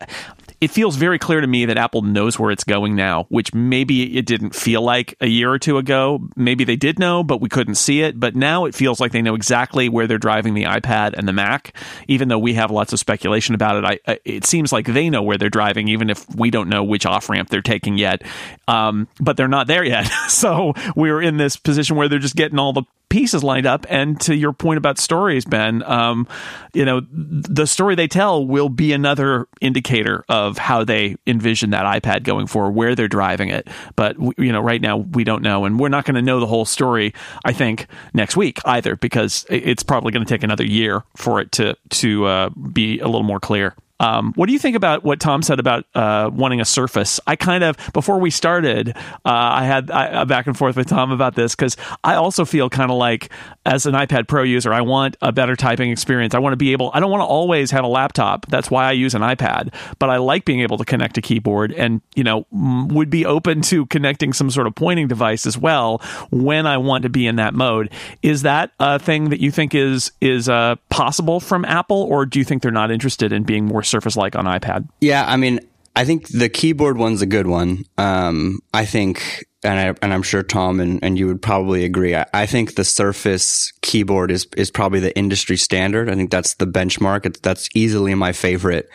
it 0.61 0.73
feels 0.73 0.97
very 0.97 1.19
clear 1.19 1.41
to 1.41 1.47
me 1.47 1.67
that 1.67 1.79
Apple 1.79 2.03
knows 2.03 2.39
where 2.39 2.51
it's 2.51 2.65
going 2.65 2.97
now, 2.97 3.27
which 3.29 3.55
maybe 3.55 4.19
it 4.19 4.27
didn't 4.27 4.57
feel 4.57 4.83
like 4.83 5.15
a 5.21 5.29
year 5.29 5.53
or 5.53 5.59
two 5.59 5.79
ago. 5.79 6.21
Maybe 6.35 6.65
they 6.65 6.75
did 6.75 6.99
know, 6.99 7.23
but 7.23 7.41
we 7.41 7.49
couldn't 7.49 7.77
see 7.77 8.01
it. 8.01 8.19
But 8.19 8.35
now 8.35 8.65
it 8.65 8.75
feels 8.75 8.99
like 8.99 9.13
they 9.13 9.23
know 9.23 9.37
exactly 9.37 9.89
where 9.89 10.09
they're 10.09 10.19
driving 10.19 10.55
the 10.55 10.65
iPad 10.65 11.15
and 11.17 11.29
the 11.29 11.33
Mac. 11.33 11.77
Even 12.09 12.27
though 12.27 12.39
we 12.39 12.55
have 12.55 12.73
lots 12.73 12.93
of 12.93 12.99
speculation 12.99 13.55
about 13.55 13.85
it, 13.85 14.01
I, 14.07 14.19
it 14.25 14.45
seems 14.45 14.73
like 14.73 14.87
they 14.87 15.09
know 15.11 15.23
where 15.23 15.39
they're 15.39 15.49
driving, 15.49 15.87
even 15.89 16.11
if 16.11 16.27
we 16.35 16.51
don't 16.51 16.69
know 16.69 16.83
which 16.83 17.07
off 17.07 17.29
ramp 17.29 17.51
they're 17.51 17.63
taking 17.63 17.97
yet. 17.97 18.23
Um, 18.67 19.07
but 19.21 19.37
they're 19.37 19.47
not 19.47 19.69
there 19.69 19.85
yet. 19.85 20.07
so 20.29 20.73
we're 20.97 21.23
in 21.23 21.37
this 21.37 21.57
position 21.57 21.95
where 21.95 22.09
they're 22.09 22.19
just 22.19 22.37
getting 22.37 22.59
all 22.59 22.73
the 22.73 22.83
pieces 23.09 23.43
lined 23.43 23.67
up. 23.67 23.87
And 23.89 24.21
to 24.23 24.35
your 24.35 24.53
point 24.53 24.79
about 24.79 24.99
stories, 24.99 25.45
Ben, 25.45 25.83
um, 25.85 26.27
you 26.73 26.85
know, 26.85 27.01
the 27.11 27.67
story 27.67 27.95
they 27.95 28.09
tell 28.09 28.47
will 28.47 28.69
be 28.69 28.93
another 28.93 29.49
indicator 29.61 30.25
of 30.29 30.59
how 30.59 30.85
they 30.85 31.17
envision 31.27 31.71
that 31.71 31.85
iPad 31.85 32.23
going 32.23 32.47
forward, 32.47 32.73
where 32.73 32.95
they're 32.95 33.09
driving 33.09 33.49
it. 33.49 33.69
But 33.97 34.17
you 34.39 34.53
know, 34.53 34.61
right 34.61 34.81
now 34.81 34.99
we 34.99 35.25
don't 35.25 35.43
know, 35.43 35.65
and 35.65 35.79
we're 35.79 35.89
not 35.89 36.05
going 36.05 36.17
to 36.17 36.23
know 36.23 36.41
the 36.41 36.47
whole 36.47 36.65
story. 36.65 37.15
I 37.45 37.53
think 37.53 37.87
next 38.15 38.37
week 38.37 38.59
either, 38.65 38.97
because 38.97 39.47
it's 39.49 39.83
probably 39.83 40.13
going 40.13 40.25
to 40.25 40.33
take 40.33 40.43
another 40.43 40.65
year 40.65 41.03
for 41.17 41.41
it 41.41 41.53
to 41.53 41.77
to 41.91 42.25
uh, 42.27 42.49
be 42.51 42.99
a 43.01 43.07
little 43.07 43.23
more 43.23 43.41
clear. 43.41 43.75
Um, 44.01 44.33
what 44.35 44.47
do 44.47 44.53
you 44.53 44.59
think 44.59 44.77
about 44.77 45.05
what 45.05 45.21
Tom 45.21 45.43
said 45.43 45.59
about 45.59 45.85
uh, 45.95 46.31
wanting 46.33 46.61
a 46.61 46.65
Surface? 46.65 47.21
I 47.27 47.37
kind 47.37 47.65
of 47.65 47.77
before 47.93 48.19
we 48.19 48.31
started, 48.31 48.91
uh, 48.97 49.01
I 49.25 49.65
had 49.65 49.91
a 49.91 50.27
back 50.27 50.47
and 50.47 50.57
forth 50.57 50.77
with 50.77 50.89
Tom 50.89 51.11
about 51.11 51.35
this 51.35 51.55
because 51.55 51.77
I 52.05 52.15
also 52.15 52.45
feel 52.45 52.71
kind 52.71 52.91
of 52.91 52.97
like 52.97 53.31
as 53.67 53.87
an 53.87 53.95
iPad 53.95 54.29
Pro 54.29 54.43
user, 54.43 54.73
I 54.73 54.81
want 54.81 55.17
a 55.21 55.33
better 55.33 55.57
typing 55.57 55.91
experience. 55.91 56.35
I 56.35 56.39
want 56.39 56.53
to 56.53 56.57
be 56.57 56.73
able. 56.73 56.91
I 56.95 57.01
don't 57.01 57.11
want 57.11 57.23
to 57.23 57.27
always 57.27 57.71
have 57.71 57.85
a 57.85 57.89
laptop. 57.89 58.47
That's 58.47 58.71
why 58.71 58.87
I 58.87 58.93
use 58.93 59.15
an 59.15 59.23
iPad. 59.23 59.75
But 59.99 60.11
I 60.11 60.17
like 60.17 60.45
being 60.45 60.61
able 60.61 60.79
to 60.79 60.85
connect 60.85 61.19
a 61.19 61.21
keyboard, 61.21 61.73
and 61.73 62.01
you 62.15 62.25
know, 62.25 62.47
would 62.51 63.11
be 63.11 63.27
open 63.27 63.63
to 63.63 63.87
connecting 63.87 64.33
some 64.33 64.51
sort 64.51 64.67
of 64.67 64.75
pointing 64.75 65.09
device 65.09 65.47
as 65.47 65.59
well 65.59 66.01
when 66.31 66.67
I 66.67 66.79
want 66.79 67.03
to 67.03 67.09
be 67.09 67.27
in 67.27 67.37
that 67.37 67.55
mode. 67.55 67.91
Is 68.23 68.43
that 68.43 68.73
a 68.79 68.99
thing 68.99 69.31
that 69.31 69.41
you 69.41 69.51
think 69.51 69.75
is 69.75 70.13
is 70.21 70.49
uh, 70.49 70.77
possible 70.89 71.41
from 71.41 71.65
Apple, 71.65 72.03
or 72.05 72.27
do 72.27 72.39
you 72.39 72.45
think 72.45 72.63
they're 72.63 72.71
not 72.71 72.91
interested 72.91 73.33
in 73.33 73.43
being 73.43 73.65
more 73.65 73.83
Surface 73.89 74.17
like 74.17 74.37
on 74.37 74.45
iPad. 74.45 74.89
Yeah, 75.01 75.25
I 75.27 75.37
mean, 75.37 75.61
I 75.99 76.05
think 76.05 76.29
the 76.29 76.49
keyboard 76.49 76.97
one's 76.97 77.23
a 77.23 77.27
good 77.27 77.49
one. 77.49 77.85
Um, 77.97 78.61
I 78.73 78.85
think, 78.85 79.45
and, 79.65 79.81
I, 79.81 79.95
and 80.01 80.15
I'm 80.15 80.23
sure 80.23 80.45
Tom 80.45 80.79
and, 80.79 81.03
and 81.03 81.19
you 81.19 81.27
would 81.27 81.43
probably 81.43 81.85
agree. 81.85 82.15
I, 82.15 82.25
I, 82.33 82.47
think 82.47 82.77
the 82.77 82.85
Surface 82.85 83.73
keyboard 83.83 84.31
is 84.31 84.47
is 84.57 84.71
probably 84.71 85.01
the 85.01 85.17
industry 85.19 85.57
standard. 85.57 86.09
I 86.09 86.15
think 86.15 86.31
that's 86.31 86.55
the 86.55 86.69
benchmark. 86.69 87.43
That's 87.43 87.69
easily 87.75 88.15
my 88.15 88.31
favorite 88.31 88.89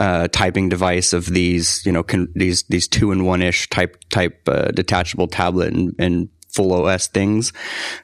uh, 0.00 0.26
typing 0.32 0.68
device 0.68 1.12
of 1.12 1.26
these, 1.26 1.80
you 1.86 1.92
know, 1.92 2.02
con- 2.02 2.32
these 2.34 2.64
these 2.64 2.88
two 2.88 3.12
in 3.12 3.24
one 3.24 3.40
ish 3.40 3.68
type 3.68 3.96
type 4.10 4.40
uh, 4.48 4.72
detachable 4.72 5.28
tablet 5.28 5.72
and, 5.72 5.94
and 6.00 6.28
full 6.48 6.72
OS 6.72 7.06
things. 7.06 7.52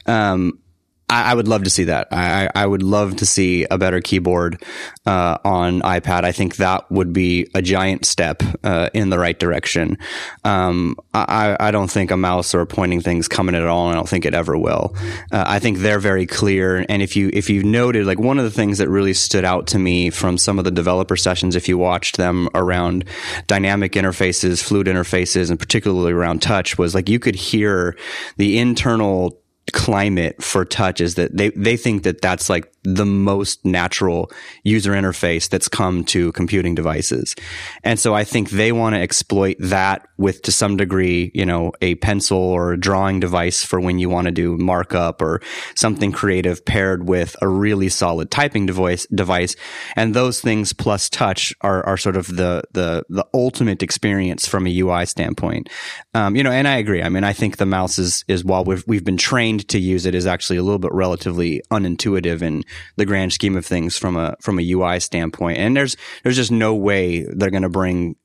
Um, 0.06 0.60
I, 1.08 1.32
I 1.32 1.34
would 1.34 1.48
love 1.48 1.64
to 1.64 1.70
see 1.70 1.84
that. 1.84 2.08
I, 2.10 2.48
I 2.54 2.66
would 2.66 2.82
love 2.82 3.16
to 3.16 3.26
see 3.26 3.66
a 3.70 3.78
better 3.78 4.00
keyboard 4.00 4.62
uh, 5.06 5.38
on 5.44 5.80
iPad. 5.82 6.24
I 6.24 6.32
think 6.32 6.56
that 6.56 6.90
would 6.90 7.12
be 7.12 7.48
a 7.54 7.62
giant 7.62 8.06
step 8.06 8.42
uh, 8.62 8.90
in 8.94 9.10
the 9.10 9.18
right 9.18 9.38
direction. 9.38 9.98
Um, 10.44 10.96
I, 11.12 11.56
I 11.60 11.70
don't 11.70 11.90
think 11.90 12.10
a 12.10 12.16
mouse 12.16 12.54
or 12.54 12.64
pointing 12.66 13.00
thing's 13.00 13.28
coming 13.28 13.54
at 13.54 13.66
all. 13.66 13.88
And 13.88 13.96
I 13.96 13.98
don't 13.98 14.08
think 14.08 14.24
it 14.24 14.34
ever 14.34 14.56
will. 14.56 14.96
Uh, 15.30 15.44
I 15.46 15.58
think 15.58 15.78
they're 15.78 15.98
very 15.98 16.26
clear. 16.26 16.84
And 16.88 17.02
if 17.02 17.16
you 17.16 17.30
if 17.32 17.50
you 17.50 17.62
noted, 17.62 18.06
like 18.06 18.18
one 18.18 18.38
of 18.38 18.44
the 18.44 18.50
things 18.50 18.78
that 18.78 18.88
really 18.88 19.14
stood 19.14 19.44
out 19.44 19.66
to 19.68 19.78
me 19.78 20.10
from 20.10 20.38
some 20.38 20.58
of 20.58 20.64
the 20.64 20.70
developer 20.70 21.16
sessions, 21.16 21.54
if 21.54 21.68
you 21.68 21.76
watched 21.76 22.16
them 22.16 22.48
around 22.54 23.04
dynamic 23.46 23.92
interfaces, 23.92 24.62
fluid 24.62 24.86
interfaces, 24.86 25.50
and 25.50 25.58
particularly 25.58 26.12
around 26.12 26.40
touch, 26.40 26.78
was 26.78 26.94
like 26.94 27.08
you 27.08 27.18
could 27.18 27.34
hear 27.34 27.96
the 28.36 28.58
internal 28.58 29.38
climate 29.72 30.42
for 30.42 30.64
touch 30.64 31.00
is 31.00 31.14
that 31.14 31.36
they, 31.36 31.50
they 31.50 31.76
think 31.76 32.02
that 32.02 32.20
that's 32.20 32.48
like 32.50 32.70
the 32.84 33.06
most 33.06 33.64
natural 33.64 34.30
user 34.62 34.92
interface 34.92 35.48
that's 35.48 35.68
come 35.68 36.04
to 36.04 36.32
computing 36.32 36.74
devices. 36.74 37.34
And 37.82 37.98
so 37.98 38.14
I 38.14 38.24
think 38.24 38.50
they 38.50 38.72
want 38.72 38.94
to 38.94 39.00
exploit 39.00 39.56
that 39.58 40.06
with 40.18 40.42
to 40.42 40.52
some 40.52 40.76
degree, 40.76 41.30
you 41.34 41.46
know, 41.46 41.72
a 41.80 41.94
pencil 41.96 42.38
or 42.38 42.72
a 42.72 42.80
drawing 42.80 43.20
device 43.20 43.64
for 43.64 43.80
when 43.80 43.98
you 43.98 44.08
want 44.08 44.26
to 44.26 44.30
do 44.30 44.56
markup 44.58 45.22
or 45.22 45.40
something 45.74 46.12
creative 46.12 46.64
paired 46.64 47.08
with 47.08 47.36
a 47.40 47.48
really 47.48 47.88
solid 47.88 48.30
typing 48.30 48.66
device 48.66 49.06
device. 49.06 49.56
And 49.96 50.14
those 50.14 50.40
things 50.40 50.72
plus 50.72 51.08
touch 51.08 51.54
are, 51.62 51.84
are 51.86 51.96
sort 51.96 52.16
of 52.16 52.26
the, 52.28 52.62
the, 52.72 53.04
the 53.08 53.26
ultimate 53.32 53.82
experience 53.82 54.46
from 54.46 54.66
a 54.66 54.80
UI 54.80 55.06
standpoint. 55.06 55.70
Um, 56.12 56.36
you 56.36 56.42
know, 56.42 56.50
and 56.50 56.68
I 56.68 56.76
agree. 56.76 57.02
I 57.02 57.08
mean, 57.08 57.24
I 57.24 57.32
think 57.32 57.56
the 57.56 57.66
mouse 57.66 57.98
is, 57.98 58.24
is 58.28 58.44
while 58.44 58.64
we've, 58.64 58.84
we've 58.86 59.04
been 59.04 59.16
trained 59.16 59.68
to 59.68 59.78
use 59.78 60.04
it 60.06 60.14
is 60.14 60.26
actually 60.26 60.58
a 60.58 60.62
little 60.62 60.78
bit 60.78 60.92
relatively 60.92 61.62
unintuitive 61.70 62.42
and 62.42 62.64
the 62.96 63.06
grand 63.06 63.32
scheme 63.32 63.56
of 63.56 63.66
things 63.66 63.96
from 63.96 64.16
a 64.16 64.36
from 64.40 64.58
a 64.58 64.72
UI 64.72 65.00
standpoint. 65.00 65.58
And 65.58 65.76
there's 65.76 65.96
there's 66.22 66.36
just 66.36 66.52
no 66.52 66.74
way 66.74 67.24
they're 67.30 67.50
going 67.50 67.62
to 67.62 67.68
bring 67.68 68.16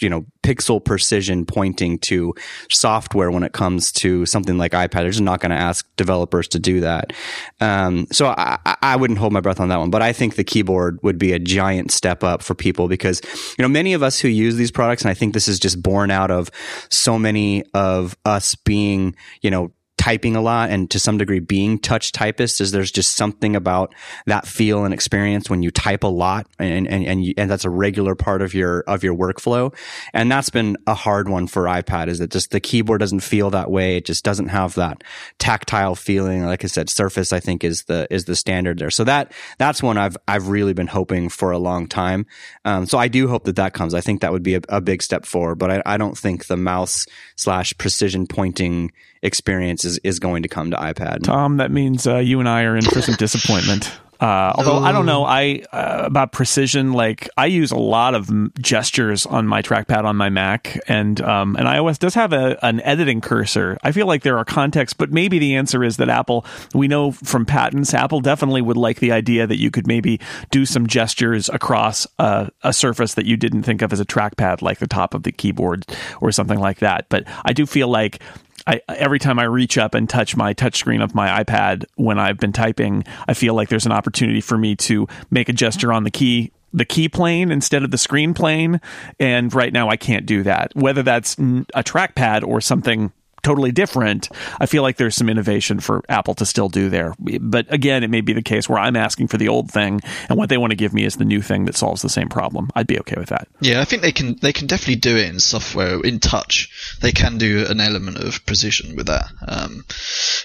you 0.00 0.08
know 0.08 0.24
pixel 0.42 0.82
precision 0.82 1.44
pointing 1.44 1.98
to 1.98 2.34
software 2.70 3.30
when 3.30 3.42
it 3.42 3.52
comes 3.52 3.92
to 3.92 4.24
something 4.26 4.56
like 4.56 4.72
iPad. 4.72 4.90
They're 4.90 5.10
just 5.10 5.20
not 5.20 5.40
going 5.40 5.50
to 5.50 5.56
ask 5.56 5.88
developers 5.96 6.48
to 6.48 6.58
do 6.58 6.80
that. 6.80 7.12
Um, 7.60 8.06
so 8.12 8.28
I, 8.28 8.58
I 8.64 8.96
wouldn't 8.96 9.18
hold 9.18 9.32
my 9.32 9.40
breath 9.40 9.60
on 9.60 9.68
that 9.68 9.78
one. 9.78 9.90
But 9.90 10.02
I 10.02 10.12
think 10.12 10.36
the 10.36 10.44
keyboard 10.44 10.98
would 11.02 11.18
be 11.18 11.32
a 11.32 11.38
giant 11.38 11.90
step 11.90 12.24
up 12.24 12.42
for 12.42 12.54
people 12.54 12.88
because 12.88 13.20
you 13.58 13.62
know 13.62 13.68
many 13.68 13.92
of 13.92 14.02
us 14.02 14.18
who 14.18 14.28
use 14.28 14.56
these 14.56 14.70
products, 14.70 15.02
and 15.02 15.10
I 15.10 15.14
think 15.14 15.34
this 15.34 15.48
is 15.48 15.58
just 15.58 15.82
born 15.82 16.10
out 16.10 16.30
of 16.30 16.50
so 16.90 17.18
many 17.18 17.64
of 17.74 18.16
us 18.24 18.54
being 18.54 19.16
you 19.42 19.50
know 19.50 19.72
typing 20.02 20.34
a 20.34 20.42
lot 20.42 20.68
and 20.68 20.90
to 20.90 20.98
some 20.98 21.16
degree 21.16 21.38
being 21.38 21.78
touch 21.78 22.10
typists 22.10 22.60
is 22.60 22.72
there's 22.72 22.90
just 22.90 23.14
something 23.14 23.54
about 23.54 23.94
that 24.26 24.48
feel 24.48 24.84
and 24.84 24.92
experience 24.92 25.48
when 25.48 25.62
you 25.62 25.70
type 25.70 26.02
a 26.02 26.08
lot 26.08 26.44
and 26.58 26.88
and 26.88 27.06
and, 27.06 27.24
you, 27.24 27.34
and 27.36 27.48
that's 27.48 27.64
a 27.64 27.70
regular 27.70 28.16
part 28.16 28.42
of 28.42 28.52
your 28.52 28.80
of 28.88 29.04
your 29.04 29.14
workflow. 29.14 29.72
And 30.12 30.28
that's 30.28 30.50
been 30.50 30.76
a 30.88 30.94
hard 30.94 31.28
one 31.28 31.46
for 31.46 31.66
iPad 31.66 32.08
is 32.08 32.18
that 32.18 32.32
just 32.32 32.50
the 32.50 32.58
keyboard 32.58 32.98
doesn't 32.98 33.20
feel 33.20 33.50
that 33.50 33.70
way. 33.70 33.96
It 33.96 34.04
just 34.04 34.24
doesn't 34.24 34.48
have 34.48 34.74
that 34.74 35.04
tactile 35.38 35.94
feeling. 35.94 36.44
Like 36.44 36.64
I 36.64 36.66
said 36.66 36.90
Surface 36.90 37.32
I 37.32 37.38
think 37.38 37.62
is 37.62 37.84
the 37.84 38.08
is 38.10 38.24
the 38.24 38.34
standard 38.34 38.80
there. 38.80 38.90
So 38.90 39.04
that 39.04 39.30
that's 39.58 39.84
one 39.84 39.98
I've 39.98 40.16
I've 40.26 40.48
really 40.48 40.72
been 40.72 40.88
hoping 40.88 41.28
for 41.28 41.52
a 41.52 41.58
long 41.58 41.86
time. 41.86 42.26
Um, 42.64 42.86
so 42.86 42.98
I 42.98 43.06
do 43.06 43.28
hope 43.28 43.44
that 43.44 43.54
that 43.54 43.72
comes. 43.72 43.94
I 43.94 44.00
think 44.00 44.22
that 44.22 44.32
would 44.32 44.42
be 44.42 44.56
a, 44.56 44.62
a 44.68 44.80
big 44.80 45.00
step 45.00 45.24
forward 45.24 45.60
but 45.60 45.70
I, 45.70 45.82
I 45.86 45.96
don't 45.96 46.18
think 46.18 46.46
the 46.46 46.56
mouse 46.56 47.06
slash 47.36 47.72
precision 47.78 48.26
pointing 48.26 48.90
experience 49.22 49.84
is, 49.84 49.98
is 49.98 50.18
going 50.18 50.42
to 50.42 50.48
come 50.48 50.70
to 50.70 50.76
iPad. 50.76 51.22
Tom, 51.22 51.58
that 51.58 51.70
means 51.70 52.06
uh, 52.06 52.18
you 52.18 52.40
and 52.40 52.48
I 52.48 52.64
are 52.64 52.76
in 52.76 52.84
for 52.84 53.00
some 53.00 53.14
disappointment. 53.18 53.92
Uh, 54.22 54.52
although 54.54 54.78
I 54.78 54.92
don't 54.92 55.04
know, 55.04 55.24
I 55.24 55.64
uh, 55.72 56.02
about 56.04 56.30
precision. 56.30 56.92
Like 56.92 57.28
I 57.36 57.46
use 57.46 57.72
a 57.72 57.76
lot 57.76 58.14
of 58.14 58.54
gestures 58.54 59.26
on 59.26 59.48
my 59.48 59.62
trackpad 59.62 60.04
on 60.04 60.14
my 60.14 60.30
Mac, 60.30 60.78
and 60.86 61.20
um, 61.20 61.56
and 61.56 61.66
iOS 61.66 61.98
does 61.98 62.14
have 62.14 62.32
a, 62.32 62.56
an 62.64 62.80
editing 62.82 63.20
cursor. 63.20 63.78
I 63.82 63.90
feel 63.90 64.06
like 64.06 64.22
there 64.22 64.38
are 64.38 64.44
contexts, 64.44 64.94
but 64.96 65.10
maybe 65.10 65.40
the 65.40 65.56
answer 65.56 65.82
is 65.82 65.96
that 65.96 66.08
Apple. 66.08 66.46
We 66.72 66.86
know 66.86 67.10
from 67.10 67.44
patents, 67.44 67.94
Apple 67.94 68.20
definitely 68.20 68.62
would 68.62 68.76
like 68.76 69.00
the 69.00 69.10
idea 69.10 69.44
that 69.44 69.58
you 69.58 69.72
could 69.72 69.88
maybe 69.88 70.20
do 70.52 70.66
some 70.66 70.86
gestures 70.86 71.48
across 71.48 72.06
a, 72.20 72.48
a 72.62 72.72
surface 72.72 73.14
that 73.14 73.26
you 73.26 73.36
didn't 73.36 73.64
think 73.64 73.82
of 73.82 73.92
as 73.92 73.98
a 73.98 74.06
trackpad, 74.06 74.62
like 74.62 74.78
the 74.78 74.86
top 74.86 75.14
of 75.14 75.24
the 75.24 75.32
keyboard 75.32 75.84
or 76.20 76.30
something 76.30 76.60
like 76.60 76.78
that. 76.78 77.08
But 77.08 77.24
I 77.44 77.52
do 77.52 77.66
feel 77.66 77.88
like 77.88 78.22
I, 78.66 78.80
every 78.88 79.18
time 79.18 79.38
I 79.38 79.44
reach 79.44 79.78
up 79.78 79.94
and 79.94 80.08
touch 80.08 80.36
my 80.36 80.54
touchscreen 80.54 81.02
of 81.02 81.14
my 81.14 81.42
iPad 81.42 81.84
when 81.96 82.18
I've 82.18 82.38
been 82.38 82.52
typing, 82.52 83.04
I 83.26 83.34
feel 83.34 83.54
like 83.54 83.68
there's 83.68 83.86
an 83.86 83.92
opportunity 83.92 84.40
for 84.40 84.56
me 84.56 84.76
to 84.76 85.06
make 85.30 85.48
a 85.48 85.52
gesture 85.52 85.92
on 85.92 86.04
the 86.04 86.10
key 86.10 86.52
the 86.74 86.84
key 86.86 87.06
plane 87.06 87.52
instead 87.52 87.82
of 87.82 87.90
the 87.90 87.98
screen 87.98 88.32
plane. 88.32 88.80
And 89.20 89.52
right 89.52 89.72
now 89.72 89.90
I 89.90 89.96
can't 89.96 90.24
do 90.24 90.42
that. 90.44 90.74
Whether 90.74 91.02
that's 91.02 91.34
a 91.34 91.82
trackpad 91.82 92.46
or 92.46 92.62
something 92.62 93.12
totally 93.42 93.72
different, 93.72 94.28
I 94.60 94.66
feel 94.66 94.82
like 94.82 94.96
there's 94.96 95.16
some 95.16 95.28
innovation 95.28 95.80
for 95.80 96.02
Apple 96.08 96.34
to 96.34 96.46
still 96.46 96.68
do 96.68 96.88
there. 96.88 97.14
But 97.18 97.72
again, 97.72 98.02
it 98.02 98.10
may 98.10 98.20
be 98.20 98.32
the 98.32 98.42
case 98.42 98.68
where 98.68 98.78
I'm 98.78 98.96
asking 98.96 99.28
for 99.28 99.36
the 99.36 99.48
old 99.48 99.70
thing, 99.70 100.00
and 100.28 100.38
what 100.38 100.48
they 100.48 100.58
want 100.58 100.70
to 100.70 100.76
give 100.76 100.94
me 100.94 101.04
is 101.04 101.16
the 101.16 101.24
new 101.24 101.42
thing 101.42 101.64
that 101.66 101.76
solves 101.76 102.02
the 102.02 102.08
same 102.08 102.28
problem. 102.28 102.70
I'd 102.74 102.86
be 102.86 102.98
okay 103.00 103.16
with 103.16 103.28
that. 103.28 103.48
Yeah, 103.60 103.80
I 103.80 103.84
think 103.84 104.02
they 104.02 104.12
can 104.12 104.36
they 104.40 104.52
can 104.52 104.66
definitely 104.66 104.96
do 104.96 105.16
it 105.16 105.28
in 105.28 105.40
software 105.40 106.00
in 106.00 106.20
touch. 106.20 106.98
They 107.00 107.12
can 107.12 107.38
do 107.38 107.66
an 107.68 107.80
element 107.80 108.18
of 108.18 108.44
precision 108.46 108.96
with 108.96 109.06
that. 109.06 109.30
Um, 109.46 109.84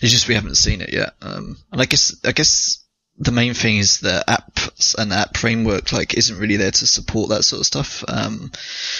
it's 0.02 0.12
just 0.12 0.28
we 0.28 0.36
haven't 0.36 0.56
seen 0.56 0.82
it 0.82 0.94
yet. 0.94 1.14
Um, 1.22 1.58
and 1.72 1.82
I 1.82 1.86
guess 1.86 2.16
I 2.24 2.32
guess 2.32 2.84
the 3.20 3.32
main 3.32 3.54
thing 3.54 3.78
is 3.78 4.00
the 4.00 4.24
apps 4.28 4.96
and 4.96 5.12
app 5.12 5.36
framework 5.38 5.92
like 5.92 6.14
isn't 6.14 6.38
really 6.38 6.58
there 6.58 6.72
to 6.72 6.86
support 6.86 7.30
that 7.30 7.44
sort 7.44 7.62
of 7.62 7.66
stuff. 7.66 8.04
Um, 8.08 8.52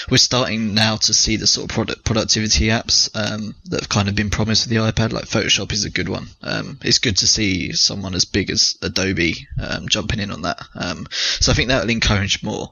we're 0.10 0.18
starting 0.18 0.74
now 0.74 0.96
to 0.96 1.14
see 1.14 1.38
the 1.38 1.46
sort 1.46 1.70
of 1.70 1.76
product 1.76 2.04
productivity 2.04 2.68
apps 2.68 3.10
um, 3.16 3.54
that 3.66 3.82
have 3.82 3.90
kind 3.90 4.10
of 4.10 4.16
been 4.16 4.32
promised 4.32 4.68
with 4.68 4.72
the 4.72 4.92
iPad. 4.92 5.14
Like 5.14 5.26
Photoshop 5.26 5.72
is 5.72 5.86
a 5.86 5.92
good 5.92 6.10
one. 6.10 6.28
Um, 6.42 6.80
it's 6.84 6.98
good 6.98 7.18
to 7.18 7.28
see 7.28 7.74
someone 7.74 8.16
as 8.16 8.26
big 8.26 8.50
as 8.50 8.76
Adobe 8.82 9.36
um, 9.62 9.88
jumping 9.88 10.20
in 10.20 10.32
on 10.32 10.42
that. 10.42 10.64
Um, 10.74 11.08
so 11.12 11.52
I 11.52 11.56
think 11.56 11.70
that 11.70 11.84
will 11.84 11.92
encourage 11.92 12.42
more. 12.42 12.72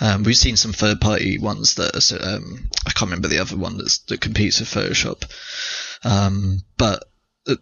Um, 0.00 0.24
we've 0.24 0.36
seen 0.36 0.56
some 0.56 0.72
third 0.72 1.00
party 1.00 1.38
ones 1.38 1.76
that 1.76 1.94
are, 1.94 2.40
I 2.86 2.90
can't 2.90 3.10
remember 3.10 3.28
the 3.28 3.38
other 3.38 3.56
one 3.56 3.76
that 3.78 4.20
competes 4.20 4.58
with 4.58 4.68
Photoshop. 4.68 5.22
but 6.76 7.04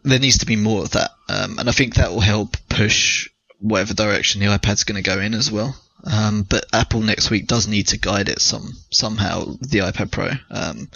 there 0.03 0.19
needs 0.19 0.39
to 0.39 0.47
be 0.47 0.57
more 0.57 0.83
of 0.83 0.91
that, 0.91 1.13
um, 1.29 1.59
and 1.59 1.69
I 1.69 1.73
think 1.73 1.95
that 1.95 2.11
will 2.11 2.21
help 2.21 2.57
push 2.79 3.29
whatever 3.59 3.93
direction 3.93 4.41
the 4.41 4.47
iPad's 4.47 4.85
going 4.85 5.03
to 5.03 5.09
go 5.09 5.21
in 5.21 5.35
as 5.35 5.51
well. 5.51 5.75
Um, 6.05 6.47
but 6.49 6.65
Apple 6.73 7.01
next 7.01 7.29
week 7.29 7.49
does 7.49 7.67
need 7.67 7.89
to 7.89 7.99
guide 7.99 8.29
it 8.29 8.41
some 8.41 8.73
somehow 8.91 9.45
the 9.61 9.81
iPad 9.81 10.13
Pro 10.13 10.31
um, 10.51 10.89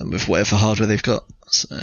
with 0.00 0.28
whatever 0.28 0.56
hardware 0.56 0.86
they've 0.86 1.02
got. 1.02 1.24
So. 1.46 1.78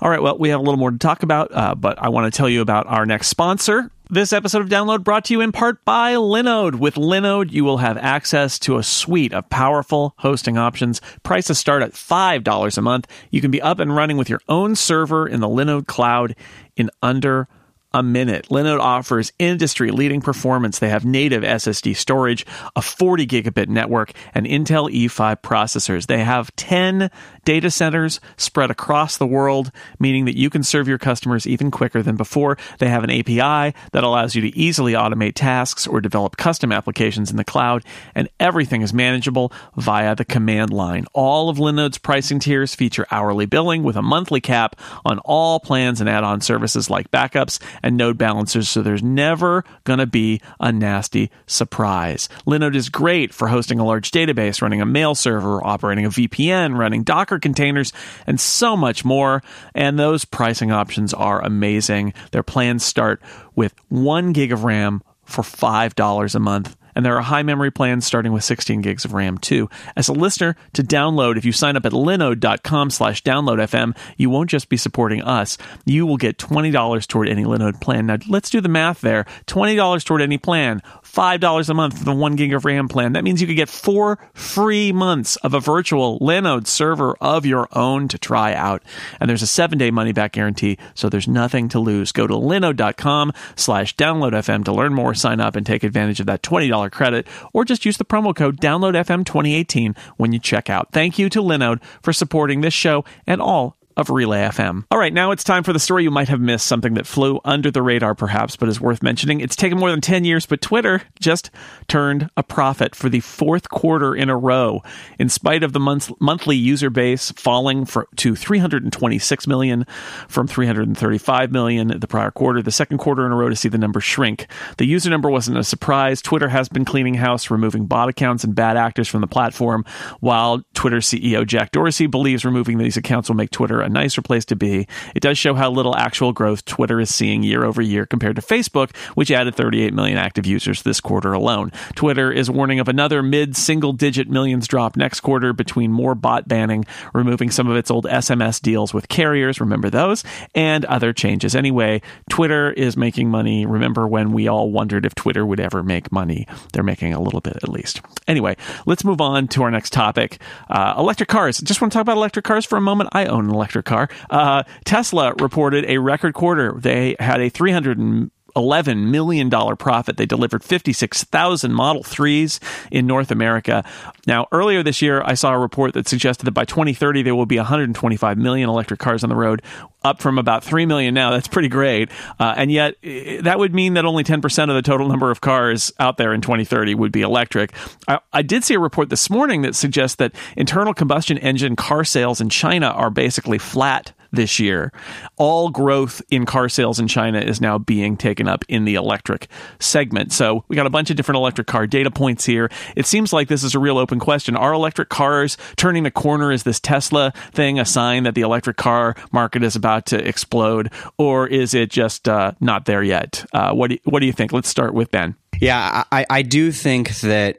All 0.00 0.10
right, 0.10 0.20
well, 0.20 0.36
we 0.36 0.48
have 0.48 0.58
a 0.58 0.62
little 0.62 0.78
more 0.78 0.90
to 0.90 0.98
talk 0.98 1.22
about, 1.22 1.54
uh, 1.54 1.76
but 1.76 1.96
I 2.02 2.08
want 2.08 2.32
to 2.32 2.36
tell 2.36 2.48
you 2.48 2.60
about 2.60 2.88
our 2.88 3.06
next 3.06 3.28
sponsor. 3.28 3.92
This 4.10 4.32
episode 4.32 4.60
of 4.60 4.68
Download 4.68 5.04
brought 5.04 5.26
to 5.26 5.34
you 5.34 5.40
in 5.40 5.52
part 5.52 5.84
by 5.84 6.14
Linode. 6.14 6.74
With 6.74 6.96
Linode, 6.96 7.52
you 7.52 7.62
will 7.62 7.78
have 7.78 7.96
access 7.96 8.58
to 8.58 8.76
a 8.76 8.82
suite 8.82 9.32
of 9.32 9.48
powerful 9.48 10.14
hosting 10.18 10.58
options. 10.58 11.00
Prices 11.22 11.60
start 11.60 11.82
at 11.82 11.92
$5 11.92 12.76
a 12.76 12.82
month. 12.82 13.06
You 13.30 13.40
can 13.40 13.52
be 13.52 13.62
up 13.62 13.78
and 13.78 13.94
running 13.94 14.16
with 14.16 14.28
your 14.28 14.40
own 14.48 14.74
server 14.74 15.28
in 15.28 15.38
the 15.38 15.48
Linode 15.48 15.86
cloud 15.86 16.34
in 16.76 16.90
under 17.00 17.46
a 17.94 18.02
minute. 18.02 18.48
Linode 18.50 18.80
offers 18.80 19.32
industry 19.38 19.90
leading 19.90 20.20
performance. 20.20 20.78
They 20.78 20.88
have 20.88 21.04
native 21.04 21.42
SSD 21.42 21.96
storage, 21.96 22.46
a 22.76 22.82
40 22.82 23.26
gigabit 23.26 23.68
network, 23.68 24.12
and 24.34 24.46
Intel 24.46 24.90
E5 24.92 25.42
processors. 25.42 26.06
They 26.06 26.24
have 26.24 26.54
10 26.56 27.10
data 27.44 27.70
centers 27.70 28.20
spread 28.36 28.70
across 28.70 29.16
the 29.16 29.26
world, 29.26 29.70
meaning 29.98 30.24
that 30.24 30.36
you 30.36 30.50
can 30.50 30.62
serve 30.62 30.88
your 30.88 30.98
customers 30.98 31.46
even 31.46 31.70
quicker 31.70 32.02
than 32.02 32.16
before. 32.16 32.56
They 32.78 32.88
have 32.88 33.04
an 33.04 33.10
API 33.10 33.76
that 33.92 34.04
allows 34.04 34.34
you 34.34 34.42
to 34.42 34.56
easily 34.56 34.92
automate 34.92 35.34
tasks 35.34 35.86
or 35.86 36.00
develop 36.00 36.36
custom 36.36 36.72
applications 36.72 37.30
in 37.30 37.36
the 37.36 37.44
cloud, 37.44 37.84
and 38.14 38.28
everything 38.38 38.82
is 38.82 38.92
manageable 38.94 39.52
via 39.76 40.14
the 40.14 40.24
command 40.24 40.72
line. 40.72 41.06
All 41.12 41.48
of 41.48 41.58
Linode's 41.58 41.98
pricing 41.98 42.38
tiers 42.38 42.74
feature 42.74 43.06
hourly 43.10 43.46
billing 43.46 43.82
with 43.82 43.96
a 43.96 44.02
monthly 44.02 44.40
cap 44.40 44.76
on 45.04 45.18
all 45.20 45.60
plans 45.60 46.00
and 46.00 46.08
add 46.08 46.24
on 46.24 46.40
services 46.40 46.90
like 46.90 47.10
backups 47.10 47.60
and 47.82 47.96
node 47.96 48.18
balancers, 48.18 48.68
so 48.68 48.82
there's 48.82 49.02
never 49.02 49.64
going 49.84 49.98
to 49.98 50.06
be 50.06 50.40
a 50.60 50.72
nasty 50.72 51.30
surprise. 51.46 52.28
Linode 52.46 52.76
is 52.76 52.88
great 52.88 53.34
for 53.34 53.48
hosting 53.48 53.78
a 53.78 53.84
large 53.84 54.10
database, 54.10 54.62
running 54.62 54.80
a 54.80 54.86
mail 54.86 55.14
server, 55.14 55.64
operating 55.66 56.04
a 56.04 56.10
VPN, 56.10 56.76
running 56.76 57.02
Docker 57.02 57.31
containers, 57.38 57.92
and 58.26 58.40
so 58.40 58.76
much 58.76 59.04
more. 59.04 59.42
And 59.74 59.98
those 59.98 60.24
pricing 60.24 60.70
options 60.70 61.14
are 61.14 61.44
amazing. 61.44 62.14
Their 62.32 62.42
plans 62.42 62.84
start 62.84 63.22
with 63.54 63.74
one 63.88 64.32
gig 64.32 64.52
of 64.52 64.64
RAM 64.64 65.02
for 65.24 65.42
$5 65.42 66.34
a 66.34 66.38
month 66.38 66.76
and 66.94 67.04
there 67.04 67.16
are 67.16 67.22
high 67.22 67.42
memory 67.42 67.70
plans 67.70 68.06
starting 68.06 68.32
with 68.32 68.44
16 68.44 68.80
gigs 68.80 69.04
of 69.04 69.12
RAM 69.12 69.38
too. 69.38 69.68
As 69.96 70.08
a 70.08 70.12
listener 70.12 70.56
to 70.74 70.82
download, 70.82 71.36
if 71.36 71.44
you 71.44 71.52
sign 71.52 71.76
up 71.76 71.86
at 71.86 71.92
linode.com 71.92 72.90
slash 72.90 73.22
downloadfm, 73.22 73.96
you 74.16 74.30
won't 74.30 74.50
just 74.50 74.68
be 74.68 74.76
supporting 74.76 75.22
us. 75.22 75.58
You 75.84 76.06
will 76.06 76.16
get 76.16 76.38
$20 76.38 77.06
toward 77.06 77.28
any 77.28 77.44
Linode 77.44 77.80
plan. 77.80 78.06
Now 78.06 78.18
let's 78.28 78.50
do 78.50 78.60
the 78.60 78.68
math 78.68 79.00
there. 79.00 79.24
$20 79.46 80.04
toward 80.04 80.22
any 80.22 80.38
plan, 80.38 80.82
$5 81.02 81.68
a 81.68 81.74
month 81.74 81.98
for 81.98 82.04
the 82.04 82.14
one 82.14 82.36
gig 82.36 82.52
of 82.52 82.64
RAM 82.64 82.88
plan. 82.88 83.12
That 83.12 83.24
means 83.24 83.40
you 83.40 83.46
could 83.46 83.56
get 83.56 83.68
four 83.68 84.18
free 84.34 84.92
months 84.92 85.36
of 85.36 85.54
a 85.54 85.60
virtual 85.60 86.18
Linode 86.20 86.66
server 86.66 87.16
of 87.20 87.46
your 87.46 87.68
own 87.72 88.08
to 88.08 88.18
try 88.18 88.54
out. 88.54 88.82
And 89.20 89.28
there's 89.28 89.42
a 89.42 89.46
seven 89.46 89.78
day 89.78 89.90
money 89.90 90.12
back 90.12 90.32
guarantee, 90.32 90.78
so 90.94 91.08
there's 91.08 91.28
nothing 91.28 91.68
to 91.70 91.78
lose. 91.78 92.12
Go 92.12 92.26
to 92.26 92.34
linode.com 92.34 93.32
slash 93.56 93.96
downloadfm 93.96 94.64
to 94.64 94.72
learn 94.72 94.94
more, 94.94 95.14
sign 95.14 95.40
up, 95.40 95.56
and 95.56 95.66
take 95.66 95.84
advantage 95.84 96.20
of 96.20 96.26
that 96.26 96.42
$20 96.42 96.81
credit, 96.90 97.26
or 97.52 97.64
just 97.64 97.84
use 97.84 97.96
the 97.96 98.04
promo 98.04 98.34
code 98.34 98.60
DownloadFM2018 98.60 99.96
when 100.16 100.32
you 100.32 100.38
check 100.38 100.70
out. 100.70 100.92
Thank 100.92 101.18
you 101.18 101.28
to 101.30 101.42
Linode 101.42 101.82
for 102.02 102.12
supporting 102.12 102.60
this 102.60 102.74
show 102.74 103.04
and 103.26 103.40
all 103.40 103.76
of 103.96 104.10
Relay 104.10 104.42
FM. 104.42 104.84
All 104.90 104.98
right, 104.98 105.12
now 105.12 105.30
it's 105.30 105.44
time 105.44 105.62
for 105.62 105.72
the 105.72 105.78
story 105.78 106.02
you 106.02 106.10
might 106.10 106.28
have 106.28 106.40
missed, 106.40 106.66
something 106.66 106.94
that 106.94 107.06
flew 107.06 107.40
under 107.44 107.70
the 107.70 107.82
radar 107.82 108.14
perhaps, 108.14 108.56
but 108.56 108.68
is 108.68 108.80
worth 108.80 109.02
mentioning. 109.02 109.40
It's 109.40 109.56
taken 109.56 109.78
more 109.78 109.90
than 109.90 110.00
10 110.00 110.24
years, 110.24 110.46
but 110.46 110.60
Twitter 110.60 111.02
just 111.20 111.50
turned 111.88 112.30
a 112.36 112.42
profit 112.42 112.94
for 112.94 113.08
the 113.08 113.20
fourth 113.20 113.68
quarter 113.68 114.14
in 114.14 114.30
a 114.30 114.36
row. 114.36 114.82
In 115.18 115.28
spite 115.28 115.62
of 115.62 115.72
the 115.72 115.80
month- 115.80 116.10
monthly 116.20 116.56
user 116.56 116.90
base 116.90 117.32
falling 117.32 117.84
for, 117.84 118.08
to 118.16 118.34
326 118.34 119.46
million 119.46 119.86
from 120.28 120.46
335 120.46 121.52
million 121.52 121.88
the 122.00 122.06
prior 122.06 122.30
quarter, 122.30 122.62
the 122.62 122.70
second 122.70 122.98
quarter 122.98 123.26
in 123.26 123.32
a 123.32 123.36
row 123.36 123.48
to 123.48 123.56
see 123.56 123.68
the 123.68 123.78
number 123.78 124.00
shrink. 124.00 124.46
The 124.78 124.86
user 124.86 125.10
number 125.10 125.30
wasn't 125.30 125.58
a 125.58 125.64
surprise. 125.64 126.22
Twitter 126.22 126.48
has 126.48 126.68
been 126.68 126.84
cleaning 126.84 127.14
house, 127.14 127.50
removing 127.50 127.86
bot 127.86 128.08
accounts 128.08 128.44
and 128.44 128.54
bad 128.54 128.76
actors 128.76 129.08
from 129.08 129.20
the 129.20 129.26
platform, 129.26 129.84
while 130.20 130.62
Twitter 130.74 130.98
CEO 130.98 131.46
Jack 131.46 131.72
Dorsey 131.72 132.06
believes 132.06 132.44
removing 132.44 132.78
these 132.78 132.96
accounts 132.96 133.28
will 133.28 133.36
make 133.36 133.50
Twitter 133.50 133.81
a 133.82 133.88
nicer 133.88 134.22
place 134.22 134.44
to 134.46 134.56
be. 134.56 134.86
It 135.14 135.20
does 135.20 135.38
show 135.38 135.54
how 135.54 135.70
little 135.70 135.96
actual 135.96 136.32
growth 136.32 136.64
Twitter 136.64 137.00
is 137.00 137.14
seeing 137.14 137.42
year 137.42 137.64
over 137.64 137.82
year 137.82 138.06
compared 138.06 138.36
to 138.36 138.42
Facebook, 138.42 138.94
which 139.14 139.30
added 139.30 139.54
38 139.54 139.92
million 139.94 140.18
active 140.18 140.46
users 140.46 140.82
this 140.82 141.00
quarter 141.00 141.32
alone. 141.32 141.72
Twitter 141.94 142.30
is 142.30 142.50
warning 142.50 142.80
of 142.80 142.88
another 142.88 143.22
mid 143.22 143.56
single 143.56 143.92
digit 143.92 144.28
millions 144.28 144.66
drop 144.66 144.96
next 144.96 145.20
quarter 145.20 145.52
between 145.52 145.92
more 145.92 146.14
bot 146.14 146.48
banning, 146.48 146.84
removing 147.14 147.50
some 147.50 147.68
of 147.68 147.76
its 147.76 147.90
old 147.90 148.04
SMS 148.06 148.60
deals 148.60 148.92
with 148.94 149.08
carriers, 149.08 149.60
remember 149.60 149.90
those, 149.90 150.24
and 150.54 150.84
other 150.86 151.12
changes. 151.12 151.54
Anyway, 151.54 152.02
Twitter 152.30 152.70
is 152.72 152.96
making 152.96 153.30
money. 153.30 153.66
Remember 153.66 154.06
when 154.06 154.32
we 154.32 154.48
all 154.48 154.70
wondered 154.70 155.06
if 155.06 155.14
Twitter 155.14 155.44
would 155.44 155.60
ever 155.60 155.82
make 155.82 156.12
money? 156.12 156.46
They're 156.72 156.82
making 156.82 157.12
a 157.14 157.20
little 157.20 157.40
bit 157.40 157.56
at 157.56 157.68
least. 157.68 158.00
Anyway, 158.28 158.56
let's 158.86 159.04
move 159.04 159.20
on 159.20 159.48
to 159.48 159.62
our 159.62 159.70
next 159.70 159.92
topic 159.92 160.40
uh, 160.68 160.94
electric 160.96 161.28
cars. 161.28 161.58
Just 161.58 161.80
want 161.80 161.92
to 161.92 161.96
talk 161.96 162.02
about 162.02 162.16
electric 162.16 162.44
cars 162.44 162.64
for 162.64 162.76
a 162.76 162.80
moment. 162.80 163.10
I 163.12 163.26
own 163.26 163.46
an 163.46 163.54
electric 163.54 163.71
car. 163.80 164.08
Uh, 164.28 164.64
Tesla 164.84 165.32
reported 165.38 165.86
a 165.88 165.98
record 165.98 166.34
quarter. 166.34 166.74
They 166.78 167.16
had 167.18 167.40
a 167.40 167.48
300 167.48 168.30
$11 168.54 169.10
million 169.10 169.50
profit. 169.50 170.16
They 170.16 170.26
delivered 170.26 170.64
56,000 170.64 171.72
Model 171.72 172.02
3s 172.02 172.60
in 172.90 173.06
North 173.06 173.30
America. 173.30 173.84
Now, 174.26 174.46
earlier 174.52 174.82
this 174.82 175.02
year, 175.02 175.22
I 175.24 175.34
saw 175.34 175.52
a 175.52 175.58
report 175.58 175.94
that 175.94 176.08
suggested 176.08 176.46
that 176.46 176.52
by 176.52 176.64
2030, 176.64 177.22
there 177.22 177.34
will 177.34 177.46
be 177.46 177.56
125 177.56 178.38
million 178.38 178.68
electric 178.68 179.00
cars 179.00 179.24
on 179.24 179.30
the 179.30 179.36
road, 179.36 179.62
up 180.04 180.20
from 180.20 180.38
about 180.38 180.64
3 180.64 180.86
million 180.86 181.14
now. 181.14 181.30
That's 181.30 181.48
pretty 181.48 181.68
great. 181.68 182.10
Uh, 182.38 182.54
and 182.56 182.70
yet, 182.70 182.96
that 183.42 183.58
would 183.58 183.74
mean 183.74 183.94
that 183.94 184.04
only 184.04 184.24
10% 184.24 184.68
of 184.68 184.74
the 184.74 184.82
total 184.82 185.08
number 185.08 185.30
of 185.30 185.40
cars 185.40 185.92
out 185.98 186.16
there 186.16 186.32
in 186.32 186.40
2030 186.40 186.94
would 186.94 187.12
be 187.12 187.22
electric. 187.22 187.72
I, 188.08 188.20
I 188.32 188.42
did 188.42 188.64
see 188.64 188.74
a 188.74 188.80
report 188.80 189.10
this 189.10 189.30
morning 189.30 189.62
that 189.62 189.74
suggests 189.74 190.16
that 190.16 190.34
internal 190.56 190.94
combustion 190.94 191.38
engine 191.38 191.76
car 191.76 192.04
sales 192.04 192.40
in 192.40 192.48
China 192.48 192.88
are 192.88 193.10
basically 193.10 193.58
flat 193.58 194.12
this 194.32 194.58
year. 194.58 194.92
All 195.36 195.70
growth 195.70 196.22
in 196.30 196.46
car 196.46 196.68
sales 196.68 196.98
in 196.98 197.06
China 197.06 197.38
is 197.38 197.60
now 197.60 197.78
being 197.78 198.16
taken 198.16 198.48
up 198.48 198.64
in 198.68 198.84
the 198.84 198.94
electric 198.94 199.48
segment. 199.78 200.32
So 200.32 200.64
we 200.68 200.76
got 200.76 200.86
a 200.86 200.90
bunch 200.90 201.10
of 201.10 201.16
different 201.16 201.36
electric 201.36 201.66
car 201.66 201.86
data 201.86 202.10
points 202.10 202.44
here. 202.44 202.70
It 202.96 203.06
seems 203.06 203.32
like 203.32 203.48
this 203.48 203.62
is 203.62 203.74
a 203.74 203.78
real 203.78 203.98
open 203.98 204.18
question. 204.18 204.56
Are 204.56 204.72
electric 204.72 205.08
cars 205.08 205.56
turning 205.76 206.02
the 206.02 206.10
corner? 206.10 206.50
Is 206.50 206.62
this 206.62 206.80
Tesla 206.80 207.32
thing 207.52 207.78
a 207.78 207.84
sign 207.84 208.24
that 208.24 208.34
the 208.34 208.40
electric 208.40 208.76
car 208.76 209.14
market 209.30 209.62
is 209.62 209.76
about 209.76 210.06
to 210.06 210.26
explode, 210.26 210.92
or 211.18 211.46
is 211.46 211.74
it 211.74 211.90
just 211.90 212.28
uh, 212.28 212.52
not 212.60 212.86
there 212.86 213.02
yet? 213.02 213.44
Uh, 213.52 213.72
what 213.72 213.90
do 213.90 213.98
what 214.04 214.20
do 214.20 214.26
you 214.26 214.32
think? 214.32 214.52
Let's 214.52 214.68
start 214.68 214.94
with 214.94 215.10
Ben. 215.10 215.36
Yeah, 215.60 216.04
I, 216.10 216.26
I 216.28 216.42
do 216.42 216.72
think 216.72 217.10
that 217.20 217.58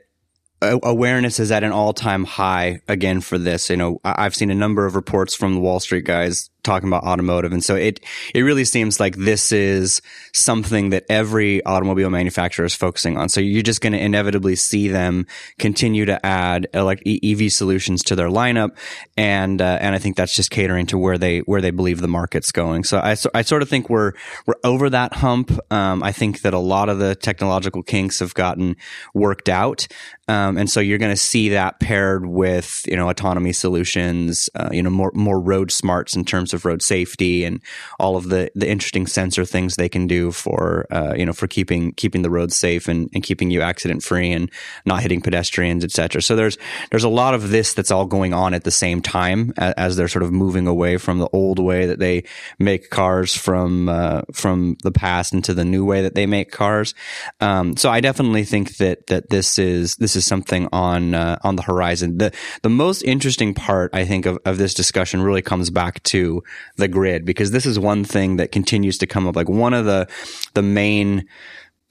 awareness 0.61 1.39
is 1.39 1.51
at 1.51 1.63
an 1.63 1.71
all 1.71 1.93
time 1.93 2.23
high 2.23 2.81
again 2.87 3.21
for 3.21 3.37
this. 3.37 3.69
You 3.69 3.77
know, 3.77 3.99
I've 4.03 4.35
seen 4.35 4.49
a 4.49 4.55
number 4.55 4.85
of 4.85 4.95
reports 4.95 5.35
from 5.35 5.55
the 5.55 5.59
Wall 5.59 5.79
Street 5.79 6.05
guys 6.05 6.49
talking 6.63 6.87
about 6.87 7.03
automotive. 7.03 7.51
And 7.51 7.63
so 7.63 7.75
it, 7.75 7.99
it 8.33 8.41
really 8.41 8.65
seems 8.65 8.99
like 8.99 9.15
this 9.17 9.51
is 9.51 10.01
something 10.33 10.89
that 10.91 11.05
every 11.09 11.63
automobile 11.65 12.09
manufacturer 12.09 12.65
is 12.65 12.75
focusing 12.75 13.17
on. 13.17 13.29
So 13.29 13.41
you're 13.41 13.63
just 13.63 13.81
going 13.81 13.93
to 13.93 13.99
inevitably 13.99 14.55
see 14.55 14.87
them 14.87 15.27
continue 15.59 16.05
to 16.05 16.25
add 16.25 16.67
elect- 16.73 17.03
EV 17.05 17.51
solutions 17.51 18.03
to 18.03 18.15
their 18.15 18.29
lineup. 18.29 18.75
And, 19.17 19.61
uh, 19.61 19.77
and 19.81 19.93
I 19.93 19.99
think 19.99 20.15
that's 20.15 20.35
just 20.35 20.49
catering 20.49 20.85
to 20.87 20.97
where 20.97 21.17
they, 21.17 21.39
where 21.39 21.61
they 21.61 21.71
believe 21.71 22.01
the 22.01 22.07
market's 22.07 22.51
going. 22.51 22.83
So 22.83 22.99
I, 23.03 23.13
so 23.15 23.29
I 23.33 23.41
sort 23.41 23.61
of 23.61 23.69
think 23.69 23.89
we're, 23.89 24.13
we're 24.45 24.55
over 24.63 24.89
that 24.89 25.13
hump. 25.13 25.51
Um, 25.71 26.01
I 26.01 26.11
think 26.11 26.41
that 26.41 26.53
a 26.53 26.59
lot 26.59 26.89
of 26.89 26.99
the 26.99 27.15
technological 27.15 27.83
kinks 27.83 28.19
have 28.19 28.33
gotten 28.33 28.77
worked 29.13 29.49
out. 29.49 29.87
Um, 30.27 30.57
and 30.57 30.69
so 30.69 30.79
you're 30.79 30.97
going 30.97 31.11
to 31.11 31.17
see 31.17 31.49
that 31.49 31.79
paired 31.81 32.25
with, 32.25 32.83
you 32.87 32.95
know, 32.95 33.09
autonomy 33.09 33.51
solutions, 33.51 34.49
uh, 34.55 34.69
you 34.71 34.81
know, 34.81 34.89
more, 34.89 35.11
more 35.13 35.39
road 35.39 35.71
smarts 35.71 36.15
in 36.15 36.23
terms 36.23 36.52
of 36.53 36.65
road 36.65 36.81
safety 36.81 37.43
and 37.43 37.61
all 37.99 38.15
of 38.15 38.29
the 38.29 38.51
the 38.55 38.69
interesting 38.69 39.07
sensor 39.07 39.45
things 39.45 39.75
they 39.75 39.89
can 39.89 40.07
do 40.07 40.31
for 40.31 40.85
uh, 40.91 41.13
you 41.15 41.25
know 41.25 41.33
for 41.33 41.47
keeping 41.47 41.93
keeping 41.93 42.21
the 42.21 42.29
roads 42.29 42.55
safe 42.55 42.87
and, 42.87 43.09
and 43.13 43.23
keeping 43.23 43.51
you 43.51 43.61
accident 43.61 44.03
free 44.03 44.31
and 44.31 44.51
not 44.85 45.01
hitting 45.01 45.21
pedestrians, 45.21 45.83
etc. 45.83 46.21
So 46.21 46.35
there's 46.35 46.57
there's 46.91 47.03
a 47.03 47.09
lot 47.09 47.33
of 47.33 47.49
this 47.49 47.73
that's 47.73 47.91
all 47.91 48.05
going 48.05 48.33
on 48.33 48.53
at 48.53 48.63
the 48.63 48.71
same 48.71 49.01
time 49.01 49.53
as, 49.57 49.73
as 49.73 49.95
they're 49.95 50.07
sort 50.07 50.23
of 50.23 50.31
moving 50.31 50.67
away 50.67 50.97
from 50.97 51.19
the 51.19 51.29
old 51.33 51.59
way 51.59 51.85
that 51.85 51.99
they 51.99 52.23
make 52.59 52.89
cars 52.89 53.35
from 53.35 53.89
uh, 53.89 54.21
from 54.33 54.77
the 54.83 54.91
past 54.91 55.33
into 55.33 55.53
the 55.53 55.65
new 55.65 55.85
way 55.85 56.01
that 56.01 56.15
they 56.15 56.25
make 56.25 56.51
cars. 56.51 56.93
Um, 57.39 57.75
so 57.77 57.89
I 57.89 58.01
definitely 58.01 58.43
think 58.43 58.77
that 58.77 59.07
that 59.07 59.29
this 59.29 59.57
is 59.59 59.95
this 59.97 60.15
is 60.15 60.25
something 60.25 60.67
on 60.71 61.13
uh, 61.13 61.37
on 61.43 61.55
the 61.55 61.63
horizon. 61.63 62.17
The 62.17 62.31
the 62.61 62.69
most 62.69 63.01
interesting 63.03 63.53
part 63.53 63.93
I 63.93 64.05
think 64.05 64.25
of, 64.25 64.39
of 64.45 64.57
this 64.57 64.73
discussion 64.73 65.21
really 65.21 65.41
comes 65.41 65.69
back 65.69 66.03
to 66.03 66.42
the 66.77 66.87
grid 66.87 67.25
because 67.25 67.51
this 67.51 67.65
is 67.65 67.79
one 67.79 68.03
thing 68.03 68.37
that 68.37 68.51
continues 68.51 68.97
to 68.99 69.07
come 69.07 69.27
up. 69.27 69.35
Like 69.35 69.49
one 69.49 69.73
of 69.73 69.85
the 69.85 70.07
the 70.53 70.61
main 70.61 71.27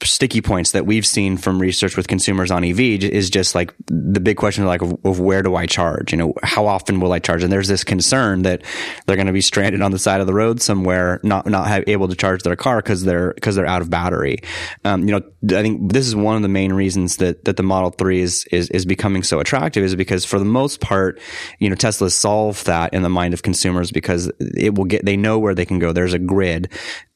sticky 0.03 0.41
points 0.41 0.71
that 0.71 0.85
we've 0.85 1.05
seen 1.05 1.37
from 1.37 1.59
research 1.59 1.95
with 1.95 2.07
consumers 2.07 2.51
on 2.51 2.63
EV 2.63 2.79
is 2.79 3.29
just 3.29 3.55
like 3.55 3.73
the 3.87 4.19
big 4.19 4.37
question 4.37 4.63
of 4.63 4.67
like 4.67 4.81
of, 4.81 4.97
of, 5.05 5.19
where 5.19 5.41
do 5.41 5.55
I 5.55 5.65
charge? 5.65 6.11
You 6.11 6.17
know, 6.17 6.33
how 6.43 6.65
often 6.65 6.99
will 6.99 7.13
I 7.13 7.19
charge? 7.19 7.43
And 7.43 7.51
there's 7.51 7.67
this 7.67 7.83
concern 7.83 8.41
that 8.43 8.63
they're 9.05 9.15
going 9.15 9.27
to 9.27 9.33
be 9.33 9.41
stranded 9.41 9.81
on 9.81 9.91
the 9.91 9.99
side 9.99 10.21
of 10.21 10.27
the 10.27 10.33
road 10.33 10.61
somewhere, 10.61 11.19
not 11.23 11.45
not 11.47 11.67
have, 11.67 11.83
able 11.87 12.07
to 12.07 12.15
charge 12.15 12.43
their 12.43 12.55
car 12.55 12.77
because 12.77 13.03
they're 13.03 13.33
because 13.33 13.55
they're 13.55 13.65
out 13.65 13.81
of 13.81 13.89
battery. 13.89 14.39
Um, 14.83 15.07
you 15.07 15.11
know, 15.11 15.57
I 15.57 15.61
think 15.61 15.91
this 15.91 16.07
is 16.07 16.15
one 16.15 16.35
of 16.35 16.41
the 16.41 16.49
main 16.49 16.73
reasons 16.73 17.17
that 17.17 17.45
that 17.45 17.57
the 17.57 17.63
Model 17.63 17.91
Three 17.91 18.21
is 18.21 18.45
is 18.51 18.69
is 18.71 18.85
becoming 18.85 19.23
so 19.23 19.39
attractive 19.39 19.83
is 19.83 19.95
because 19.95 20.25
for 20.25 20.39
the 20.39 20.45
most 20.45 20.81
part, 20.81 21.19
you 21.59 21.69
know, 21.69 21.75
Tesla 21.75 22.09
solved 22.09 22.65
that 22.65 22.93
in 22.93 23.03
the 23.03 23.09
mind 23.09 23.33
of 23.33 23.43
consumers 23.43 23.91
because 23.91 24.31
it 24.39 24.75
will 24.75 24.85
get 24.85 25.05
they 25.05 25.17
know 25.17 25.39
where 25.39 25.55
they 25.55 25.65
can 25.65 25.79
go. 25.79 25.93
There's 25.93 26.13
a 26.13 26.19
grid, 26.19 26.69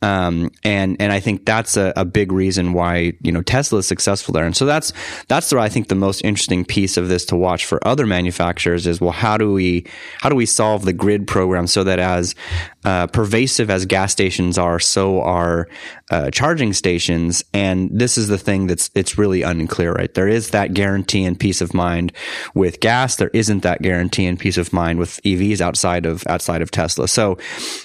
um, 0.04 0.52
and 0.64 0.96
and 1.00 1.12
I 1.12 1.20
think 1.20 1.46
that's 1.46 1.76
a, 1.76 1.92
a 1.96 2.06
big 2.06 2.32
reason 2.32 2.74
why 2.74 3.14
you 3.22 3.32
know 3.32 3.42
Tesla 3.42 3.80
is 3.80 3.88
successful 3.88 4.32
there. 4.32 4.46
And 4.46 4.56
so 4.56 4.66
that's 4.66 4.94
that's 5.28 5.50
the, 5.50 5.58
I 5.58 5.70
think 5.70 5.88
the 5.88 5.96
most 5.96 6.22
interesting 6.24 6.66
piece 6.66 6.98
of 6.98 7.08
this 7.08 7.26
to 7.26 7.36
watch 7.36 7.66
for 7.66 7.86
other 7.88 8.06
manufacturers 8.06 8.86
is 8.86 9.02
well 9.02 9.12
how 9.12 9.38
do 9.38 9.52
we 9.52 9.88
how 10.20 10.30
do 10.30 10.36
we 10.36 10.46
solve 10.46 10.86
the 10.86 10.94
grid 10.94 11.26
program 11.26 11.66
so 11.66 11.84
that 11.84 11.98
as 11.98 12.36
uh, 12.86 13.08
pervasive 13.08 13.70
as 13.70 13.86
gas 13.86 14.12
stations 14.12 14.58
are, 14.58 14.80
so 14.80 15.22
are 15.22 15.68
uh, 16.10 16.32
charging 16.32 16.72
stations. 16.72 17.44
And 17.54 17.90
this 17.92 18.18
is 18.18 18.30
the 18.30 18.38
thing 18.38 18.68
that's 18.68 18.90
it's 18.96 19.18
really 19.18 19.42
unclear, 19.42 19.92
right? 19.92 20.14
There 20.14 20.28
is 20.28 20.52
that 20.52 20.74
guarantee 20.74 21.26
and 21.26 21.38
peace 21.38 21.60
of 21.60 21.74
mind 21.74 22.14
with 22.54 22.80
gas. 22.80 23.18
There 23.18 23.32
isn't 23.34 23.64
that 23.64 23.82
guarantee 23.82 24.26
and 24.26 24.40
peace 24.40 24.58
of 24.58 24.72
mind 24.72 25.00
with 25.00 25.22
EVs 25.24 25.60
outside 25.60 26.06
of 26.06 26.26
outside 26.28 26.62
of 26.62 26.72
Tesla. 26.72 27.10
So 27.10 27.38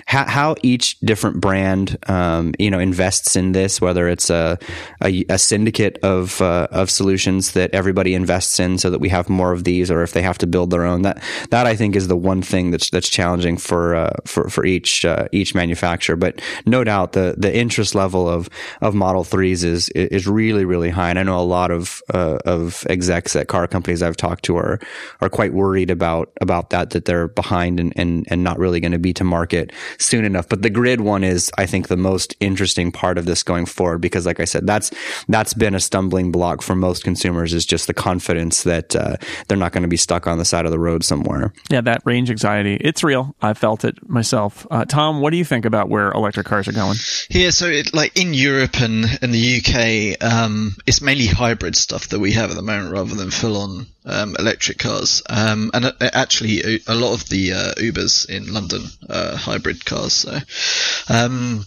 how, 0.06 0.24
how 0.28 0.54
each 0.62 1.00
different 1.00 1.40
brand 1.40 1.98
um, 2.08 2.54
you 2.60 2.70
know 2.70 2.78
invests 2.78 3.34
in 3.34 3.52
this, 3.52 3.80
whether 3.80 4.08
it's 4.08 4.30
a 4.30 4.56
a, 5.02 5.24
a 5.28 5.38
syndicate 5.38 5.98
of 6.04 6.40
uh, 6.40 6.68
of 6.70 6.90
solutions 6.90 7.52
that 7.52 7.74
everybody 7.74 8.14
invests 8.14 8.60
in, 8.60 8.78
so 8.78 8.90
that 8.90 9.00
we 9.00 9.08
have 9.08 9.28
more 9.28 9.52
of 9.52 9.64
these, 9.64 9.90
or 9.90 10.04
if 10.04 10.12
they 10.12 10.22
have 10.22 10.38
to 10.38 10.46
build 10.46 10.70
their 10.70 10.84
own. 10.84 11.02
That 11.02 11.20
that 11.50 11.66
I 11.66 11.74
think 11.74 11.96
is 11.96 12.06
the 12.06 12.16
one 12.16 12.40
thing 12.40 12.70
that's 12.70 12.90
that's 12.90 13.08
challenging 13.08 13.56
for 13.56 13.96
uh, 13.96 14.12
for 14.26 14.48
for 14.48 14.64
each 14.64 15.04
uh, 15.04 15.26
each 15.32 15.56
manufacturer. 15.56 16.14
But 16.14 16.40
no 16.66 16.84
doubt 16.84 17.12
the 17.12 17.34
the 17.36 17.52
interest 17.52 17.96
level 17.96 18.11
of 18.14 18.48
of 18.80 18.94
Model 18.94 19.24
Threes 19.24 19.64
is 19.64 19.88
is 19.90 20.26
really 20.26 20.64
really 20.64 20.90
high, 20.90 21.10
and 21.10 21.18
I 21.18 21.22
know 21.22 21.38
a 21.38 21.42
lot 21.42 21.70
of 21.70 22.02
uh, 22.12 22.38
of 22.44 22.86
execs 22.88 23.36
at 23.36 23.48
car 23.48 23.66
companies 23.66 24.02
I've 24.02 24.16
talked 24.16 24.44
to 24.44 24.56
are 24.56 24.80
are 25.20 25.28
quite 25.28 25.52
worried 25.52 25.90
about 25.90 26.32
about 26.40 26.70
that 26.70 26.90
that 26.90 27.04
they're 27.04 27.28
behind 27.28 27.80
and 27.80 27.92
and, 27.96 28.26
and 28.28 28.42
not 28.42 28.58
really 28.58 28.80
going 28.80 28.92
to 28.92 28.98
be 28.98 29.12
to 29.14 29.24
market 29.24 29.72
soon 29.98 30.24
enough. 30.24 30.48
But 30.48 30.62
the 30.62 30.70
grid 30.70 31.00
one 31.00 31.24
is 31.24 31.50
I 31.58 31.66
think 31.66 31.88
the 31.88 31.96
most 31.96 32.34
interesting 32.40 32.92
part 32.92 33.18
of 33.18 33.24
this 33.24 33.42
going 33.42 33.66
forward 33.66 34.00
because, 34.00 34.26
like 34.26 34.40
I 34.40 34.44
said, 34.44 34.66
that's 34.66 34.90
that's 35.28 35.54
been 35.54 35.74
a 35.74 35.80
stumbling 35.80 36.32
block 36.32 36.62
for 36.62 36.74
most 36.74 37.04
consumers 37.04 37.54
is 37.54 37.64
just 37.64 37.86
the 37.86 37.94
confidence 37.94 38.64
that 38.64 38.96
uh, 38.96 39.16
they're 39.48 39.58
not 39.58 39.72
going 39.72 39.82
to 39.82 39.88
be 39.88 39.96
stuck 39.96 40.26
on 40.26 40.38
the 40.38 40.44
side 40.44 40.64
of 40.64 40.72
the 40.72 40.78
road 40.78 41.04
somewhere. 41.04 41.52
Yeah, 41.70 41.80
that 41.82 42.02
range 42.04 42.30
anxiety, 42.30 42.76
it's 42.80 43.04
real. 43.04 43.34
I 43.40 43.54
felt 43.54 43.84
it 43.84 43.96
myself. 44.08 44.66
Uh, 44.70 44.84
Tom, 44.84 45.20
what 45.20 45.30
do 45.30 45.36
you 45.36 45.44
think 45.44 45.64
about 45.64 45.88
where 45.88 46.10
electric 46.10 46.46
cars 46.46 46.68
are 46.68 46.72
going? 46.72 46.96
Yeah, 47.30 47.50
so 47.50 47.66
it, 47.66 47.94
like 47.94 48.01
in 48.14 48.34
Europe 48.34 48.80
and 48.80 49.04
in 49.22 49.30
the 49.30 49.58
UK, 49.58 50.22
um, 50.22 50.76
it's 50.86 51.00
mainly 51.00 51.26
hybrid 51.26 51.76
stuff 51.76 52.08
that 52.08 52.20
we 52.20 52.32
have 52.32 52.50
at 52.50 52.56
the 52.56 52.62
moment 52.62 52.92
rather 52.92 53.14
than 53.14 53.30
full 53.30 53.56
on 53.56 53.86
um, 54.04 54.36
electric 54.38 54.78
cars. 54.78 55.22
Um, 55.28 55.70
and 55.74 55.86
uh, 55.86 55.92
actually, 56.00 56.80
a 56.86 56.94
lot 56.94 57.14
of 57.14 57.28
the 57.28 57.52
uh, 57.52 57.74
Ubers 57.74 58.28
in 58.28 58.52
London 58.52 58.82
are 59.08 59.36
hybrid 59.36 59.84
cars. 59.84 60.12
So, 60.14 60.38
um, 61.08 61.64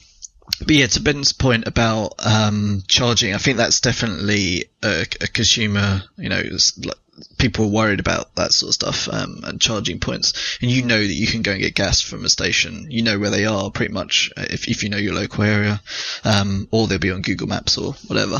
but 0.59 0.75
yeah, 0.75 0.87
to 0.87 1.01
Ben's 1.01 1.33
point 1.33 1.67
about 1.67 2.13
um, 2.25 2.83
charging, 2.87 3.33
I 3.33 3.37
think 3.37 3.57
that's 3.57 3.81
definitely 3.81 4.65
a, 4.83 5.05
a 5.21 5.27
consumer, 5.27 6.03
you 6.17 6.29
know, 6.29 6.41
like 6.83 6.97
people 7.37 7.65
are 7.65 7.69
worried 7.69 7.99
about 7.99 8.35
that 8.35 8.53
sort 8.53 8.69
of 8.69 8.73
stuff 8.73 9.09
um, 9.09 9.41
and 9.43 9.61
charging 9.61 9.99
points. 9.99 10.57
And 10.61 10.69
you 10.69 10.83
know 10.83 10.99
that 10.99 11.13
you 11.13 11.27
can 11.27 11.41
go 11.41 11.51
and 11.51 11.61
get 11.61 11.75
gas 11.75 12.01
from 12.01 12.25
a 12.25 12.29
station. 12.29 12.87
You 12.89 13.03
know 13.03 13.19
where 13.19 13.29
they 13.29 13.45
are 13.45 13.71
pretty 13.71 13.93
much 13.93 14.31
uh, 14.37 14.45
if, 14.49 14.67
if 14.67 14.83
you 14.83 14.89
know 14.89 14.97
your 14.97 15.13
local 15.13 15.43
area, 15.43 15.81
um, 16.23 16.67
or 16.71 16.87
they'll 16.87 16.99
be 16.99 17.11
on 17.11 17.21
Google 17.21 17.47
Maps 17.47 17.77
or 17.77 17.93
whatever. 18.07 18.37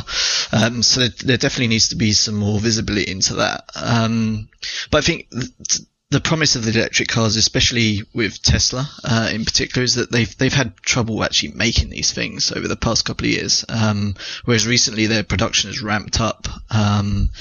Um, 0.51 0.83
so 0.83 1.01
there, 1.01 1.09
there, 1.23 1.37
definitely 1.37 1.67
needs 1.67 1.89
to 1.89 1.95
be 1.95 2.13
some 2.13 2.35
more 2.35 2.59
visibility 2.59 3.09
into 3.11 3.35
that. 3.35 3.69
Um, 3.75 4.49
but 4.91 4.99
I 4.99 5.01
think. 5.01 5.29
Th- 5.31 5.87
the 6.15 6.21
promise 6.21 6.55
of 6.55 6.63
the 6.63 6.71
electric 6.71 7.09
cars, 7.09 7.35
especially 7.35 8.03
with 8.13 8.41
Tesla 8.41 8.89
uh, 9.03 9.29
in 9.33 9.43
particular, 9.43 9.83
is 9.83 9.95
that 9.95 10.09
they've 10.13 10.37
they've 10.37 10.53
had 10.53 10.77
trouble 10.77 11.21
actually 11.21 11.51
making 11.51 11.89
these 11.89 12.13
things 12.13 12.53
over 12.53 12.69
the 12.69 12.77
past 12.77 13.03
couple 13.03 13.25
of 13.25 13.31
years. 13.31 13.65
Um, 13.67 14.15
whereas 14.45 14.65
recently 14.65 15.07
their 15.07 15.25
production 15.25 15.69
has 15.71 15.81
ramped 15.81 16.21
up. 16.21 16.47
Um, 16.71 17.31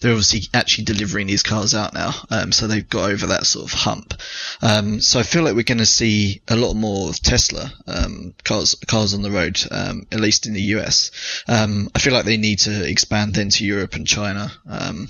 they're 0.00 0.12
obviously 0.12 0.48
actually 0.54 0.84
delivering 0.84 1.26
these 1.26 1.42
cars 1.42 1.74
out 1.74 1.92
now, 1.92 2.14
um, 2.30 2.52
so 2.52 2.66
they've 2.66 2.88
got 2.88 3.10
over 3.10 3.26
that 3.26 3.44
sort 3.44 3.70
of 3.70 3.78
hump. 3.78 4.14
Um, 4.62 5.02
so 5.02 5.20
I 5.20 5.24
feel 5.24 5.42
like 5.42 5.54
we're 5.54 5.62
going 5.62 5.76
to 5.76 5.86
see 5.86 6.40
a 6.48 6.56
lot 6.56 6.72
more 6.72 7.10
of 7.10 7.20
Tesla 7.20 7.70
um, 7.86 8.32
cars 8.44 8.74
cars 8.86 9.12
on 9.12 9.20
the 9.20 9.30
road, 9.30 9.60
um, 9.70 10.06
at 10.10 10.20
least 10.20 10.46
in 10.46 10.54
the 10.54 10.72
US. 10.76 11.10
I 11.46 11.98
feel 11.98 12.14
like 12.14 12.24
they 12.24 12.38
need 12.38 12.60
to 12.60 12.88
expand 12.88 13.36
into 13.36 13.66
Europe 13.66 13.94
and 13.94 14.06
China 14.06 14.50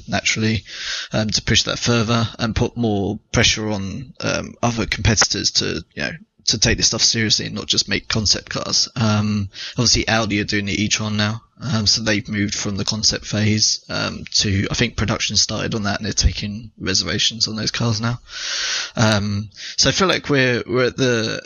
naturally 0.08 0.64
to 1.12 1.42
push 1.46 1.62
that 1.64 1.78
further 1.78 2.26
and 2.40 2.56
put 2.56 2.76
more 2.76 3.11
pressure 3.32 3.70
on 3.70 4.14
um, 4.20 4.54
other 4.62 4.86
competitors 4.86 5.50
to 5.52 5.84
you 5.94 6.02
know 6.02 6.12
to 6.44 6.58
take 6.58 6.76
this 6.76 6.88
stuff 6.88 7.02
seriously 7.02 7.46
and 7.46 7.54
not 7.54 7.66
just 7.66 7.88
make 7.88 8.08
concept 8.08 8.50
cars. 8.50 8.88
Um, 8.96 9.48
obviously, 9.72 10.08
Audi 10.08 10.40
are 10.40 10.44
doing 10.44 10.66
the 10.66 10.82
e-tron 10.82 11.16
now, 11.16 11.42
um, 11.60 11.86
so 11.86 12.02
they've 12.02 12.28
moved 12.28 12.54
from 12.54 12.76
the 12.76 12.84
concept 12.84 13.24
phase 13.24 13.84
um, 13.88 14.24
to 14.32 14.66
I 14.70 14.74
think 14.74 14.96
production 14.96 15.36
started 15.36 15.74
on 15.74 15.84
that, 15.84 15.98
and 15.98 16.06
they're 16.06 16.12
taking 16.12 16.72
reservations 16.78 17.48
on 17.48 17.56
those 17.56 17.70
cars 17.70 18.00
now. 18.00 18.18
Um, 18.96 19.50
so 19.76 19.88
I 19.88 19.92
feel 19.92 20.08
like 20.08 20.28
we're 20.28 20.62
we're 20.66 20.86
at 20.86 20.96
the 20.96 21.42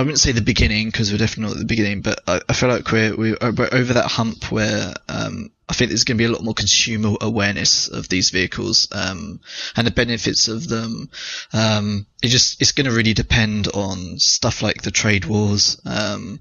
I 0.00 0.02
wouldn't 0.02 0.18
say 0.18 0.32
the 0.32 0.40
beginning 0.40 0.86
because 0.86 1.12
we're 1.12 1.18
definitely 1.18 1.50
not 1.50 1.56
at 1.56 1.58
the 1.58 1.66
beginning, 1.66 2.00
but 2.00 2.22
I, 2.26 2.40
I 2.48 2.54
feel 2.54 2.70
like 2.70 2.90
we're, 2.90 3.14
we're 3.18 3.68
over 3.70 3.92
that 3.92 4.10
hump 4.10 4.50
where 4.50 4.94
um, 5.10 5.50
I 5.68 5.74
think 5.74 5.90
there's 5.90 6.04
going 6.04 6.16
to 6.16 6.22
be 6.22 6.24
a 6.24 6.32
lot 6.32 6.42
more 6.42 6.54
consumer 6.54 7.18
awareness 7.20 7.86
of 7.88 8.08
these 8.08 8.30
vehicles 8.30 8.88
um, 8.92 9.40
and 9.76 9.86
the 9.86 9.90
benefits 9.90 10.48
of 10.48 10.66
them. 10.66 11.10
Um, 11.52 12.06
it 12.22 12.28
just 12.28 12.62
it's 12.62 12.72
going 12.72 12.86
to 12.86 12.96
really 12.96 13.12
depend 13.12 13.68
on 13.68 14.18
stuff 14.18 14.62
like 14.62 14.80
the 14.80 14.90
trade 14.90 15.26
wars 15.26 15.78
um, 15.84 16.40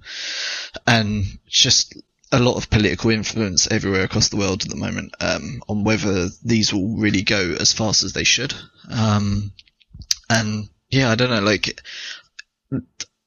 and 0.87 1.25
just 1.45 2.01
a 2.31 2.39
lot 2.39 2.55
of 2.55 2.69
political 2.69 3.09
influence 3.09 3.67
everywhere 3.69 4.03
across 4.03 4.29
the 4.29 4.37
world 4.37 4.63
at 4.63 4.69
the 4.69 4.77
moment 4.77 5.13
um, 5.19 5.61
on 5.67 5.83
whether 5.83 6.29
these 6.45 6.73
will 6.73 6.95
really 6.95 7.23
go 7.23 7.57
as 7.59 7.73
fast 7.73 8.03
as 8.03 8.13
they 8.13 8.23
should. 8.23 8.53
Um, 8.89 9.51
and 10.29 10.69
yeah, 10.89 11.11
I 11.11 11.15
don't 11.15 11.29
know, 11.29 11.41
like 11.41 11.81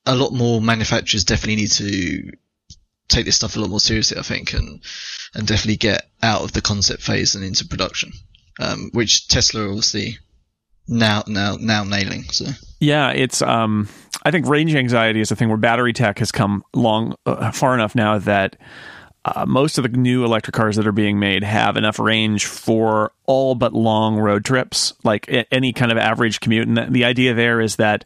a 0.07 0.15
lot 0.15 0.33
more 0.33 0.61
manufacturers 0.61 1.25
definitely 1.25 1.57
need 1.57 1.73
to 1.73 2.33
take 3.09 3.25
this 3.25 3.37
stuff 3.37 3.57
a 3.57 3.61
lot 3.61 3.71
more 3.71 3.81
seriously, 3.81 4.19
I 4.19 4.23
think, 4.23 4.53
and 4.55 4.83
and 5.35 5.47
definitely 5.47 5.77
get 5.77 6.09
out 6.23 6.43
of 6.43 6.53
the 6.53 6.61
concept 6.61 7.03
phase 7.03 7.35
and 7.35 7.45
into 7.45 7.67
production, 7.67 8.13
um, 8.61 8.91
which 8.93 9.29
Tesla 9.29 9.67
obviously 9.67 10.19
now 10.89 11.23
now 11.27 11.57
now 11.61 11.85
nailing. 11.85 12.25
So 12.25 12.47
yeah, 12.81 13.11
it's 13.11 13.43
um, 13.43 13.89
I 14.25 14.31
think 14.31 14.47
range 14.47 14.75
anxiety 14.75 15.21
is 15.21 15.31
a 15.31 15.37
thing 15.37 15.49
where 15.49 15.59
battery 15.59 15.93
tech 15.93 16.19
has 16.19 16.33
come 16.33 16.65
long 16.75 17.15
uh, 17.27 17.51
far 17.53 17.75
enough 17.75 17.95
now 17.95 18.19
that. 18.19 18.57
Uh, 19.25 19.47
most 19.47 19.79
of 19.79 19.85
the 19.85 19.89
new 19.91 20.25
electric 20.25 20.55
cars 20.55 20.77
that 20.77 20.87
are 20.87 20.93
being 20.93 21.19
made 21.19 21.45
have 21.45 21.77
enough 21.77 21.99
range 21.99 22.47
for 22.47 23.13
all 23.27 23.55
but 23.55 23.73
long 23.73 24.17
road 24.19 24.45
trips, 24.45 24.95
like 25.05 25.47
any 25.53 25.73
kind 25.73 25.93
of 25.93 25.99
average 25.99 26.41
commute. 26.41 26.67
And 26.67 26.93
the 26.93 27.05
idea 27.05 27.33
there 27.33 27.61
is 27.61 27.77
that 27.77 28.05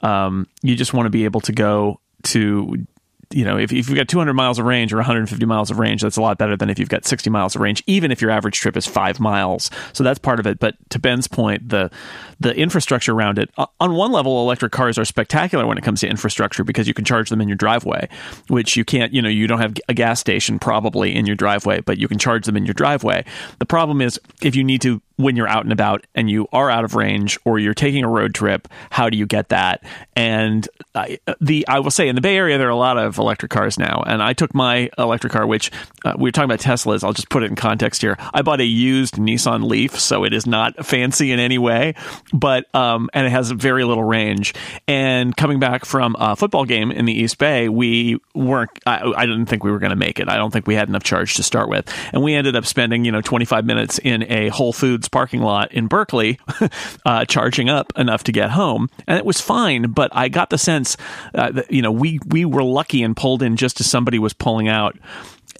um, 0.00 0.48
you 0.62 0.74
just 0.74 0.92
want 0.92 1.06
to 1.06 1.10
be 1.10 1.24
able 1.24 1.40
to 1.42 1.52
go 1.52 2.00
to 2.24 2.86
you 3.30 3.44
know, 3.44 3.58
if, 3.58 3.72
if 3.72 3.88
you've 3.88 3.96
got 3.96 4.08
200 4.08 4.34
miles 4.34 4.58
of 4.58 4.66
range 4.66 4.92
or 4.92 4.96
150 4.96 5.44
miles 5.46 5.70
of 5.70 5.78
range, 5.78 6.02
that's 6.02 6.16
a 6.16 6.20
lot 6.20 6.38
better 6.38 6.56
than 6.56 6.70
if 6.70 6.78
you've 6.78 6.88
got 6.88 7.04
60 7.04 7.28
miles 7.30 7.54
of 7.54 7.60
range, 7.60 7.82
even 7.86 8.12
if 8.12 8.20
your 8.20 8.30
average 8.30 8.58
trip 8.60 8.76
is 8.76 8.86
five 8.86 9.18
miles. 9.18 9.70
So 9.92 10.04
that's 10.04 10.18
part 10.18 10.38
of 10.38 10.46
it. 10.46 10.58
But 10.58 10.76
to 10.90 10.98
Ben's 10.98 11.26
point, 11.26 11.68
the 11.68 11.90
the 12.38 12.54
infrastructure 12.54 13.12
around 13.12 13.38
it, 13.38 13.50
on 13.80 13.94
one 13.94 14.12
level, 14.12 14.42
electric 14.42 14.70
cars 14.70 14.98
are 14.98 15.06
spectacular 15.06 15.66
when 15.66 15.78
it 15.78 15.84
comes 15.84 16.00
to 16.00 16.08
infrastructure 16.08 16.64
because 16.64 16.86
you 16.86 16.92
can 16.92 17.04
charge 17.04 17.30
them 17.30 17.40
in 17.40 17.48
your 17.48 17.56
driveway, 17.56 18.08
which 18.48 18.76
you 18.76 18.84
can't, 18.84 19.14
you 19.14 19.22
know, 19.22 19.28
you 19.28 19.46
don't 19.46 19.58
have 19.58 19.74
a 19.88 19.94
gas 19.94 20.20
station 20.20 20.58
probably 20.58 21.16
in 21.16 21.24
your 21.24 21.34
driveway, 21.36 21.80
but 21.80 21.96
you 21.96 22.08
can 22.08 22.18
charge 22.18 22.44
them 22.44 22.56
in 22.56 22.66
your 22.66 22.74
driveway. 22.74 23.24
The 23.58 23.64
problem 23.64 24.02
is 24.02 24.20
if 24.42 24.54
you 24.54 24.62
need 24.62 24.82
to 24.82 25.00
when 25.16 25.36
you're 25.36 25.48
out 25.48 25.64
and 25.64 25.72
about 25.72 26.06
and 26.14 26.30
you 26.30 26.46
are 26.52 26.70
out 26.70 26.84
of 26.84 26.94
range 26.94 27.38
or 27.44 27.58
you're 27.58 27.74
taking 27.74 28.04
a 28.04 28.08
road 28.08 28.34
trip, 28.34 28.68
how 28.90 29.08
do 29.10 29.16
you 29.16 29.26
get 29.26 29.48
that? 29.48 29.82
And 30.14 30.68
I, 30.94 31.18
the 31.40 31.66
I 31.68 31.80
will 31.80 31.90
say 31.90 32.08
in 32.08 32.14
the 32.14 32.20
Bay 32.20 32.36
Area 32.36 32.58
there 32.58 32.68
are 32.68 32.70
a 32.70 32.76
lot 32.76 32.98
of 32.98 33.18
electric 33.18 33.50
cars 33.50 33.78
now, 33.78 34.02
and 34.06 34.22
I 34.22 34.32
took 34.32 34.54
my 34.54 34.90
electric 34.98 35.32
car, 35.32 35.46
which 35.46 35.70
uh, 36.04 36.14
we 36.16 36.28
were 36.28 36.32
talking 36.32 36.50
about 36.50 36.60
Teslas. 36.60 37.04
I'll 37.04 37.12
just 37.12 37.28
put 37.28 37.42
it 37.42 37.50
in 37.50 37.56
context 37.56 38.02
here. 38.02 38.16
I 38.32 38.42
bought 38.42 38.60
a 38.60 38.64
used 38.64 39.16
Nissan 39.16 39.64
Leaf, 39.64 39.98
so 39.98 40.24
it 40.24 40.32
is 40.32 40.46
not 40.46 40.84
fancy 40.84 41.32
in 41.32 41.38
any 41.38 41.58
way, 41.58 41.94
but 42.32 42.72
um, 42.74 43.10
and 43.12 43.26
it 43.26 43.30
has 43.30 43.50
very 43.50 43.84
little 43.84 44.04
range. 44.04 44.54
And 44.88 45.36
coming 45.36 45.60
back 45.60 45.84
from 45.84 46.16
a 46.18 46.36
football 46.36 46.64
game 46.64 46.90
in 46.90 47.04
the 47.04 47.12
East 47.12 47.38
Bay, 47.38 47.68
we 47.68 48.18
weren't. 48.34 48.70
I, 48.86 49.12
I 49.16 49.26
didn't 49.26 49.46
think 49.46 49.64
we 49.64 49.70
were 49.70 49.78
going 49.78 49.90
to 49.90 49.96
make 49.96 50.18
it. 50.18 50.28
I 50.28 50.36
don't 50.36 50.50
think 50.50 50.66
we 50.66 50.74
had 50.74 50.88
enough 50.88 51.02
charge 51.02 51.34
to 51.34 51.42
start 51.42 51.68
with, 51.68 51.92
and 52.12 52.22
we 52.22 52.34
ended 52.34 52.56
up 52.56 52.66
spending 52.66 53.04
you 53.04 53.12
know 53.12 53.20
25 53.20 53.64
minutes 53.64 53.98
in 53.98 54.30
a 54.30 54.48
Whole 54.48 54.72
Foods 54.72 55.05
parking 55.08 55.40
lot 55.40 55.72
in 55.72 55.86
Berkeley, 55.86 56.38
uh, 57.06 57.24
charging 57.24 57.68
up 57.68 57.92
enough 57.96 58.24
to 58.24 58.32
get 58.32 58.50
home, 58.50 58.88
and 59.06 59.18
it 59.18 59.24
was 59.24 59.40
fine. 59.40 59.90
But 59.90 60.10
I 60.14 60.28
got 60.28 60.50
the 60.50 60.58
sense 60.58 60.96
uh, 61.34 61.52
that 61.52 61.70
you 61.70 61.82
know 61.82 61.92
we 61.92 62.20
we 62.26 62.44
were 62.44 62.62
lucky 62.62 63.02
and 63.02 63.16
pulled 63.16 63.42
in 63.42 63.56
just 63.56 63.80
as 63.80 63.90
somebody 63.90 64.18
was 64.18 64.32
pulling 64.32 64.68
out 64.68 64.96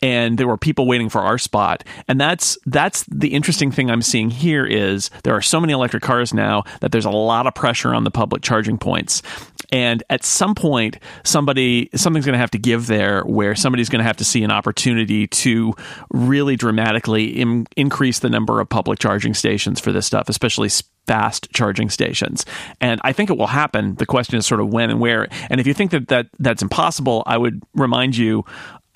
and 0.03 0.39
there 0.39 0.47
were 0.47 0.57
people 0.57 0.87
waiting 0.87 1.09
for 1.09 1.21
our 1.21 1.39
spot 1.39 1.85
and 2.09 2.21
that's 2.21 2.59
that's 2.67 3.05
the 3.05 3.29
interesting 3.29 3.71
thing 3.71 3.91
i'm 3.91 4.03
seeing 4.03 4.31
here 4.31 4.65
is 4.65 5.11
there 5.25 5.35
are 5.35 5.43
so 5.43 5.61
many 5.61 5.73
electric 5.73 6.03
cars 6.03 6.33
now 6.33 6.63
that 6.81 6.93
there's 6.93 7.05
a 7.05 7.11
lot 7.11 7.47
of 7.47 7.55
pressure 7.55 7.95
on 7.95 8.05
the 8.05 8.11
public 8.11 8.43
charging 8.43 8.79
points 8.79 9.23
and 9.71 10.03
at 10.11 10.25
some 10.25 10.55
point 10.55 10.99
somebody 11.25 11.91
something's 11.95 12.25
going 12.25 12.35
to 12.35 12.39
have 12.39 12.51
to 12.51 12.59
give 12.59 12.87
there 12.87 13.23
where 13.23 13.55
somebody's 13.55 13.89
going 13.89 14.01
to 14.01 14.05
have 14.05 14.17
to 14.17 14.25
see 14.25 14.43
an 14.43 14.51
opportunity 14.51 15.27
to 15.27 15.75
really 16.11 16.57
dramatically 16.57 17.27
Im- 17.41 17.67
increase 17.77 18.21
the 18.21 18.31
number 18.31 18.61
of 18.61 18.69
public 18.69 18.99
charging 18.99 19.35
stations 19.35 19.81
for 19.81 19.93
this 19.93 20.07
stuff 20.07 20.29
especially 20.29 20.69
fast 21.07 21.49
charging 21.53 21.89
stations. 21.89 22.45
And 22.81 23.01
I 23.05 23.13
think 23.13 23.31
it 23.31 23.39
will 23.39 23.47
happen. 23.47 23.95
The 23.95 24.07
question 24.07 24.37
is 24.37 24.47
sort 24.47 24.61
of 24.61 24.73
when 24.73 24.91
and 24.91 25.01
where. 25.01 25.29
And 25.51 25.61
if 25.61 25.67
you 25.67 25.75
think 25.75 25.93
that, 25.93 26.09
that 26.09 26.27
that's 26.39 26.63
impossible, 26.63 27.23
I 27.27 27.39
would 27.39 27.63
remind 27.75 28.17
you 28.17 28.45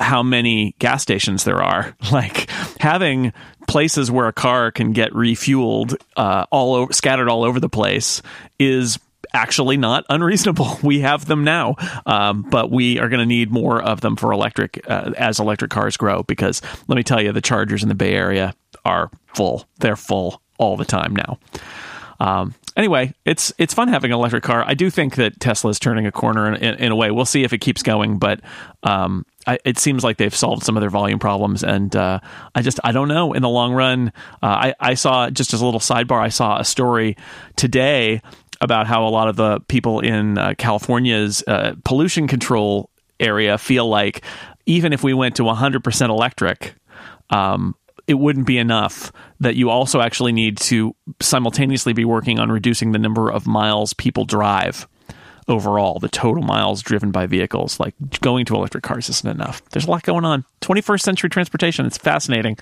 how 0.00 0.22
many 0.22 0.74
gas 0.78 1.02
stations 1.02 1.44
there 1.44 1.62
are. 1.62 1.94
Like 2.10 2.50
having 2.80 3.32
places 3.68 4.10
where 4.10 4.26
a 4.26 4.32
car 4.32 4.72
can 4.72 4.92
get 4.92 5.12
refueled 5.12 5.94
uh, 6.16 6.46
all 6.50 6.74
over, 6.74 6.92
scattered 6.92 7.28
all 7.28 7.44
over 7.44 7.60
the 7.60 7.68
place 7.68 8.20
is 8.58 8.98
actually 9.32 9.76
not 9.76 10.04
unreasonable. 10.08 10.78
We 10.82 11.00
have 11.00 11.24
them 11.26 11.44
now, 11.44 11.76
um, 12.04 12.42
but 12.42 12.70
we 12.70 12.98
are 12.98 13.08
going 13.08 13.20
to 13.20 13.26
need 13.26 13.52
more 13.52 13.80
of 13.80 14.00
them 14.00 14.16
for 14.16 14.32
electric 14.32 14.90
uh, 14.90 15.12
as 15.16 15.38
electric 15.38 15.70
cars 15.70 15.96
grow. 15.96 16.24
Because 16.24 16.62
let 16.88 16.96
me 16.96 17.04
tell 17.04 17.22
you, 17.22 17.30
the 17.30 17.40
chargers 17.40 17.84
in 17.84 17.88
the 17.88 17.94
Bay 17.94 18.14
Area 18.14 18.54
are 18.84 19.08
full. 19.34 19.68
They're 19.78 19.94
full 19.94 20.42
all 20.58 20.76
the 20.76 20.84
time 20.84 21.14
now. 21.14 21.38
Um, 22.18 22.54
anyway, 22.76 23.14
it's 23.24 23.52
it's 23.56 23.72
fun 23.72 23.88
having 23.88 24.10
an 24.10 24.18
electric 24.18 24.42
car. 24.42 24.64
I 24.66 24.74
do 24.74 24.90
think 24.90 25.16
that 25.16 25.38
Tesla 25.38 25.70
is 25.70 25.78
turning 25.78 26.06
a 26.06 26.12
corner 26.12 26.48
in, 26.48 26.56
in, 26.56 26.74
in, 26.76 26.92
a 26.92 26.96
way. 26.96 27.10
We'll 27.10 27.24
see 27.24 27.44
if 27.44 27.52
it 27.52 27.58
keeps 27.58 27.82
going, 27.82 28.18
but 28.18 28.40
um, 28.82 29.24
I, 29.46 29.58
it 29.64 29.78
seems 29.78 30.04
like 30.04 30.18
they've 30.18 30.34
solved 30.34 30.64
some 30.64 30.76
of 30.76 30.80
their 30.80 30.90
volume 30.90 31.18
problems, 31.18 31.64
and 31.64 31.94
uh, 31.96 32.20
I 32.54 32.62
just 32.62 32.78
I 32.84 32.92
don't 32.92 33.08
know. 33.08 33.32
In 33.32 33.42
the 33.42 33.48
long 33.48 33.72
run, 33.72 34.12
uh, 34.42 34.46
I 34.46 34.74
I 34.78 34.94
saw 34.94 35.30
just 35.30 35.54
as 35.54 35.62
a 35.62 35.64
little 35.64 35.80
sidebar. 35.80 36.20
I 36.20 36.28
saw 36.28 36.58
a 36.58 36.64
story 36.64 37.16
today 37.56 38.20
about 38.60 38.86
how 38.86 39.06
a 39.06 39.08
lot 39.08 39.28
of 39.28 39.36
the 39.36 39.60
people 39.60 40.00
in 40.00 40.36
uh, 40.36 40.54
California's 40.58 41.42
uh, 41.46 41.74
pollution 41.84 42.28
control 42.28 42.90
area 43.18 43.56
feel 43.56 43.88
like 43.88 44.22
even 44.66 44.92
if 44.92 45.02
we 45.02 45.14
went 45.14 45.36
to 45.36 45.42
100% 45.42 46.08
electric, 46.10 46.74
um, 47.30 47.74
it 48.06 48.14
wouldn't 48.14 48.46
be 48.46 48.58
enough 48.58 49.12
that 49.40 49.56
you 49.56 49.70
also 49.70 50.00
actually 50.00 50.32
need 50.32 50.58
to 50.58 50.94
simultaneously 51.20 51.94
be 51.94 52.04
working 52.04 52.38
on 52.38 52.52
reducing 52.52 52.92
the 52.92 52.98
number 52.98 53.30
of 53.30 53.46
miles 53.46 53.94
people 53.94 54.24
drive 54.24 54.86
overall 55.48 55.98
the 55.98 56.08
total 56.08 56.42
miles 56.42 56.82
driven 56.82 57.10
by 57.10 57.26
vehicles 57.26 57.80
like 57.80 57.94
going 58.20 58.44
to 58.44 58.54
electric 58.54 58.84
cars 58.84 59.08
isn't 59.08 59.30
enough. 59.30 59.62
There's 59.70 59.86
a 59.86 59.90
lot 59.90 60.02
going 60.02 60.24
on. 60.24 60.44
21st 60.60 61.00
century 61.00 61.30
transportation 61.30 61.86
it's 61.86 61.98
fascinating. 61.98 62.58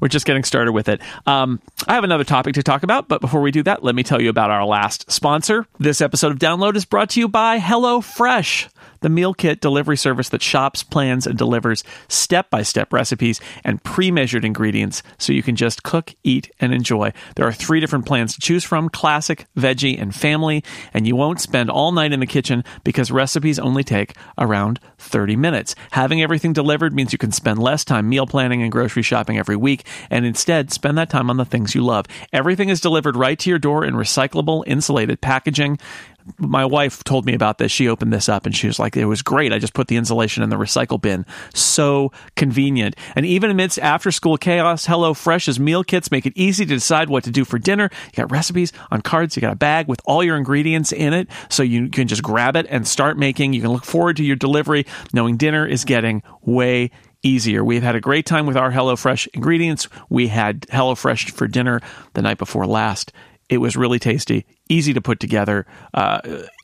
We're 0.00 0.08
just 0.08 0.26
getting 0.26 0.44
started 0.44 0.72
with 0.72 0.88
it. 0.88 1.00
Um, 1.26 1.60
i 1.86 1.94
have 1.94 2.04
another 2.04 2.24
topic 2.24 2.54
to 2.54 2.62
talk 2.62 2.82
about 2.82 3.08
but 3.08 3.20
before 3.20 3.40
we 3.40 3.50
do 3.50 3.62
that 3.64 3.82
let 3.82 3.94
me 3.94 4.02
tell 4.02 4.20
you 4.20 4.30
about 4.30 4.50
our 4.50 4.64
last 4.64 5.10
sponsor. 5.10 5.66
This 5.78 6.00
episode 6.00 6.32
of 6.32 6.38
download 6.38 6.76
is 6.76 6.84
brought 6.84 7.10
to 7.10 7.20
you 7.20 7.28
by 7.28 7.58
hello 7.58 8.00
fresh 8.00 8.68
the 9.00 9.08
meal 9.08 9.34
kit 9.34 9.60
delivery 9.60 9.96
service 9.96 10.28
that 10.30 10.42
shops, 10.42 10.82
plans, 10.82 11.26
and 11.26 11.36
delivers 11.36 11.84
step 12.08 12.50
by 12.50 12.62
step 12.62 12.92
recipes 12.92 13.40
and 13.64 13.82
pre 13.82 14.10
measured 14.10 14.44
ingredients 14.44 15.02
so 15.18 15.32
you 15.32 15.42
can 15.42 15.56
just 15.56 15.82
cook, 15.82 16.14
eat, 16.22 16.50
and 16.60 16.72
enjoy. 16.72 17.12
There 17.36 17.46
are 17.46 17.52
three 17.52 17.80
different 17.80 18.06
plans 18.06 18.34
to 18.34 18.40
choose 18.40 18.64
from 18.64 18.88
classic, 18.88 19.46
veggie, 19.56 20.00
and 20.00 20.14
family, 20.14 20.64
and 20.92 21.06
you 21.06 21.16
won't 21.16 21.40
spend 21.40 21.70
all 21.70 21.92
night 21.92 22.12
in 22.12 22.20
the 22.20 22.26
kitchen 22.26 22.64
because 22.84 23.10
recipes 23.10 23.58
only 23.58 23.84
take 23.84 24.14
around 24.38 24.80
30 24.98 25.36
minutes. 25.36 25.74
Having 25.92 26.22
everything 26.22 26.52
delivered 26.52 26.94
means 26.94 27.12
you 27.12 27.18
can 27.18 27.32
spend 27.32 27.58
less 27.58 27.84
time 27.84 28.08
meal 28.08 28.26
planning 28.26 28.62
and 28.62 28.72
grocery 28.72 29.02
shopping 29.02 29.38
every 29.38 29.56
week 29.56 29.86
and 30.10 30.24
instead 30.24 30.72
spend 30.72 30.98
that 30.98 31.10
time 31.10 31.30
on 31.30 31.36
the 31.36 31.44
things 31.44 31.74
you 31.74 31.84
love. 31.84 32.06
Everything 32.32 32.68
is 32.68 32.80
delivered 32.80 33.16
right 33.16 33.38
to 33.38 33.50
your 33.50 33.58
door 33.58 33.84
in 33.84 33.94
recyclable, 33.94 34.62
insulated 34.66 35.20
packaging 35.20 35.78
my 36.38 36.64
wife 36.64 37.04
told 37.04 37.26
me 37.26 37.34
about 37.34 37.58
this. 37.58 37.72
She 37.72 37.88
opened 37.88 38.12
this 38.12 38.28
up 38.28 38.46
and 38.46 38.54
she 38.54 38.66
was 38.66 38.78
like, 38.78 38.96
it 38.96 39.04
was 39.06 39.22
great. 39.22 39.52
I 39.52 39.58
just 39.58 39.74
put 39.74 39.88
the 39.88 39.96
insulation 39.96 40.42
in 40.42 40.50
the 40.50 40.56
recycle 40.56 41.00
bin. 41.00 41.26
So 41.54 42.12
convenient. 42.36 42.96
And 43.16 43.26
even 43.26 43.50
amidst 43.50 43.78
after 43.78 44.10
school 44.10 44.36
chaos, 44.36 44.86
Hello 44.86 45.14
Fresh's 45.14 45.58
meal 45.58 45.84
kits 45.84 46.10
make 46.10 46.26
it 46.26 46.32
easy 46.36 46.64
to 46.64 46.74
decide 46.74 47.08
what 47.08 47.24
to 47.24 47.30
do 47.30 47.44
for 47.44 47.58
dinner. 47.58 47.90
You 48.06 48.16
got 48.16 48.30
recipes 48.30 48.72
on 48.90 49.02
cards. 49.02 49.36
You 49.36 49.42
got 49.42 49.52
a 49.52 49.56
bag 49.56 49.88
with 49.88 50.00
all 50.04 50.22
your 50.22 50.36
ingredients 50.36 50.92
in 50.92 51.12
it. 51.12 51.28
So 51.48 51.62
you 51.62 51.88
can 51.88 52.08
just 52.08 52.22
grab 52.22 52.56
it 52.56 52.66
and 52.68 52.86
start 52.86 53.18
making. 53.18 53.52
You 53.52 53.60
can 53.62 53.72
look 53.72 53.84
forward 53.84 54.16
to 54.16 54.24
your 54.24 54.36
delivery 54.36 54.86
knowing 55.12 55.36
dinner 55.36 55.66
is 55.66 55.84
getting 55.84 56.22
way 56.42 56.90
easier. 57.22 57.62
We've 57.64 57.82
had 57.82 57.96
a 57.96 58.00
great 58.00 58.26
time 58.26 58.46
with 58.46 58.56
our 58.56 58.70
HelloFresh 58.70 59.28
ingredients. 59.34 59.88
We 60.08 60.28
had 60.28 60.62
HelloFresh 60.62 61.32
for 61.32 61.46
dinner 61.46 61.80
the 62.14 62.22
night 62.22 62.38
before 62.38 62.66
last. 62.66 63.12
It 63.50 63.58
was 63.58 63.76
really 63.76 63.98
tasty, 63.98 64.46
easy 64.68 64.94
to 64.94 65.00
put 65.00 65.18
together. 65.18 65.66
Uh, 65.92 66.20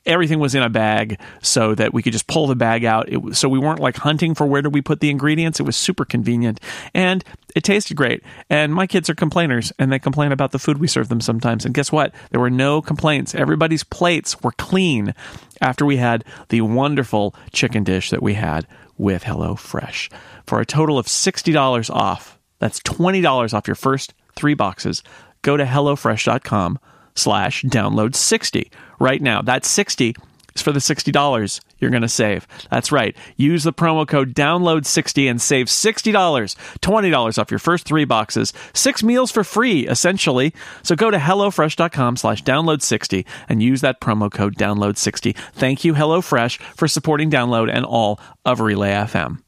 everything 0.07 0.39
was 0.39 0.55
in 0.55 0.63
a 0.63 0.71
bag 0.71 1.19
so 1.43 1.75
that 1.75 1.93
we 1.93 2.01
could 2.01 2.13
just 2.13 2.29
pull 2.29 2.47
the 2.47 2.55
bag 2.55 2.85
out. 2.85 3.09
So 3.33 3.49
we 3.49 3.59
weren't 3.59 3.81
like 3.81 3.97
hunting 3.97 4.37
for 4.37 4.47
where 4.47 4.63
do 4.63 4.71
we 4.71 4.81
put 4.81 5.01
the 5.01 5.11
ingredients. 5.11 5.59
It 5.59 5.65
was 5.65 5.75
super 5.75 6.05
convenient 6.05 6.61
and 6.95 7.25
it 7.57 7.65
tasted 7.65 7.97
great. 7.97 8.23
And 8.49 8.73
my 8.73 8.87
kids 8.87 9.11
are 9.11 9.17
complainers 9.17 9.73
and 9.81 9.91
they 9.91 9.99
complain 9.99 10.31
about 10.31 10.53
the 10.53 10.61
food 10.61 10.79
we 10.79 10.87
serve 10.87 11.09
them 11.09 11.21
sometimes. 11.21 11.65
And 11.65 11.75
guess 11.75 11.91
what? 11.91 12.15
There 12.31 12.41
were 12.41 12.51
no 12.51 12.81
complaints. 12.81 13.35
Everybody's 13.35 13.83
plates 13.83 14.41
were 14.41 14.53
clean 14.53 15.13
after 15.61 15.85
we 15.85 15.97
had 15.97 16.25
the 16.51 16.61
wonderful 16.61 17.35
chicken 17.53 17.83
dish 17.83 18.11
that 18.11 18.23
we 18.23 18.35
had 18.35 18.65
with 18.97 19.25
Hello 19.25 19.57
Fresh 19.57 20.09
for 20.47 20.61
a 20.61 20.67
total 20.67 21.01
of 21.01 21.07
$60 21.07 21.91
off. 21.91 22.39
That's 22.61 22.79
$20 22.81 23.53
off 23.53 23.67
your 23.67 23.75
first 23.75 24.15
three 24.37 24.55
boxes 24.55 25.03
go 25.47 25.57
to 25.57 25.65
HelloFresh.com 25.65 26.79
slash 27.15 27.63
download 27.63 28.17
60 28.17 28.71
right 28.99 29.23
now. 29.23 29.41
That 29.41 29.65
60 29.65 30.17
is 30.55 30.63
for 30.63 30.73
the 30.73 30.81
$60 30.81 31.61
you're 31.79 31.91
going 31.91 32.03
to 32.03 32.09
save. 32.09 32.49
That's 32.71 32.91
right. 32.91 33.17
Use 33.37 33.63
the 33.63 33.73
promo 33.73 34.09
code 34.09 34.35
download60 34.35 35.31
and 35.31 35.41
save 35.41 35.67
$60, 35.67 36.13
$20 36.13 37.39
off 37.39 37.51
your 37.51 37.59
first 37.59 37.85
three 37.85 38.05
boxes, 38.05 38.53
six 38.73 39.03
meals 39.03 39.31
for 39.31 39.45
free, 39.45 39.87
essentially. 39.87 40.53
So 40.83 40.97
go 40.97 41.11
to 41.11 41.19
HelloFresh.com 41.19 42.17
slash 42.17 42.43
download60 42.43 43.25
and 43.49 43.63
use 43.63 43.83
that 43.83 44.01
promo 44.01 44.33
code 44.33 44.57
download60. 44.57 45.37
Thank 45.53 45.85
you, 45.85 45.95
HelloFresh, 45.95 46.59
for 46.77 46.89
supporting 46.89 47.31
Download 47.31 47.71
and 47.71 47.85
all 47.85 48.19
of 48.45 48.61
Relay 48.61 48.91
FM. 48.91 49.46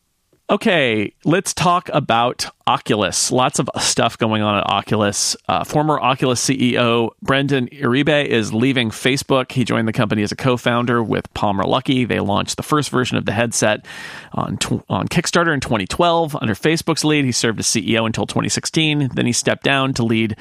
Okay, 0.50 1.12
let's 1.24 1.52
talk 1.52 1.90
about 1.92 2.46
Oculus. 2.66 3.30
Lots 3.30 3.58
of 3.58 3.68
stuff 3.80 4.16
going 4.16 4.40
on 4.40 4.56
at 4.56 4.66
Oculus. 4.66 5.36
Uh, 5.46 5.62
former 5.62 6.00
Oculus 6.00 6.42
CEO 6.42 7.10
Brendan 7.20 7.68
Iribe 7.68 8.24
is 8.24 8.54
leaving 8.54 8.88
Facebook. 8.88 9.52
He 9.52 9.64
joined 9.64 9.86
the 9.86 9.92
company 9.92 10.22
as 10.22 10.32
a 10.32 10.36
co-founder 10.36 11.02
with 11.02 11.32
Palmer 11.34 11.64
Luckey. 11.64 12.08
They 12.08 12.20
launched 12.20 12.56
the 12.56 12.62
first 12.62 12.88
version 12.88 13.18
of 13.18 13.26
the 13.26 13.32
headset 13.32 13.84
on 14.32 14.56
tw- 14.56 14.82
on 14.88 15.06
Kickstarter 15.08 15.52
in 15.52 15.60
2012 15.60 16.34
under 16.40 16.54
Facebook's 16.54 17.04
lead. 17.04 17.26
He 17.26 17.32
served 17.32 17.58
as 17.58 17.66
CEO 17.66 18.06
until 18.06 18.24
2016. 18.24 19.10
Then 19.12 19.26
he 19.26 19.32
stepped 19.32 19.64
down 19.64 19.92
to 19.94 20.02
lead 20.02 20.34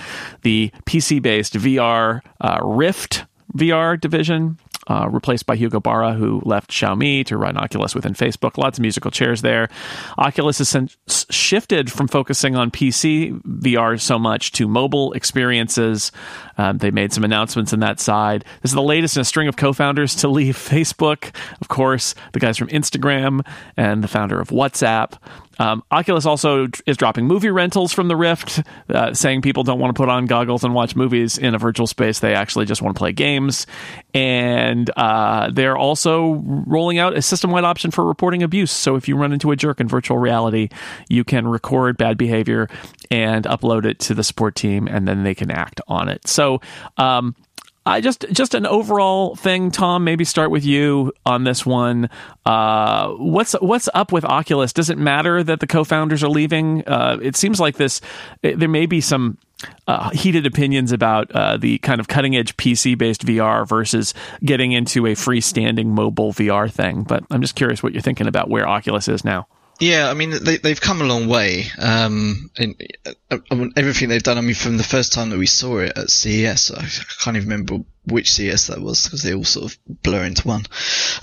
the 0.44 0.72
PC-based 0.86 1.54
VR 1.56 2.22
uh, 2.40 2.60
Rift 2.64 3.26
VR 3.58 4.00
division 4.00 4.58
uh, 4.88 5.08
replaced 5.10 5.46
by 5.46 5.56
Hugo 5.56 5.80
Barra, 5.80 6.14
who 6.14 6.42
left 6.46 6.72
Xiaomi 6.72 7.26
to 7.26 7.38
run 7.38 7.58
Oculus 7.58 7.94
within 7.94 8.14
Facebook. 8.14 8.58
Lots 8.58 8.78
of 8.78 8.82
musical 8.82 9.12
chairs 9.12 9.42
there. 9.42 9.70
Oculus 10.18 10.58
has 10.60 10.98
shifted 11.30 11.92
from 11.92 12.08
focusing 12.08 12.56
on 12.56 12.72
PC 12.72 13.42
VR 13.44 14.00
so 14.00 14.18
much 14.18 14.52
to 14.54 14.68
mobile 14.68 15.14
experiences. 15.14 16.12
Um, 16.58 16.78
they 16.78 16.92
made 16.92 17.14
some 17.14 17.24
announcements 17.24 17.74
in 17.74 17.80
that 17.82 18.00
side. 18.00 18.46
This 18.62 18.72
is 18.72 18.76
the 18.76 18.82
latest 18.82 19.18
in 19.18 19.22
a 19.22 19.26
string 19.26 19.48
of 19.48 19.58
co 19.58 19.74
founders 19.74 20.16
to 20.16 20.28
leave 20.28 20.56
Facebook. 20.58 21.34
Of 21.62 21.68
course, 21.68 22.16
the 22.34 22.40
guys 22.40 22.58
from 22.58 22.70
Instagram 22.70 23.46
and 23.76 24.04
the 24.04 24.08
founder 24.08 24.40
of 24.40 24.50
WhatsApp. 24.50 25.14
Um, 25.60 25.84
Oculus 25.92 26.26
also 26.26 26.68
is 26.86 26.98
dropping 26.98 27.26
movie 27.26 27.50
rentals 27.50 27.94
from 27.94 28.08
the 28.08 28.16
Rift, 28.16 28.62
uh, 28.90 29.14
saying 29.14 29.42
people 29.42 29.64
don't 29.64 29.80
want 29.80 29.96
to 29.96 30.00
put 30.00 30.10
on 30.10 30.26
goggles 30.26 30.64
and 30.64 30.74
watch 30.74 30.96
movies 30.96 31.38
in 31.38 31.56
a 31.56 31.58
virtual 31.58 31.88
space. 31.88 32.20
They 32.20 32.34
actually 32.34 32.66
just 32.66 32.82
want 32.82 32.96
to 32.96 33.00
play 33.00 33.12
games. 33.12 33.68
And 34.14 34.90
uh, 34.96 35.52
they're 35.52 35.78
also 35.78 36.44
rolling 36.68 37.00
out 37.00 37.18
a 37.18 37.22
system 37.22 37.52
wide 37.52 37.64
option 37.64 37.92
for 37.92 38.06
reporting 38.06 38.44
abuse. 38.44 38.72
So 38.72 38.96
if 38.96 39.08
you 39.08 39.16
run 39.16 39.34
into 39.34 39.52
a 39.52 39.56
jerk 39.56 39.80
in 39.80 39.88
virtual 39.88 40.18
reality, 40.18 40.70
you 41.10 41.24
can 41.24 41.48
record 41.48 41.98
bad 41.98 42.18
behavior 42.18 42.70
and 43.10 43.46
upload 43.46 43.86
it 43.86 44.00
to 44.00 44.14
the 44.14 44.24
support 44.24 44.56
team, 44.56 44.88
and 44.88 45.08
then 45.08 45.24
they 45.24 45.36
can 45.36 45.50
act 45.50 45.82
on 45.88 46.10
it. 46.10 46.28
So, 46.28 46.62
um, 46.98 47.36
I 47.88 48.02
just 48.02 48.26
just 48.34 48.54
an 48.54 48.66
overall 48.66 49.36
thing, 49.36 49.72
Tom. 49.72 50.04
Maybe 50.04 50.26
start 50.26 50.52
with 50.52 50.66
you 50.66 51.14
on 51.26 51.46
this 51.46 51.66
one. 51.66 52.10
Uh, 52.46 53.12
what's 53.12 53.54
what's 53.54 53.88
up 53.94 54.12
with 54.12 54.26
Oculus? 54.26 54.74
Does 54.74 54.90
it 54.90 54.98
matter 54.98 55.42
that 55.42 55.62
the 55.62 55.68
co-founders 55.68 56.22
are 56.22 56.30
leaving? 56.30 56.86
Uh, 56.86 57.18
it 57.22 57.38
seems 57.38 57.62
like 57.62 57.78
this. 57.78 58.02
It, 58.44 58.60
there 58.60 58.68
may 58.68 58.88
be 58.88 59.00
some 59.00 59.38
uh, 59.88 60.10
heated 60.10 60.46
opinions 60.46 60.92
about 60.92 61.32
uh, 61.32 61.56
the 61.56 61.78
kind 61.78 62.02
of 62.02 62.10
cutting 62.10 62.36
edge 62.36 62.58
PC 62.58 62.98
based 62.98 63.26
VR 63.26 63.66
versus 63.66 64.14
getting 64.44 64.74
into 64.74 65.06
a 65.06 65.14
freestanding 65.14 65.88
mobile 65.88 66.34
VR 66.34 66.70
thing. 66.70 67.04
But 67.04 67.24
I'm 67.32 67.42
just 67.42 67.56
curious 67.56 67.82
what 67.82 67.94
you're 67.94 68.02
thinking 68.02 68.28
about 68.28 68.50
where 68.50 68.68
Oculus 68.68 69.08
is 69.08 69.24
now. 69.24 69.48
Yeah, 69.80 70.10
I 70.10 70.14
mean 70.16 70.32
they 70.32 70.58
they've 70.58 70.82
come 70.82 71.02
a 71.02 71.06
long 71.06 71.28
way. 71.28 71.66
Um, 71.78 72.50
in, 72.58 72.76
uh, 73.06 73.38
everything 73.76 74.10
they've 74.10 74.24
done. 74.24 74.38
I 74.38 74.42
mean, 74.42 74.56
from 74.56 74.78
the 74.78 74.84
first 74.84 75.14
time 75.14 75.30
that 75.30 75.38
we 75.38 75.46
saw 75.46 75.80
it 75.80 75.98
at 75.98 76.10
CES, 76.10 76.72
I 76.72 76.88
can't 77.24 77.38
even 77.38 77.50
remember 77.50 77.84
which 78.06 78.32
CES 78.32 78.68
that 78.68 78.82
was 78.82 79.04
because 79.04 79.22
they 79.22 79.34
all 79.34 79.44
sort 79.44 79.72
of 79.72 79.78
blur 79.88 80.24
into 80.24 80.48
one. 80.48 80.66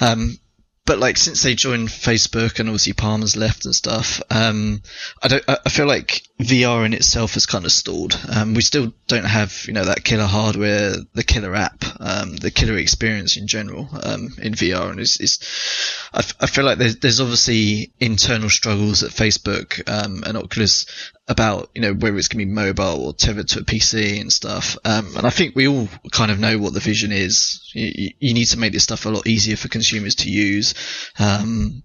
Um, 0.01 0.39
but 0.87 0.99
like 0.99 1.17
since 1.17 1.43
they 1.43 1.55
joined 1.55 1.89
Facebook 1.89 2.61
and 2.61 2.69
obviously 2.69 2.93
Palmer's 2.93 3.37
left 3.37 3.65
and 3.65 3.75
stuff, 3.75 4.23
um, 4.31 4.83
I 5.23 5.29
don't. 5.29 5.45
I 5.49 5.69
feel 5.71 5.87
like 5.87 6.23
VR 6.41 6.85
in 6.85 6.93
itself 6.93 7.35
has 7.35 7.47
kind 7.47 7.65
of 7.65 7.73
stalled. 7.73 8.21
Um, 8.33 8.55
we 8.55 8.61
still 8.61 8.93
don't 9.09 9.25
have 9.25 9.65
you 9.67 9.73
know 9.73 9.87
that 9.87 10.05
killer 10.05 10.27
hardware, 10.27 10.95
the 11.15 11.25
killer 11.25 11.55
app, 11.57 11.83
um, 11.99 12.37
the 12.37 12.51
killer 12.51 12.77
experience 12.77 13.37
in 13.37 13.47
general 13.47 13.89
um, 14.03 14.29
in 14.41 14.53
VR, 14.55 14.91
and 14.91 15.01
it's. 15.01 15.19
it's 15.19 16.04
I, 16.15 16.19
f- 16.19 16.35
I 16.41 16.47
feel 16.47 16.65
like 16.65 16.79
there's, 16.79 16.97
there's 16.97 17.21
obviously 17.21 17.93
internal 17.99 18.49
struggles 18.49 19.03
at 19.03 19.11
Facebook 19.11 19.83
um, 19.89 20.23
and 20.25 20.39
Oculus 20.39 20.87
about 21.27 21.71
you 21.75 21.83
know 21.83 21.93
whether 21.93 22.17
it's 22.17 22.29
going 22.29 22.39
to 22.39 22.47
be 22.47 22.53
mobile 22.53 23.05
or 23.05 23.13
tethered 23.13 23.49
to 23.49 23.61
a 23.61 23.65
PC 23.65 24.21
and 24.21 24.33
stuff. 24.33 24.79
Um, 24.85 25.17
and 25.17 25.27
I 25.27 25.31
think 25.31 25.57
we 25.57 25.67
all 25.67 25.89
kind 26.13 26.31
of 26.31 26.39
know 26.39 26.57
what 26.59 26.73
the 26.73 26.81
vision 26.81 27.11
is. 27.11 27.69
You, 27.75 28.11
you, 28.21 28.35
need 28.35 28.47
to 28.47 28.59
make 28.59 28.73
this 28.73 28.85
stuff 28.85 29.07
a 29.07 29.11
lot 29.11 29.27
easier 29.27 29.57
for 29.57 29.69
consumers 29.69 30.15
to 30.17 30.31
use. 30.31 30.75
Um, 31.19 31.83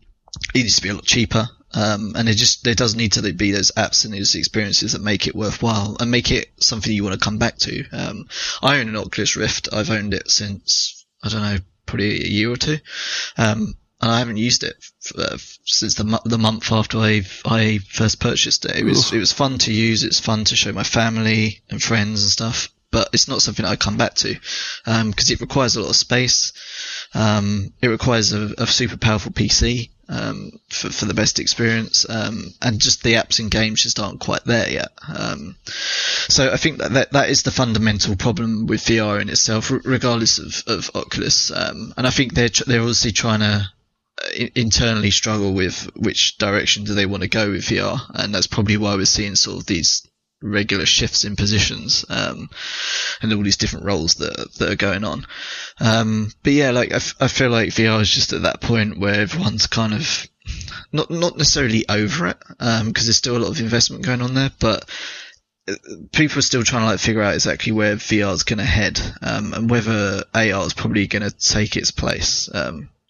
it 0.54 0.60
needs 0.60 0.76
to 0.76 0.84
be 0.84 0.90
a 0.90 0.94
lot 0.94 1.06
cheaper. 1.06 1.48
Um, 1.72 2.14
and 2.16 2.28
it 2.28 2.34
just 2.34 2.64
there 2.64 2.76
does 2.76 2.96
need 2.96 3.14
to 3.14 3.34
be 3.34 3.52
those 3.52 3.72
apps 3.72 4.06
and 4.06 4.14
those 4.14 4.36
experiences 4.36 4.94
that 4.94 5.02
make 5.02 5.28
it 5.28 5.36
worthwhile 5.36 5.98
and 6.00 6.10
make 6.10 6.32
it 6.32 6.50
something 6.60 6.92
you 6.92 7.04
want 7.04 7.20
to 7.20 7.24
come 7.24 7.38
back 7.38 7.58
to. 7.60 7.84
Um, 7.92 8.28
I 8.62 8.80
own 8.80 8.90
an 8.90 8.96
Oculus 8.96 9.36
Rift. 9.36 9.70
I've 9.72 9.92
owned 9.92 10.14
it 10.14 10.30
since 10.30 11.06
I 11.24 11.30
don't 11.30 11.42
know, 11.42 11.58
probably 11.86 12.24
a 12.24 12.28
year 12.28 12.52
or 12.52 12.58
two. 12.58 12.78
Um, 13.38 13.76
I 14.02 14.20
haven't 14.20 14.38
used 14.38 14.64
it 14.64 14.76
f- 15.06 15.12
uh, 15.18 15.38
since 15.66 15.96
the 15.96 16.22
the 16.26 16.38
month 16.38 16.72
after 16.72 16.98
I 17.00 17.24
I 17.46 17.80
first 17.80 18.20
purchased 18.20 18.66
it. 18.66 18.78
It 18.78 18.86
was 18.86 19.12
Ooh. 19.12 19.18
it 19.18 19.20
was 19.20 19.34
fun 19.34 19.58
to 19.60 19.74
use. 19.74 20.04
It's 20.04 20.20
fun 20.20 20.46
to 20.46 20.56
show 20.56 20.72
my 20.72 20.84
family 20.84 21.62
and 21.70 21.82
friends 21.82 22.24
and 22.24 22.32
stuff. 22.32 22.70
But 22.92 23.10
it's 23.14 23.28
not 23.28 23.44
something 23.44 23.66
I 23.66 23.76
come 23.76 23.98
back 23.98 24.16
to 24.16 24.34
because 24.34 25.04
um, 25.04 25.14
it 25.16 25.42
requires 25.42 25.76
a 25.76 25.82
lot 25.82 25.92
of 25.92 25.96
space. 25.96 26.54
Um, 27.14 27.72
it 27.82 27.88
requires 27.88 28.34
a, 28.34 28.52
a, 28.58 28.66
super 28.66 28.98
powerful 28.98 29.32
PC 29.32 29.90
um, 30.08 30.54
for, 30.70 30.90
for 30.90 31.06
the 31.06 31.14
best 31.14 31.40
experience, 31.40 32.08
um, 32.10 32.52
and 32.64 32.80
just 32.80 33.04
the 33.04 33.14
apps 33.14 33.40
and 33.40 33.52
games 33.52 33.84
just 33.84 34.00
aren't 34.00 34.20
quite 34.20 34.44
there 34.46 34.68
yet. 34.68 34.90
Um, 35.08 35.56
so 36.30 36.52
I 36.52 36.58
think 36.58 36.80
that, 36.80 36.94
that 36.94 37.12
that 37.12 37.30
is 37.30 37.44
the 37.44 37.52
fundamental 37.52 38.16
problem 38.16 38.66
with 38.66 38.82
VR 38.82 39.22
in 39.22 39.30
itself, 39.30 39.70
regardless 39.70 40.40
of, 40.40 40.64
of 40.66 40.90
Oculus. 40.96 41.52
Um, 41.52 41.94
and 41.96 42.08
I 42.08 42.10
think 42.10 42.34
they're 42.34 42.50
they're 42.66 42.82
obviously 42.82 43.12
trying 43.12 43.42
to 43.42 43.70
internally 44.56 45.12
struggle 45.12 45.54
with 45.54 45.90
which 45.96 46.38
direction 46.38 46.84
do 46.84 46.94
they 46.94 47.06
want 47.06 47.24
to 47.24 47.30
go 47.30 47.52
with 47.52 47.66
VR, 47.66 48.00
and 48.14 48.34
that's 48.34 48.48
probably 48.48 48.78
why 48.78 48.96
we're 48.96 49.06
seeing 49.06 49.36
sort 49.36 49.60
of 49.60 49.66
these 49.66 50.08
regular 50.42 50.86
shifts 50.86 51.26
in 51.26 51.36
positions 51.36 52.06
um, 52.10 52.50
and 53.22 53.34
all 53.34 53.44
these 53.44 53.58
different 53.58 53.86
roles 53.86 54.16
that 54.16 54.54
that 54.58 54.72
are 54.72 54.76
going 54.76 55.04
on. 55.04 55.26
Um, 55.80 56.32
but 56.44 56.54
yeah, 56.54 56.72
like 56.72 56.92
I, 56.92 56.98
f- 56.98 57.16
I 57.20 57.28
feel 57.28 57.50
like 57.50 57.70
VR 57.70 58.02
is 58.02 58.14
just 58.14 58.34
at 58.34 58.44
that 58.44 58.62
point 58.62 59.00
where 59.00 59.22
everyone's 59.22 59.68
kind 59.68 59.94
of 59.94 60.28
not 60.92 61.10
not 61.10 61.38
necessarily 61.38 61.88
over 61.90 62.28
it 62.28 62.38
because 62.40 62.82
um, 62.82 62.94
there's 62.94 63.18
still 63.18 63.38
a 63.38 63.40
lot 63.40 63.52
of 63.52 63.60
investment 63.60 64.06
going 64.06 64.22
on 64.22 64.34
there, 64.34 64.52
but 64.60 64.90
uh, 65.68 65.74
people 66.12 66.40
are 66.40 66.44
still 66.44 66.64
trying 66.64 66.84
to 66.84 66.92
like 66.92 67.00
figure 67.00 67.22
out 67.22 67.34
exactly 67.34 67.72
where 67.72 67.96
VR 67.96 68.34
is 68.34 68.44
going 68.44 68.60
to 68.60 68.66
head 68.66 69.00
um, 69.22 69.54
and 69.54 69.70
whether 69.70 70.24
AR 70.34 70.66
is 70.66 70.74
probably 70.74 71.08
going 71.08 71.30
to 71.30 71.32
take 71.32 71.76
its 71.76 71.92
place. 71.92 72.50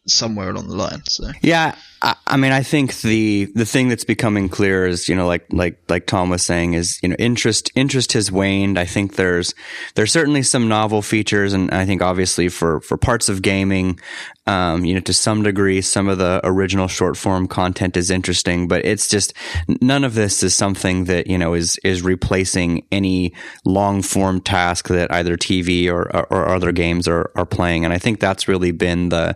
Somewhere 0.07 0.49
along 0.49 0.67
the 0.67 0.75
line. 0.75 1.01
So 1.05 1.31
yeah, 1.41 1.75
I, 2.01 2.15
I, 2.25 2.37
mean, 2.37 2.51
I 2.51 2.63
think 2.63 3.01
the 3.01 3.45
the 3.53 3.65
thing 3.65 3.89
that's 3.89 4.05
becoming 4.05 4.49
clear 4.49 4.87
is 4.87 5.09
you 5.09 5.15
know 5.15 5.27
like 5.27 5.45
like 5.51 5.77
like 5.89 6.07
Tom 6.07 6.29
was 6.29 6.43
saying 6.43 6.73
is 6.73 6.99
you 7.03 7.09
know 7.09 7.15
interest 7.19 7.71
interest 7.75 8.13
has 8.13 8.31
waned. 8.31 8.79
I 8.79 8.85
think 8.85 9.15
there's 9.15 9.53
there's 9.95 10.11
certainly 10.11 10.43
some 10.43 10.67
novel 10.67 11.01
features, 11.01 11.53
and 11.53 11.69
I 11.71 11.85
think 11.85 12.01
obviously 12.01 12.49
for 12.49 12.79
for 12.81 12.97
parts 12.97 13.29
of 13.29 13.41
gaming, 13.41 13.99
um, 14.47 14.83
you 14.83 14.93
know, 14.95 14.99
to 15.01 15.13
some 15.13 15.43
degree, 15.43 15.81
some 15.81 16.07
of 16.07 16.17
the 16.17 16.41
original 16.43 16.87
short 16.87 17.17
form 17.17 17.47
content 17.47 17.95
is 17.95 18.09
interesting, 18.09 18.67
but 18.67 18.83
it's 18.85 19.07
just 19.07 19.33
none 19.81 20.03
of 20.03 20.15
this 20.15 20.41
is 20.41 20.55
something 20.55 21.05
that 21.05 21.27
you 21.27 21.37
know 21.37 21.53
is 21.53 21.77
is 21.83 22.01
replacing 22.01 22.85
any 22.91 23.33
long 23.65 24.01
form 24.01 24.41
task 24.41 24.87
that 24.87 25.11
either 25.11 25.37
TV 25.37 25.87
or, 25.87 26.15
or, 26.15 26.25
or 26.31 26.49
other 26.49 26.71
games 26.71 27.07
are 27.07 27.31
are 27.35 27.45
playing. 27.45 27.85
And 27.85 27.93
I 27.93 27.99
think 27.99 28.19
that's 28.19 28.47
really 28.47 28.71
been 28.71 29.09
the 29.09 29.35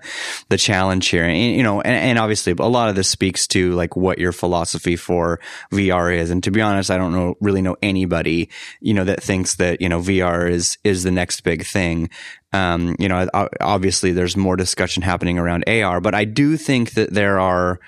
the 0.49 0.57
challenge 0.57 1.07
here. 1.09 1.25
And, 1.25 1.55
you 1.55 1.63
know, 1.63 1.81
and, 1.81 1.95
and 1.95 2.19
obviously 2.19 2.53
a 2.57 2.67
lot 2.67 2.89
of 2.89 2.95
this 2.95 3.09
speaks 3.09 3.45
to 3.47 3.73
like 3.73 3.95
what 3.95 4.17
your 4.17 4.31
philosophy 4.31 4.95
for 4.95 5.39
VR 5.71 6.15
is. 6.15 6.31
And 6.31 6.43
to 6.43 6.51
be 6.51 6.61
honest, 6.61 6.89
I 6.89 6.97
don't 6.97 7.13
know 7.13 7.35
really 7.39 7.61
know 7.61 7.75
anybody 7.81 8.49
you 8.81 8.93
know 8.93 9.03
that 9.03 9.21
thinks 9.21 9.55
that 9.55 9.81
you 9.81 9.89
know 9.89 9.99
VR 9.99 10.49
is 10.49 10.77
is 10.83 11.03
the 11.03 11.11
next 11.11 11.41
big 11.41 11.65
thing. 11.65 12.09
Um, 12.53 12.95
you 12.99 13.09
know, 13.09 13.27
obviously 13.61 14.11
there's 14.11 14.37
more 14.37 14.55
discussion 14.55 15.01
happening 15.01 15.39
around 15.39 15.67
AR, 15.67 15.99
but 15.99 16.13
I 16.13 16.23
do 16.25 16.55
think 16.55 16.91
that 16.91 17.11
there 17.11 17.39
are 17.39 17.79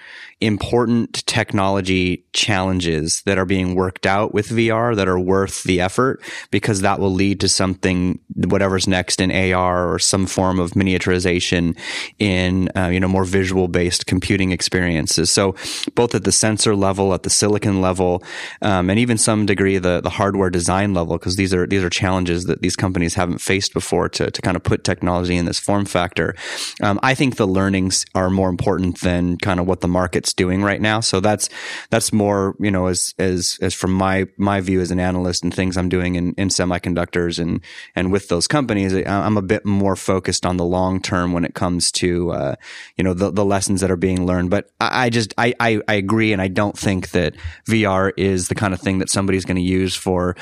important 0.41 1.25
technology 1.25 2.25
challenges 2.33 3.21
that 3.25 3.37
are 3.37 3.45
being 3.45 3.73
worked 3.73 4.05
out 4.05 4.33
with 4.33 4.49
VR 4.49 4.95
that 4.95 5.07
are 5.07 5.19
worth 5.19 5.63
the 5.63 5.79
effort 5.79 6.21
because 6.51 6.81
that 6.81 6.99
will 6.99 7.13
lead 7.13 7.39
to 7.39 7.47
something, 7.47 8.19
whatever's 8.35 8.85
next 8.85 9.21
in 9.21 9.31
AR 9.31 9.93
or 9.93 9.97
some 9.97 10.25
form 10.25 10.59
of 10.59 10.71
miniaturization 10.71 11.77
in, 12.19 12.69
uh, 12.75 12.87
you 12.87 12.99
know, 12.99 13.07
more 13.07 13.23
visual 13.23 13.69
based 13.69 14.07
computing 14.07 14.51
experiences. 14.51 15.31
So 15.31 15.55
both 15.95 16.13
at 16.13 16.25
the 16.25 16.33
sensor 16.33 16.75
level, 16.75 17.13
at 17.13 17.23
the 17.23 17.29
silicon 17.29 17.79
level, 17.79 18.21
um, 18.61 18.89
and 18.89 18.99
even 18.99 19.17
some 19.17 19.45
degree 19.45 19.77
the, 19.77 20.01
the 20.01 20.09
hardware 20.09 20.49
design 20.49 20.93
level, 20.93 21.17
because 21.17 21.37
these 21.37 21.53
are, 21.53 21.65
these 21.65 21.83
are 21.83 21.89
challenges 21.89 22.43
that 22.45 22.61
these 22.61 22.75
companies 22.75 23.13
haven't 23.13 23.39
faced 23.39 23.73
before 23.73 24.09
to, 24.09 24.29
to 24.29 24.41
kind 24.41 24.57
of 24.57 24.63
put 24.63 24.83
technology 24.83 25.37
in 25.37 25.45
this 25.45 25.59
form 25.59 25.85
factor. 25.85 26.35
Um, 26.81 26.99
I 27.01 27.15
think 27.15 27.37
the 27.37 27.47
learnings 27.47 28.05
are 28.13 28.29
more 28.29 28.49
important 28.49 28.99
than 28.99 29.37
kind 29.37 29.61
of 29.61 29.65
what 29.65 29.79
the 29.79 29.87
market 29.87 30.24
doing 30.33 30.63
right 30.63 30.81
now. 30.81 30.99
So 30.99 31.19
that's 31.19 31.49
that's 31.89 32.11
more 32.13 32.55
you 32.59 32.71
know 32.71 32.87
as 32.87 33.13
as 33.17 33.57
as 33.61 33.73
from 33.73 33.93
my 33.93 34.27
my 34.37 34.61
view 34.61 34.81
as 34.81 34.91
an 34.91 34.99
analyst 34.99 35.43
and 35.43 35.53
things 35.53 35.77
I'm 35.77 35.89
doing 35.89 36.15
in, 36.15 36.33
in 36.37 36.49
semiconductors 36.49 37.39
and 37.39 37.61
and 37.95 38.11
with 38.11 38.27
those 38.27 38.47
companies, 38.47 38.93
I'm 38.93 39.37
a 39.37 39.41
bit 39.41 39.65
more 39.65 39.95
focused 39.95 40.45
on 40.45 40.57
the 40.57 40.65
long 40.65 41.01
term 41.01 41.33
when 41.33 41.45
it 41.45 41.53
comes 41.53 41.91
to 41.93 42.31
uh, 42.31 42.55
you 42.97 43.03
know 43.03 43.13
the 43.13 43.31
the 43.31 43.45
lessons 43.45 43.81
that 43.81 43.91
are 43.91 43.97
being 43.97 44.25
learned. 44.25 44.49
But 44.49 44.69
I, 44.79 45.05
I 45.05 45.09
just 45.09 45.33
I, 45.37 45.53
I 45.59 45.81
I 45.87 45.95
agree, 45.95 46.33
and 46.33 46.41
I 46.41 46.47
don't 46.47 46.77
think 46.77 47.11
that 47.11 47.35
VR 47.67 48.11
is 48.17 48.47
the 48.47 48.55
kind 48.55 48.73
of 48.73 48.81
thing 48.81 48.99
that 48.99 49.09
somebody's 49.09 49.45
going 49.45 49.57
to 49.57 49.61
use 49.61 49.95
for 49.95 50.35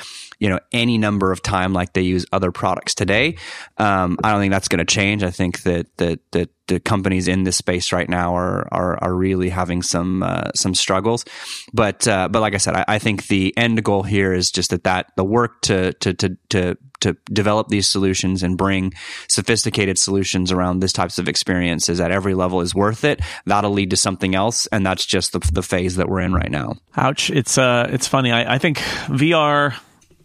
you 0.44 0.50
know 0.50 0.60
any 0.74 0.98
number 0.98 1.32
of 1.32 1.41
time 1.41 1.72
like 1.72 1.94
they 1.94 2.02
use 2.02 2.26
other 2.34 2.52
products 2.52 2.94
today. 2.94 3.38
Um, 3.78 4.20
I 4.22 4.32
don't 4.32 4.41
think 4.41 4.52
that's 4.52 4.68
going 4.68 4.86
to 4.86 4.94
change. 4.94 5.24
I 5.24 5.32
think 5.32 5.64
that 5.64 5.88
that 6.00 6.20
that 6.34 6.50
the 6.68 6.82
companies 6.82 7.30
in 7.30 7.44
this 7.44 7.56
space 7.56 7.94
right 7.94 8.10
now 8.10 8.36
are 8.36 8.68
are, 8.70 9.02
are 9.02 9.16
really 9.16 9.48
having 9.48 9.82
some 9.82 10.22
uh, 10.22 10.52
some 10.54 10.76
struggles. 10.76 11.24
But 11.72 12.06
uh, 12.10 12.28
but 12.28 12.41
like 12.41 12.56
I 12.56 12.58
said, 12.58 12.76
I, 12.76 12.84
I, 12.89 13.00
think 13.00 13.28
the 13.28 13.54
end 13.56 13.82
goal 13.86 14.04
here 14.04 14.34
is 14.34 14.52
just 14.52 14.72
that 14.72 14.84
that 14.84 15.14
the 15.16 15.24
work 15.24 15.62
to 15.62 15.94
to 15.94 16.14
to 16.14 16.38
to 16.50 16.78
to 17.00 17.18
develop 17.32 17.70
these 17.70 17.88
solutions 17.88 18.44
and 18.44 18.58
bring 18.58 18.94
sophisticated 19.30 19.98
solutions 19.98 20.52
around 20.52 20.82
this 20.82 20.91
types 20.91 21.20
of 21.20 21.30
experiences 21.30 22.02
at 22.02 22.12
every 22.12 22.34
level 22.34 22.60
is 22.60 22.76
worth 22.76 23.06
it. 23.06 23.22
That'll 23.46 23.72
lead 23.72 23.91
to 23.91 23.98
something 23.98 24.36
else, 24.36 24.68
and 24.68 24.86
that's 24.86 25.06
just 25.06 25.32
the 25.32 25.39
the 25.54 25.64
phase 25.64 25.96
that 25.96 26.10
we're 26.10 26.20
in 26.20 26.34
right 26.34 26.52
now. 26.52 26.76
Ouch! 26.98 27.30
It's 27.30 27.58
uh, 27.58 27.88
it's 27.94 28.08
funny. 28.10 28.34
I, 28.34 28.56
I 28.56 28.58
think 28.58 28.80
VR, 29.08 29.80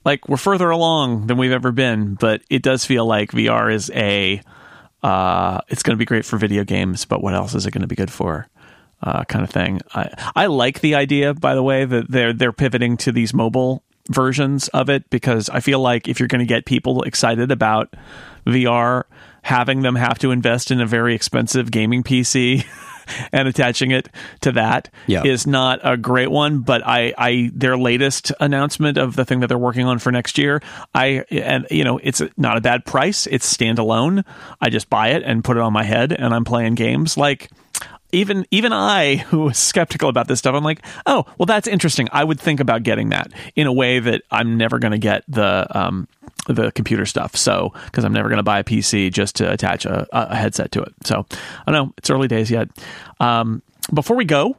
like 0.04 0.28
we're 0.28 0.36
further 0.36 0.70
along 0.70 1.26
than 1.26 1.38
we've 1.38 1.52
ever 1.52 1.72
been, 1.72 2.14
but 2.14 2.42
it 2.50 2.62
does 2.62 2.84
feel 2.84 3.06
like 3.06 3.32
VR 3.32 3.72
is 3.72 3.90
a 3.94 4.40
uh, 5.02 5.60
it's 5.68 5.82
going 5.82 5.96
to 5.96 5.98
be 5.98 6.04
great 6.04 6.24
for 6.24 6.38
video 6.38 6.64
games, 6.64 7.04
but 7.04 7.22
what 7.22 7.34
else 7.34 7.54
is 7.54 7.66
it 7.66 7.70
going 7.70 7.82
to 7.82 7.88
be 7.88 7.94
good 7.96 8.10
for? 8.10 8.48
Uh, 9.00 9.22
kind 9.24 9.44
of 9.44 9.50
thing. 9.50 9.80
I 9.94 10.10
I 10.34 10.46
like 10.46 10.80
the 10.80 10.96
idea, 10.96 11.32
by 11.32 11.54
the 11.54 11.62
way, 11.62 11.84
that 11.84 12.10
they're 12.10 12.32
they're 12.32 12.52
pivoting 12.52 12.96
to 12.98 13.12
these 13.12 13.32
mobile 13.32 13.84
versions 14.08 14.68
of 14.68 14.88
it 14.88 15.08
because 15.10 15.48
I 15.48 15.60
feel 15.60 15.80
like 15.80 16.08
if 16.08 16.18
you're 16.18 16.28
going 16.28 16.40
to 16.40 16.46
get 16.46 16.64
people 16.64 17.02
excited 17.02 17.52
about 17.52 17.94
VR, 18.46 19.04
having 19.42 19.82
them 19.82 19.94
have 19.94 20.18
to 20.20 20.30
invest 20.30 20.70
in 20.70 20.80
a 20.80 20.86
very 20.86 21.14
expensive 21.14 21.70
gaming 21.70 22.02
PC 22.02 22.64
and 23.32 23.48
attaching 23.48 23.90
it 23.90 24.08
to 24.40 24.52
that 24.52 24.90
is 25.24 25.46
not 25.46 25.80
a 25.82 25.96
great 25.96 26.30
one. 26.30 26.60
But 26.60 26.86
I, 26.86 27.14
I, 27.16 27.50
their 27.54 27.76
latest 27.76 28.32
announcement 28.40 28.98
of 28.98 29.16
the 29.16 29.24
thing 29.24 29.40
that 29.40 29.46
they're 29.46 29.58
working 29.58 29.86
on 29.86 29.98
for 29.98 30.12
next 30.12 30.38
year, 30.38 30.62
I, 30.94 31.24
and 31.30 31.66
you 31.70 31.84
know, 31.84 31.98
it's 32.02 32.22
not 32.36 32.56
a 32.56 32.60
bad 32.60 32.84
price. 32.84 33.26
It's 33.26 33.56
standalone. 33.56 34.24
I 34.60 34.70
just 34.70 34.90
buy 34.90 35.08
it 35.10 35.22
and 35.24 35.44
put 35.44 35.56
it 35.56 35.60
on 35.60 35.72
my 35.72 35.84
head, 35.84 36.12
and 36.12 36.34
I'm 36.34 36.44
playing 36.44 36.74
games 36.74 37.16
like 37.16 37.50
even 38.12 38.46
even 38.50 38.72
I, 38.72 39.16
who 39.16 39.40
was 39.40 39.58
skeptical 39.58 40.08
about 40.08 40.28
this 40.28 40.38
stuff, 40.38 40.54
I'm 40.54 40.64
like, 40.64 40.84
oh, 41.06 41.26
well, 41.36 41.46
that's 41.46 41.68
interesting. 41.68 42.08
I 42.12 42.24
would 42.24 42.40
think 42.40 42.60
about 42.60 42.82
getting 42.82 43.10
that 43.10 43.32
in 43.54 43.66
a 43.66 43.72
way 43.72 43.98
that 43.98 44.22
I'm 44.30 44.56
never 44.56 44.78
going 44.78 44.92
to 44.92 44.98
get 44.98 45.24
the 45.28 45.66
um, 45.78 46.08
the 46.48 46.72
computer 46.72 47.06
stuff. 47.06 47.36
So 47.36 47.72
because 47.86 48.04
I'm 48.04 48.12
never 48.12 48.28
going 48.28 48.38
to 48.38 48.42
buy 48.42 48.58
a 48.58 48.64
PC 48.64 49.12
just 49.12 49.36
to 49.36 49.52
attach 49.52 49.84
a, 49.86 50.06
a, 50.12 50.34
headset 50.34 50.72
to 50.72 50.82
it. 50.82 50.94
So 51.04 51.26
I 51.66 51.72
don't 51.72 51.86
know 51.86 51.94
it's 51.98 52.10
early 52.10 52.28
days 52.28 52.50
yet. 52.50 52.68
Um, 53.20 53.62
before 53.92 54.16
we 54.16 54.24
go, 54.24 54.56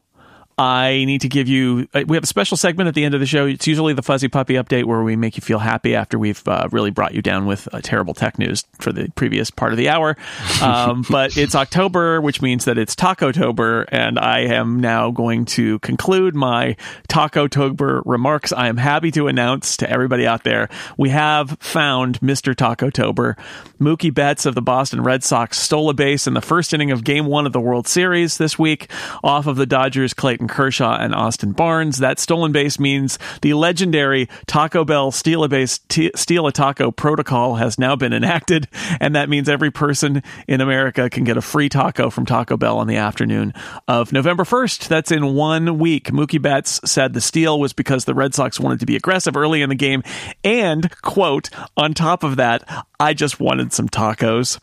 I 0.59 1.05
need 1.05 1.21
to 1.21 1.29
give 1.29 1.47
you. 1.47 1.87
Uh, 1.93 2.03
we 2.07 2.17
have 2.17 2.23
a 2.23 2.27
special 2.27 2.57
segment 2.57 2.89
at 2.89 2.93
the 2.93 3.05
end 3.05 3.13
of 3.13 3.21
the 3.21 3.25
show. 3.25 3.45
It's 3.45 3.65
usually 3.65 3.93
the 3.93 4.01
Fuzzy 4.01 4.27
Puppy 4.27 4.55
update 4.55 4.83
where 4.83 5.01
we 5.01 5.15
make 5.15 5.37
you 5.37 5.41
feel 5.41 5.59
happy 5.59 5.95
after 5.95 6.19
we've 6.19 6.45
uh, 6.47 6.67
really 6.71 6.91
brought 6.91 7.13
you 7.13 7.21
down 7.21 7.45
with 7.45 7.67
uh, 7.73 7.79
terrible 7.81 8.13
tech 8.13 8.37
news 8.37 8.65
for 8.79 8.91
the 8.91 9.09
previous 9.15 9.49
part 9.49 9.71
of 9.71 9.77
the 9.77 9.89
hour. 9.89 10.17
Um, 10.59 11.05
but 11.09 11.37
it's 11.37 11.55
October, 11.55 12.19
which 12.19 12.41
means 12.41 12.65
that 12.65 12.77
it's 12.77 12.93
Taco 12.93 13.31
Tober, 13.31 13.83
and 13.93 14.19
I 14.19 14.39
am 14.41 14.81
now 14.81 15.09
going 15.09 15.45
to 15.45 15.79
conclude 15.79 16.35
my 16.35 16.75
Taco 17.07 17.47
Tober 17.47 18.01
remarks. 18.05 18.51
I 18.51 18.67
am 18.67 18.75
happy 18.75 19.09
to 19.11 19.27
announce 19.27 19.77
to 19.77 19.89
everybody 19.89 20.27
out 20.27 20.43
there 20.43 20.69
we 20.97 21.09
have 21.09 21.57
found 21.59 22.19
Mr. 22.19 22.53
Taco 22.53 22.89
Tober. 22.89 23.37
Mookie 23.79 24.13
Betts 24.13 24.45
of 24.45 24.53
the 24.53 24.61
Boston 24.61 25.01
Red 25.01 25.23
Sox 25.23 25.57
stole 25.57 25.89
a 25.89 25.93
base 25.93 26.27
in 26.27 26.33
the 26.33 26.41
first 26.41 26.73
inning 26.73 26.91
of 26.91 27.05
Game 27.05 27.25
One 27.25 27.45
of 27.45 27.53
the 27.53 27.61
World 27.61 27.87
Series 27.87 28.37
this 28.37 28.59
week 28.59 28.91
off 29.23 29.47
of 29.47 29.55
the 29.55 29.65
Dodgers' 29.65 30.13
Clayton 30.13 30.48
Kershaw 30.49 30.97
and 30.99 31.15
Austin 31.15 31.53
Barnes. 31.53 31.99
That 31.99 32.19
stolen 32.19 32.51
base 32.51 32.79
means 32.79 33.17
the 33.41 33.53
legendary 33.53 34.27
Taco 34.47 34.83
Bell 34.83 35.11
steal 35.11 35.43
a 35.43 35.47
base, 35.47 35.79
t- 35.87 36.11
steal 36.15 36.47
a 36.47 36.51
taco 36.51 36.91
protocol 36.91 37.55
has 37.55 37.79
now 37.79 37.95
been 37.95 38.13
enacted, 38.13 38.67
and 38.99 39.15
that 39.15 39.29
means 39.29 39.47
every 39.47 39.71
person 39.71 40.23
in 40.47 40.61
America 40.61 41.09
can 41.09 41.23
get 41.23 41.37
a 41.37 41.41
free 41.41 41.69
taco 41.69 42.09
from 42.09 42.25
Taco 42.25 42.57
Bell 42.57 42.77
on 42.77 42.87
the 42.87 42.97
afternoon 42.97 43.53
of 43.87 44.11
November 44.11 44.43
1st. 44.43 44.87
That's 44.87 45.11
in 45.11 45.35
one 45.35 45.77
week. 45.77 46.11
Mookie 46.11 46.41
Betts 46.41 46.81
said 46.83 47.13
the 47.13 47.21
steal 47.21 47.59
was 47.59 47.73
because 47.73 48.05
the 48.05 48.13
Red 48.13 48.33
Sox 48.33 48.59
wanted 48.59 48.79
to 48.79 48.85
be 48.85 48.95
aggressive 48.95 49.37
early 49.37 49.61
in 49.61 49.69
the 49.69 49.75
game, 49.75 50.03
and 50.43 50.89
quote, 51.01 51.49
on 51.77 51.93
top 51.93 52.23
of 52.23 52.35
that, 52.37 52.63
I 52.99 53.13
just 53.13 53.39
wanted 53.39 53.71
some 53.73 53.87
tacos. 53.87 54.59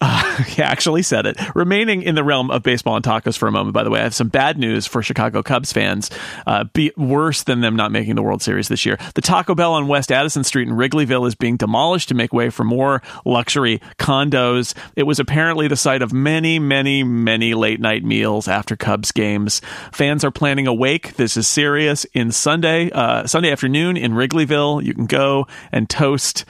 Uh, 0.00 0.42
he 0.44 0.62
actually 0.62 1.02
said 1.02 1.26
it. 1.26 1.36
Remaining 1.54 2.02
in 2.02 2.14
the 2.14 2.24
realm 2.24 2.50
of 2.50 2.62
baseball 2.62 2.96
and 2.96 3.04
tacos 3.04 3.36
for 3.36 3.48
a 3.48 3.52
moment, 3.52 3.74
by 3.74 3.84
the 3.84 3.90
way, 3.90 4.00
I 4.00 4.04
have 4.04 4.14
some 4.14 4.28
bad 4.28 4.58
news 4.58 4.86
for 4.86 5.02
Chicago 5.02 5.42
Cubs 5.42 5.72
fans. 5.72 6.10
Uh, 6.46 6.64
be 6.64 6.92
worse 6.96 7.42
than 7.42 7.60
them 7.60 7.76
not 7.76 7.92
making 7.92 8.14
the 8.14 8.22
World 8.22 8.42
Series 8.42 8.68
this 8.68 8.86
year. 8.86 8.98
The 9.14 9.20
Taco 9.20 9.54
Bell 9.54 9.72
on 9.74 9.88
West 9.88 10.10
Addison 10.12 10.44
Street 10.44 10.68
in 10.68 10.74
Wrigleyville 10.74 11.26
is 11.26 11.34
being 11.34 11.56
demolished 11.56 12.08
to 12.08 12.14
make 12.14 12.32
way 12.32 12.50
for 12.50 12.64
more 12.64 13.02
luxury 13.24 13.80
condos. 13.98 14.74
It 14.96 15.04
was 15.04 15.18
apparently 15.18 15.68
the 15.68 15.76
site 15.76 16.02
of 16.02 16.12
many, 16.12 16.58
many, 16.58 17.02
many 17.02 17.54
late 17.54 17.80
night 17.80 18.04
meals 18.04 18.48
after 18.48 18.76
Cubs 18.76 19.12
games. 19.12 19.60
Fans 19.92 20.24
are 20.24 20.30
planning 20.30 20.66
a 20.66 20.74
wake. 20.74 21.14
This 21.14 21.36
is 21.36 21.46
serious. 21.48 22.04
In 22.12 22.32
Sunday, 22.32 22.90
uh, 22.90 23.26
Sunday 23.26 23.50
afternoon 23.50 23.96
in 23.96 24.12
Wrigleyville, 24.12 24.84
you 24.84 24.94
can 24.94 25.06
go 25.06 25.46
and 25.70 25.88
toast 25.88 26.44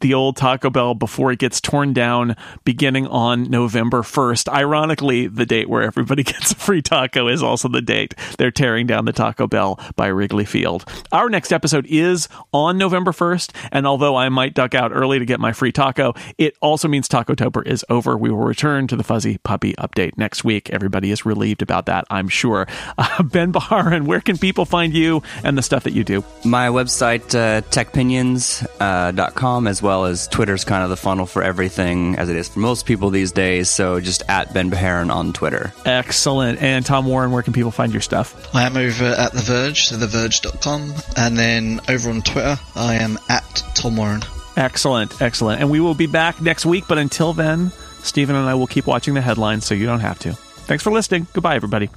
the 0.00 0.14
old 0.14 0.36
Taco 0.36 0.70
Bell 0.70 0.94
before 0.94 1.32
it 1.32 1.38
gets 1.38 1.60
torn 1.60 1.92
down 1.92 2.36
beginning 2.64 3.06
on 3.06 3.50
November 3.50 4.02
1st. 4.02 4.48
Ironically, 4.52 5.26
the 5.26 5.46
date 5.46 5.68
where 5.68 5.82
everybody 5.82 6.22
gets 6.24 6.52
a 6.52 6.54
free 6.54 6.82
taco 6.82 7.28
is 7.28 7.42
also 7.42 7.68
the 7.68 7.82
date 7.82 8.14
they're 8.38 8.50
tearing 8.50 8.86
down 8.86 9.04
the 9.04 9.12
Taco 9.12 9.46
Bell 9.46 9.78
by 9.96 10.06
Wrigley 10.06 10.44
Field. 10.44 10.84
Our 11.12 11.28
next 11.28 11.52
episode 11.52 11.86
is 11.88 12.28
on 12.52 12.78
November 12.78 13.12
1st, 13.12 13.54
and 13.72 13.86
although 13.86 14.16
I 14.16 14.28
might 14.28 14.54
duck 14.54 14.74
out 14.74 14.92
early 14.94 15.18
to 15.18 15.24
get 15.24 15.40
my 15.40 15.52
free 15.52 15.72
taco, 15.72 16.14
it 16.36 16.56
also 16.60 16.88
means 16.88 17.08
Taco 17.08 17.34
Tober 17.34 17.62
is 17.62 17.84
over. 17.88 18.16
We 18.16 18.30
will 18.30 18.38
return 18.38 18.86
to 18.88 18.96
the 18.96 19.04
Fuzzy 19.04 19.38
Puppy 19.38 19.74
update 19.74 20.16
next 20.16 20.44
week. 20.44 20.70
Everybody 20.70 21.10
is 21.10 21.26
relieved 21.26 21.62
about 21.62 21.86
that, 21.86 22.04
I'm 22.10 22.28
sure. 22.28 22.66
Uh, 22.98 23.22
ben 23.22 23.52
Bajarin, 23.52 24.06
where 24.06 24.20
can 24.20 24.36
people 24.38 24.64
find 24.64 24.92
you 24.92 25.22
and 25.44 25.56
the 25.56 25.62
stuff 25.62 25.84
that 25.84 25.92
you 25.92 26.02
do? 26.02 26.24
My 26.44 26.66
website, 26.66 27.32
uh, 27.32 27.60
techpinions.com, 27.70 29.66
uh, 29.66 29.70
as 29.70 29.82
well 29.82 29.87
well 29.88 30.04
as 30.04 30.28
Twitter's 30.28 30.66
kind 30.66 30.84
of 30.84 30.90
the 30.90 30.98
funnel 30.98 31.24
for 31.24 31.42
everything, 31.42 32.18
as 32.18 32.28
it 32.28 32.36
is 32.36 32.46
for 32.46 32.58
most 32.58 32.84
people 32.84 33.08
these 33.08 33.32
days. 33.32 33.70
So 33.70 34.00
just 34.00 34.22
at 34.28 34.52
Ben 34.52 34.70
Bajarin 34.70 35.10
on 35.10 35.32
Twitter. 35.32 35.72
Excellent. 35.86 36.60
And 36.60 36.84
Tom 36.84 37.06
Warren, 37.06 37.30
where 37.30 37.42
can 37.42 37.54
people 37.54 37.70
find 37.70 37.90
your 37.90 38.02
stuff? 38.02 38.54
I 38.54 38.66
am 38.66 38.76
over 38.76 39.06
at 39.06 39.32
The 39.32 39.40
Verge, 39.40 39.86
so 39.86 39.96
TheVerge.com. 39.96 40.92
And 41.16 41.38
then 41.38 41.80
over 41.88 42.10
on 42.10 42.20
Twitter, 42.20 42.58
I 42.76 42.96
am 42.96 43.18
at 43.30 43.62
Tom 43.74 43.96
Warren. 43.96 44.20
Excellent. 44.58 45.22
Excellent. 45.22 45.62
And 45.62 45.70
we 45.70 45.80
will 45.80 45.94
be 45.94 46.06
back 46.06 46.42
next 46.42 46.66
week. 46.66 46.84
But 46.86 46.98
until 46.98 47.32
then, 47.32 47.72
Stephen 48.02 48.36
and 48.36 48.46
I 48.46 48.56
will 48.56 48.66
keep 48.66 48.86
watching 48.86 49.14
the 49.14 49.22
headlines 49.22 49.64
so 49.64 49.74
you 49.74 49.86
don't 49.86 50.00
have 50.00 50.18
to. 50.18 50.34
Thanks 50.34 50.84
for 50.84 50.92
listening. 50.92 51.28
Goodbye, 51.32 51.56
everybody. 51.56 51.88